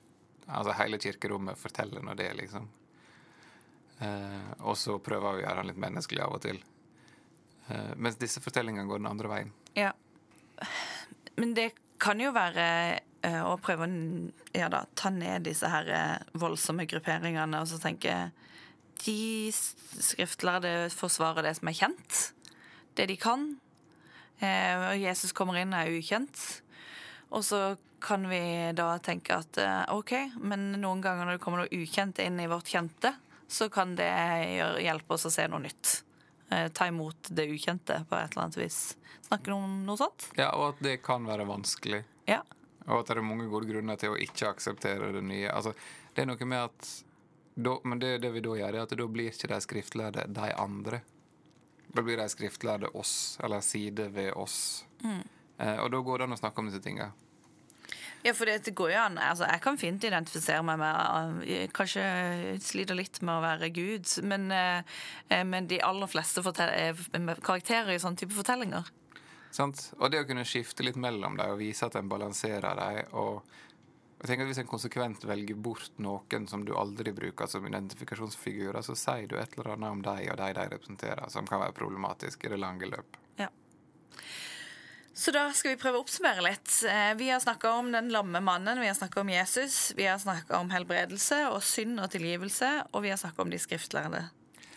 altså, 0.47 0.77
hele 0.79 1.01
kirkerommet 1.01 1.61
forteller 1.61 2.05
nå 2.05 2.17
det, 2.17 2.31
liksom. 2.39 2.69
Eh, 4.05 4.49
og 4.61 4.77
så 4.77 4.97
prøver 5.01 5.37
vi 5.37 5.41
å 5.41 5.45
gjøre 5.45 5.61
han 5.61 5.69
litt 5.69 5.85
menneskelig 5.85 6.25
av 6.25 6.37
og 6.37 6.43
til. 6.45 6.61
Uh, 7.67 7.91
mens 7.99 8.15
disse 8.19 8.41
fortellingene 8.43 8.87
går 8.87 9.01
den 9.01 9.09
andre 9.09 9.31
veien. 9.31 9.51
Ja. 9.75 9.91
Men 11.35 11.53
det 11.57 11.73
kan 12.01 12.19
jo 12.21 12.31
være 12.35 12.67
uh, 13.25 13.43
å 13.49 13.57
prøve 13.59 13.87
å 13.87 13.97
ja 14.55 14.69
da, 14.71 14.85
ta 14.95 15.11
ned 15.11 15.47
disse 15.49 15.67
her 15.71 15.89
uh, 15.91 16.37
voldsomme 16.39 16.87
grupperingene 16.87 17.59
og 17.59 17.67
så 17.69 17.79
tenke 17.81 18.15
De 19.03 19.51
skriftlærde 19.51 20.87
forsvarer 20.95 21.49
det 21.49 21.57
som 21.59 21.69
er 21.69 21.77
kjent, 21.77 22.21
det 22.97 23.11
de 23.11 23.17
kan. 23.21 23.51
og 24.41 24.95
Jesus 24.97 25.35
kommer 25.37 25.59
inn 25.61 25.69
og 25.69 25.83
er 25.83 25.99
ukjent. 25.99 26.41
Og 27.29 27.45
så 27.45 27.77
kan 28.01 28.25
vi 28.25 28.39
da 28.73 28.87
tenke 28.97 29.37
at 29.37 29.59
OK, 29.93 30.15
men 30.41 30.71
noen 30.81 31.03
ganger 31.05 31.29
når 31.29 31.37
det 31.37 31.43
kommer 31.43 31.61
noe 31.61 31.77
ukjent 31.77 32.17
inn 32.25 32.41
i 32.41 32.49
vårt 32.49 32.73
kjente, 32.73 33.13
så 33.47 33.69
kan 33.69 33.93
det 33.99 34.09
hjelpe 34.81 35.13
oss 35.13 35.29
å 35.29 35.33
se 35.37 35.45
noe 35.45 35.61
nytt. 35.61 35.99
Eh, 36.49 36.67
ta 36.71 36.87
imot 36.87 37.27
det 37.29 37.47
ukjente 37.51 38.05
på 38.09 38.15
et 38.15 38.31
eller 38.31 38.43
annet 38.43 38.57
vis. 38.57 38.97
Snakker 39.27 39.51
du 39.51 39.57
om 39.57 39.81
noe 39.85 39.99
sånt? 39.99 40.29
Ja, 40.39 40.53
og 40.55 40.69
at 40.69 40.83
det 40.83 41.01
kan 41.03 41.27
være 41.27 41.47
vanskelig. 41.47 42.03
Ja. 42.29 42.39
Og 42.87 43.01
at 43.01 43.11
det 43.11 43.17
er 43.17 43.27
mange 43.27 43.49
gode 43.51 43.67
grunner 43.67 43.99
til 43.99 44.15
å 44.15 44.21
ikke 44.21 44.53
akseptere 44.53 45.11
det 45.11 45.25
nye. 45.27 45.51
Altså, 45.51 45.73
det 46.15 46.23
er 46.23 46.29
noe 46.31 46.47
med 46.47 46.69
at 46.69 46.91
da, 47.57 47.73
men 47.83 47.99
det, 47.99 48.19
det 48.23 48.31
vi 48.35 48.43
da 48.45 48.55
gjør, 48.55 48.75
er 48.75 48.85
at 48.85 48.95
da 48.95 49.07
blir 49.11 49.33
ikke 49.33 49.49
de 49.51 49.59
skriftlærde 49.65 50.27
de 50.31 50.49
andre. 50.55 51.01
Da 51.87 52.03
blir 52.05 52.19
de 52.21 52.27
skriftlærde 52.29 52.91
oss, 52.95 53.39
eller 53.43 53.63
side 53.65 54.07
ved 54.13 54.31
oss. 54.37 54.85
Eh, 55.03 55.77
og 55.81 55.89
da 55.91 56.01
går 56.05 56.21
det 56.21 56.27
an 56.27 56.37
å 56.37 56.39
snakke 56.39 56.61
om 56.61 56.69
disse 56.69 56.83
tinga. 56.85 57.09
Ja, 58.27 58.33
for 58.35 58.49
det 58.49 58.73
går 58.75 58.89
jo 58.91 58.99
an. 58.99 59.17
Altså, 59.23 59.45
jeg 59.47 59.61
kan 59.63 59.77
fint 59.79 60.03
identifisere 60.03 60.63
meg 60.65 60.81
med 60.81 61.45
eh, 61.47 61.67
Kanskje 61.71 62.03
sliter 62.63 62.97
litt 62.97 63.21
med 63.21 63.37
å 63.37 63.43
være 63.43 63.69
Gud, 63.71 64.09
men, 64.27 64.49
eh, 64.51 65.43
men 65.47 65.69
de 65.69 65.79
aller 65.85 66.11
fleste 66.11 66.43
eh, 66.65 67.05
karakterer 67.45 67.93
i 67.93 68.01
sånne 68.03 68.19
type 68.19 68.35
fortellinger. 68.35 68.89
Sant? 69.55 69.93
Og 70.01 70.11
det 70.11 70.25
å 70.25 70.27
kunne 70.27 70.43
skifte 70.47 70.83
litt 70.83 70.99
mellom 70.99 71.37
dem 71.39 71.53
og 71.53 71.61
vise 71.61 71.87
at 71.87 71.95
en 71.95 72.11
balanserer 72.11 72.75
dem 72.81 73.15
og 73.15 73.55
jeg 74.17 74.31
tenker 74.31 74.47
at 74.47 74.49
Hvis 74.49 74.59
en 74.63 74.69
konsekvent 74.71 75.25
velger 75.29 75.57
bort 75.61 75.99
noen 76.01 76.47
som 76.49 76.63
du 76.65 76.71
aldri 76.73 77.11
bruker 77.13 77.45
som 77.45 77.65
identifikasjonsfigurer, 77.69 78.81
så 78.81 78.95
sier 78.97 79.27
du 79.29 79.35
et 79.37 79.53
eller 79.53 79.75
annet 79.75 79.93
om 79.93 80.01
dem 80.01 80.31
og 80.33 80.39
de 80.39 80.47
de 80.57 80.63
representerer, 80.71 81.29
som 81.29 81.45
kan 81.45 81.61
være 81.61 81.75
problematisk 81.77 82.47
i 82.47 82.49
det 82.49 82.57
lange 82.57 82.89
løp. 82.89 83.19
Ja. 83.37 83.51
Så 85.17 85.31
da 85.33 85.47
skal 85.57 85.73
vi 85.73 85.79
prøve 85.81 85.97
å 85.97 86.03
oppsummere 86.05 86.43
litt. 86.45 86.69
Eh, 86.85 87.13
Vi 87.17 87.29
har 87.31 87.39
snakka 87.41 87.71
om 87.79 87.87
den 87.91 88.11
lamme 88.13 88.37
mannen, 88.39 88.77
vi 88.79 88.85
har 88.87 88.93
snakka 88.93 89.23
om 89.23 89.29
Jesus, 89.33 89.93
vi 89.97 90.05
har 90.05 90.19
snakka 90.21 90.59
om 90.59 90.69
helbredelse 90.69 91.39
og 91.49 91.63
synd 91.65 91.97
og 92.03 92.11
tilgivelse, 92.13 92.69
og 92.93 93.01
vi 93.01 93.09
har 93.09 93.17
snakka 93.17 93.41
om 93.41 93.49
de 93.49 93.57
skriftlærde 93.57 94.21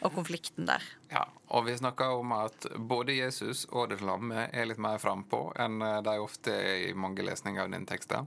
og 0.00 0.14
konflikten 0.16 0.64
der. 0.64 0.80
Ja, 1.12 1.26
Og 1.50 1.66
vi 1.66 1.76
snakka 1.76 2.08
om 2.16 2.32
at 2.32 2.66
både 2.78 3.12
Jesus 3.18 3.66
og 3.68 3.90
det 3.90 4.00
lamme 4.00 4.48
er 4.52 4.64
litt 4.70 4.78
mer 4.80 4.96
frampå 5.02 5.52
enn 5.60 5.82
eh, 5.82 6.00
de 6.08 6.16
ofte 6.24 6.54
er 6.56 6.88
i 6.88 6.94
mange 6.94 7.20
lesninger 7.26 7.60
av 7.66 7.70
den 7.76 7.84
tekster. 7.84 8.24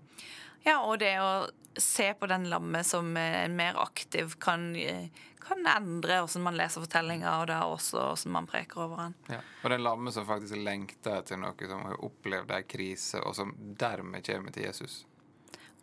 Ja, 0.63 0.79
og 0.83 0.99
det 0.99 1.13
å 1.19 1.47
se 1.77 2.13
på 2.13 2.27
den 2.29 2.49
lamme 2.49 2.83
som 2.85 3.17
eh, 3.17 3.47
mer 3.49 3.75
aktiv 3.81 4.35
kan, 4.39 4.75
eh, 4.75 5.09
kan 5.41 5.65
endre 5.67 6.19
hvordan 6.21 6.45
man 6.45 6.57
leser 6.57 6.83
fortellinger, 6.85 7.31
og 7.41 7.47
da 7.49 7.61
også 7.67 7.97
hvordan 7.99 8.35
man 8.35 8.47
preker 8.47 8.83
over 8.85 9.01
den. 9.05 9.15
Ja. 9.33 9.39
Og 9.63 9.73
den 9.73 9.83
lamme 9.83 10.13
som 10.15 10.27
faktisk 10.27 10.59
lengter 10.61 11.25
til 11.27 11.41
noe 11.41 11.69
som 11.69 11.83
har 11.87 11.99
opplevd 12.05 12.53
ei 12.55 12.63
krise, 12.69 13.21
og 13.25 13.35
som 13.35 13.55
dermed 13.57 14.25
kommer 14.27 14.55
til 14.55 14.67
Jesus. 14.69 15.01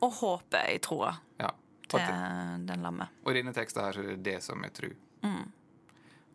Og 0.00 0.14
håpet 0.22 0.76
i 0.76 0.78
troa 0.78 1.16
Ja. 1.40 1.50
Til 1.90 1.98
den 2.68 2.84
lamme. 2.84 3.08
og 3.24 3.32
i 3.32 3.40
denne 3.40 3.50
teksten 3.52 3.82
her 3.82 3.92
så 3.92 4.02
er 4.04 4.12
det 4.12 4.22
det 4.22 4.42
som 4.44 4.62
er 4.62 4.70
tru. 4.70 4.92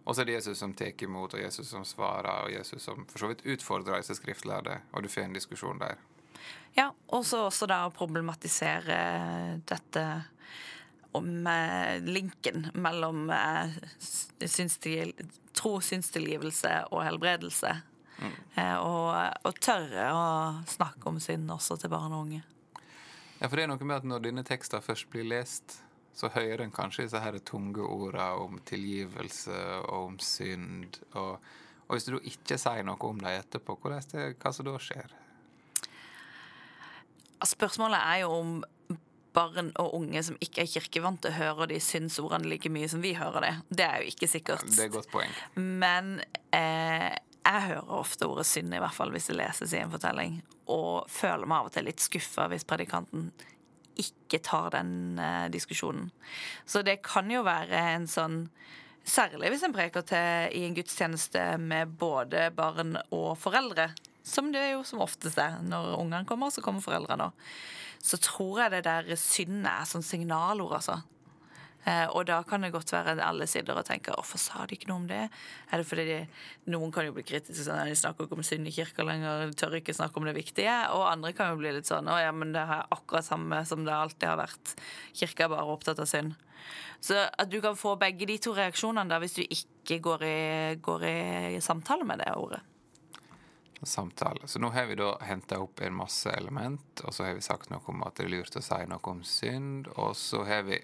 Og 0.05 0.15
så 0.15 0.21
er 0.21 0.25
det 0.25 0.33
Jesus 0.33 0.59
som 0.59 0.73
tar 0.73 1.03
imot, 1.03 1.33
og 1.33 1.39
Jesus 1.39 1.69
som 1.69 1.85
svarer, 1.85 2.43
og 2.43 2.51
Jesus 2.51 2.83
som 2.83 3.05
for 3.09 3.23
så 3.23 3.29
vidt 3.31 3.45
utfordrer 3.45 3.97
disse 3.97 4.15
skriftlærde, 4.19 4.81
og 4.91 5.03
du 5.03 5.09
får 5.09 5.21
en 5.21 5.33
diskusjon 5.33 5.79
der. 5.79 5.95
Ja, 6.75 6.89
og 7.15 7.25
så 7.27 7.45
også 7.47 7.67
da 7.71 7.85
å 7.87 7.93
problematisere 7.95 8.97
dette 9.67 10.05
om 11.15 11.47
eh, 11.47 12.01
linken 12.03 12.67
mellom 12.73 13.29
eh, 13.31 13.77
synstil, 13.99 15.13
tro, 15.55 15.77
synstilgivelse 15.79 16.73
og 16.91 17.05
helbredelse. 17.05 17.75
Mm. 18.15 18.35
og, 18.79 19.09
og 19.43 19.57
tørre 19.59 20.03
å 20.15 20.27
snakke 20.71 21.09
om 21.11 21.17
synd 21.19 21.51
også 21.51 21.75
til 21.81 21.91
barn 21.91 22.13
og 22.15 22.21
unge. 22.29 22.45
Ja, 23.41 23.49
for 23.49 23.59
det 23.59 23.65
er 23.65 23.71
noe 23.73 23.83
med 23.83 23.97
at 23.97 24.07
når 24.07 24.23
denne 24.23 24.45
teksten 24.47 24.83
først 24.83 25.09
blir 25.11 25.27
lest, 25.27 25.81
så 26.15 26.29
hører 26.31 26.63
en 26.63 26.71
kanskje 26.71 27.03
disse 27.09 27.19
her 27.19 27.35
tunge 27.43 27.83
ordene 27.83 28.29
om 28.39 28.59
tilgivelse 28.63 29.57
og 29.81 30.13
om 30.13 30.15
synd. 30.23 31.01
Og, 31.19 31.43
og 31.87 31.91
hvis 31.91 32.07
du 32.07 32.15
ikke 32.21 32.57
sier 32.61 32.87
noe 32.87 33.09
om 33.09 33.19
dem 33.19 33.35
etterpå, 33.35 33.75
det, 34.13 34.29
hva 34.39 34.53
som 34.55 34.69
da 34.69 34.77
skjer? 34.79 35.11
Spørsmålet 37.43 37.99
er 37.99 38.23
jo 38.23 38.31
om 38.31 38.55
barn 39.35 39.71
og 39.81 39.97
unge 39.97 40.21
som 40.23 40.37
ikke 40.43 40.63
er 40.63 40.71
kirkevante, 40.71 41.33
hører 41.35 41.69
de 41.71 41.79
synsordene 41.83 42.47
like 42.49 42.71
mye 42.71 42.87
som 42.91 43.03
vi 43.03 43.15
hører 43.17 43.43
det. 43.43 43.53
Det 43.81 43.87
er 43.87 44.03
jo 44.03 44.13
ikke 44.13 44.29
sikkert. 44.31 44.63
Det 44.69 44.85
er 44.85 44.89
et 44.89 44.95
godt 44.95 45.11
poeng. 45.11 45.33
Men 45.55 46.21
eh, 46.55 47.11
jeg 47.45 47.65
hører 47.67 47.91
ofte 47.99 48.29
ordet 48.29 48.47
synd, 48.49 48.73
i 48.73 48.81
hvert 48.81 48.95
fall 48.95 49.11
hvis 49.13 49.29
det 49.31 49.37
leses 49.39 49.75
i 49.75 49.81
en 49.81 49.91
fortelling, 49.93 50.39
og 50.71 51.09
føler 51.11 51.49
meg 51.49 51.59
av 51.59 51.69
og 51.69 51.75
til 51.75 51.87
litt 51.89 52.03
skuffa 52.03 52.47
hvis 52.51 52.65
predikanten 52.67 53.29
ikke 54.01 54.41
tar 54.43 54.71
den 54.75 55.19
eh, 55.21 55.45
diskusjonen. 55.53 56.09
Så 56.65 56.83
det 56.85 57.01
kan 57.05 57.29
jo 57.31 57.45
være 57.47 57.85
en 57.95 58.09
sånn 58.11 58.45
Særlig 59.05 59.51
hvis 59.53 59.61
en 59.61 59.73
preker 59.75 60.01
til 60.09 60.55
i 60.57 60.63
en 60.65 60.73
gudstjeneste 60.73 61.41
med 61.61 61.91
både 62.01 62.47
barn 62.57 62.95
og 63.13 63.35
foreldre, 63.37 63.91
som 64.25 64.51
det 64.53 64.71
jo 64.71 64.83
som 64.87 65.03
oftest 65.05 65.37
er. 65.41 65.59
Når 65.61 65.95
ungene 65.99 66.25
kommer, 66.27 66.53
så 66.53 66.63
kommer 66.65 66.83
foreldrene 66.83 67.29
òg. 67.29 67.49
Så 68.05 68.17
tror 68.21 68.63
jeg 68.63 68.73
det 68.75 68.85
der 68.85 69.17
syndet 69.17 69.71
er 69.71 69.89
sånn 69.89 70.05
signalord, 70.05 70.77
altså. 70.77 70.99
Eh, 71.85 72.07
og 72.17 72.23
da 72.25 72.39
kan 72.41 72.63
det 72.65 72.71
godt 72.73 72.89
være 72.95 73.13
alle 73.21 73.45
sider 73.45 73.77
og 73.77 73.85
tenker 73.85 74.15
'hvorfor 74.17 74.39
sa 74.41 74.65
de 74.65 74.73
ikke 74.73 74.87
noe 74.87 75.01
om 75.01 75.07
det'? 75.07 75.29
Er 75.71 75.77
det 75.77 75.85
fordi 75.85 76.05
de, 76.05 76.27
Noen 76.65 76.91
kan 76.91 77.05
jo 77.05 77.13
bli 77.13 77.21
kritiske 77.21 77.61
sånn 77.61 77.85
de 77.85 77.93
snakker 77.93 78.25
ikke 78.25 78.37
om 78.37 78.43
synd 78.43 78.67
i 78.67 78.71
kirka 78.71 79.03
lenger, 79.03 79.45
de 79.45 79.53
tør 79.53 79.77
ikke 79.77 79.93
snakke 79.93 80.17
om 80.17 80.25
det 80.25 80.33
viktige. 80.33 80.89
Og 80.89 81.11
andre 81.11 81.33
kan 81.33 81.51
jo 81.51 81.57
bli 81.57 81.71
litt 81.71 81.85
sånn 81.85 82.07
'å 82.07 82.19
ja, 82.19 82.31
men 82.31 82.53
det 82.53 82.61
er 82.61 82.87
akkurat 82.91 83.23
samme 83.23 83.65
som 83.67 83.85
det 83.85 83.93
alltid 83.93 84.27
har 84.27 84.37
vært'. 84.37 84.75
Kirka 85.13 85.43
er 85.43 85.49
bare 85.49 85.77
opptatt 85.77 85.99
av 85.99 86.07
synd. 86.07 86.35
Så 86.99 87.29
at 87.37 87.49
du 87.49 87.61
kan 87.61 87.75
få 87.75 87.99
begge 87.99 88.25
de 88.25 88.37
to 88.39 88.53
reaksjonene 88.53 89.09
da 89.09 89.19
hvis 89.19 89.35
du 89.35 89.43
ikke 89.43 90.01
går 90.01 90.21
i, 90.23 90.75
går 90.81 91.03
i 91.03 91.59
samtale 91.61 92.03
med 92.03 92.17
det 92.17 92.33
ordet. 92.35 92.61
Samtale. 93.85 94.47
Så 94.47 94.59
nå 94.59 94.69
har 94.75 94.87
vi 94.89 94.97
da 94.99 95.11
henta 95.21 95.59
opp 95.63 95.81
en 95.81 95.95
masse 95.95 96.31
element, 96.31 97.03
og 97.03 97.13
så 97.13 97.27
har 97.27 97.37
vi 97.37 97.45
sagt 97.45 97.69
noe 97.71 97.83
om 97.91 98.03
at 98.05 98.17
det 98.17 98.27
er 98.27 98.33
lurt 98.33 98.57
å 98.57 98.63
si 98.63 98.79
noe 98.89 99.11
om 99.11 99.21
synd, 99.25 99.89
og 99.95 100.15
så 100.19 100.43
har 100.47 100.65
vi 100.69 100.81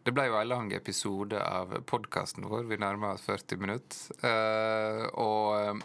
Det 0.00 0.14
ble 0.16 0.24
jo 0.30 0.36
en 0.38 0.48
lang 0.48 0.70
episode 0.72 1.36
av 1.36 1.74
podkasten 1.84 2.46
vår. 2.48 2.64
Vi 2.70 2.78
nærmer 2.80 3.18
oss 3.18 3.26
40 3.26 3.60
minutter. 3.60 3.98
Uh, 4.24 5.04
og 5.12 5.48
eh, 5.58 5.82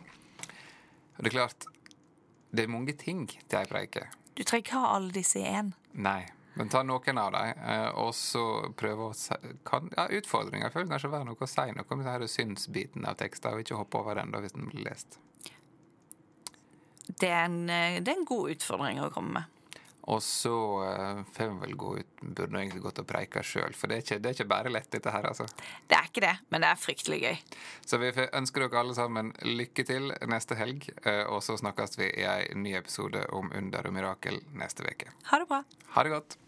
det 1.17 1.27
er 1.27 1.35
klart 1.35 1.67
Det 2.51 2.63
er 2.63 2.71
mange 2.71 2.95
ting 2.95 3.27
til 3.27 3.59
ei 3.59 3.67
preike. 3.67 4.07
Du 4.35 4.43
trenger 4.43 4.63
ikke 4.63 4.79
ha 4.79 4.95
alle 4.95 5.11
disse 5.11 5.39
i 5.39 5.43
én. 5.43 5.73
Nei. 5.91 6.23
Men 6.55 6.69
ta 6.71 6.83
noen 6.87 7.17
av 7.19 7.33
dem, 7.35 7.63
eh, 7.67 7.89
og 7.99 8.13
så 8.15 8.71
prøve 8.79 9.09
å 9.09 9.15
si 9.15 9.35
kan, 9.67 9.89
ja, 9.97 10.07
Utfordringa 10.07 10.69
føler 10.71 10.93
kanskje 10.93 11.11
være 11.11 11.27
noe 11.27 11.43
å 11.43 11.49
si 11.51 11.65
noe 11.75 11.91
om 11.91 12.03
denne 12.03 12.29
synsbiten 12.31 13.07
av 13.09 13.17
teksten, 13.19 13.51
og 13.51 13.65
ikke 13.65 13.79
hoppe 13.81 13.99
over 13.99 14.15
den 14.15 14.31
da 14.31 14.39
hvis 14.39 14.55
den 14.55 14.69
blir 14.71 14.85
lest. 14.87 15.19
Det, 17.07 17.29
er 17.29 17.45
en, 17.45 17.61
eh, 17.69 17.99
det 18.01 18.11
er 18.13 18.19
en 18.19 18.27
god 18.27 18.55
utfordring 18.55 19.03
å 19.03 19.11
komme 19.13 19.39
med. 19.39 19.51
Og 20.05 20.21
så 20.23 20.53
uh, 20.85 21.21
får 21.33 21.47
vi 21.49 21.61
vel 21.63 21.75
gå 21.75 21.91
ut 21.97 22.19
Burde 22.21 22.59
egentlig 22.59 22.83
gått 22.83 22.99
og 23.01 23.07
preika 23.09 23.41
sjøl, 23.45 23.73
for 23.77 23.89
det 23.89 23.95
er, 23.97 24.03
ikke, 24.03 24.17
det 24.21 24.29
er 24.29 24.35
ikke 24.37 24.49
bare 24.49 24.73
lett, 24.73 24.89
dette 24.93 25.13
her, 25.13 25.25
altså. 25.29 25.47
Det 25.89 25.97
er 25.97 26.09
ikke 26.09 26.23
det, 26.25 26.33
men 26.53 26.65
det 26.65 26.69
er 26.69 26.81
fryktelig 26.81 27.19
gøy. 27.23 27.39
Så 27.85 27.99
vi 28.01 28.11
ønsker 28.25 28.65
dere 28.65 28.81
alle 28.81 28.97
sammen 28.97 29.31
lykke 29.45 29.85
til 29.87 30.13
neste 30.29 30.57
helg, 30.59 30.89
eh, 31.05 31.23
og 31.25 31.41
så 31.45 31.57
snakkes 31.61 31.97
vi 32.01 32.11
i 32.11 32.27
en 32.27 32.65
ny 32.65 32.75
episode 32.81 33.25
om 33.33 33.49
under 33.55 33.89
og 33.89 33.97
mirakel 33.97 34.41
neste 34.57 34.85
uke. 34.85 35.13
Ha 35.31 35.41
det 35.41 35.49
bra. 35.53 35.63
Ha 35.95 36.05
det 36.05 36.15
godt. 36.17 36.39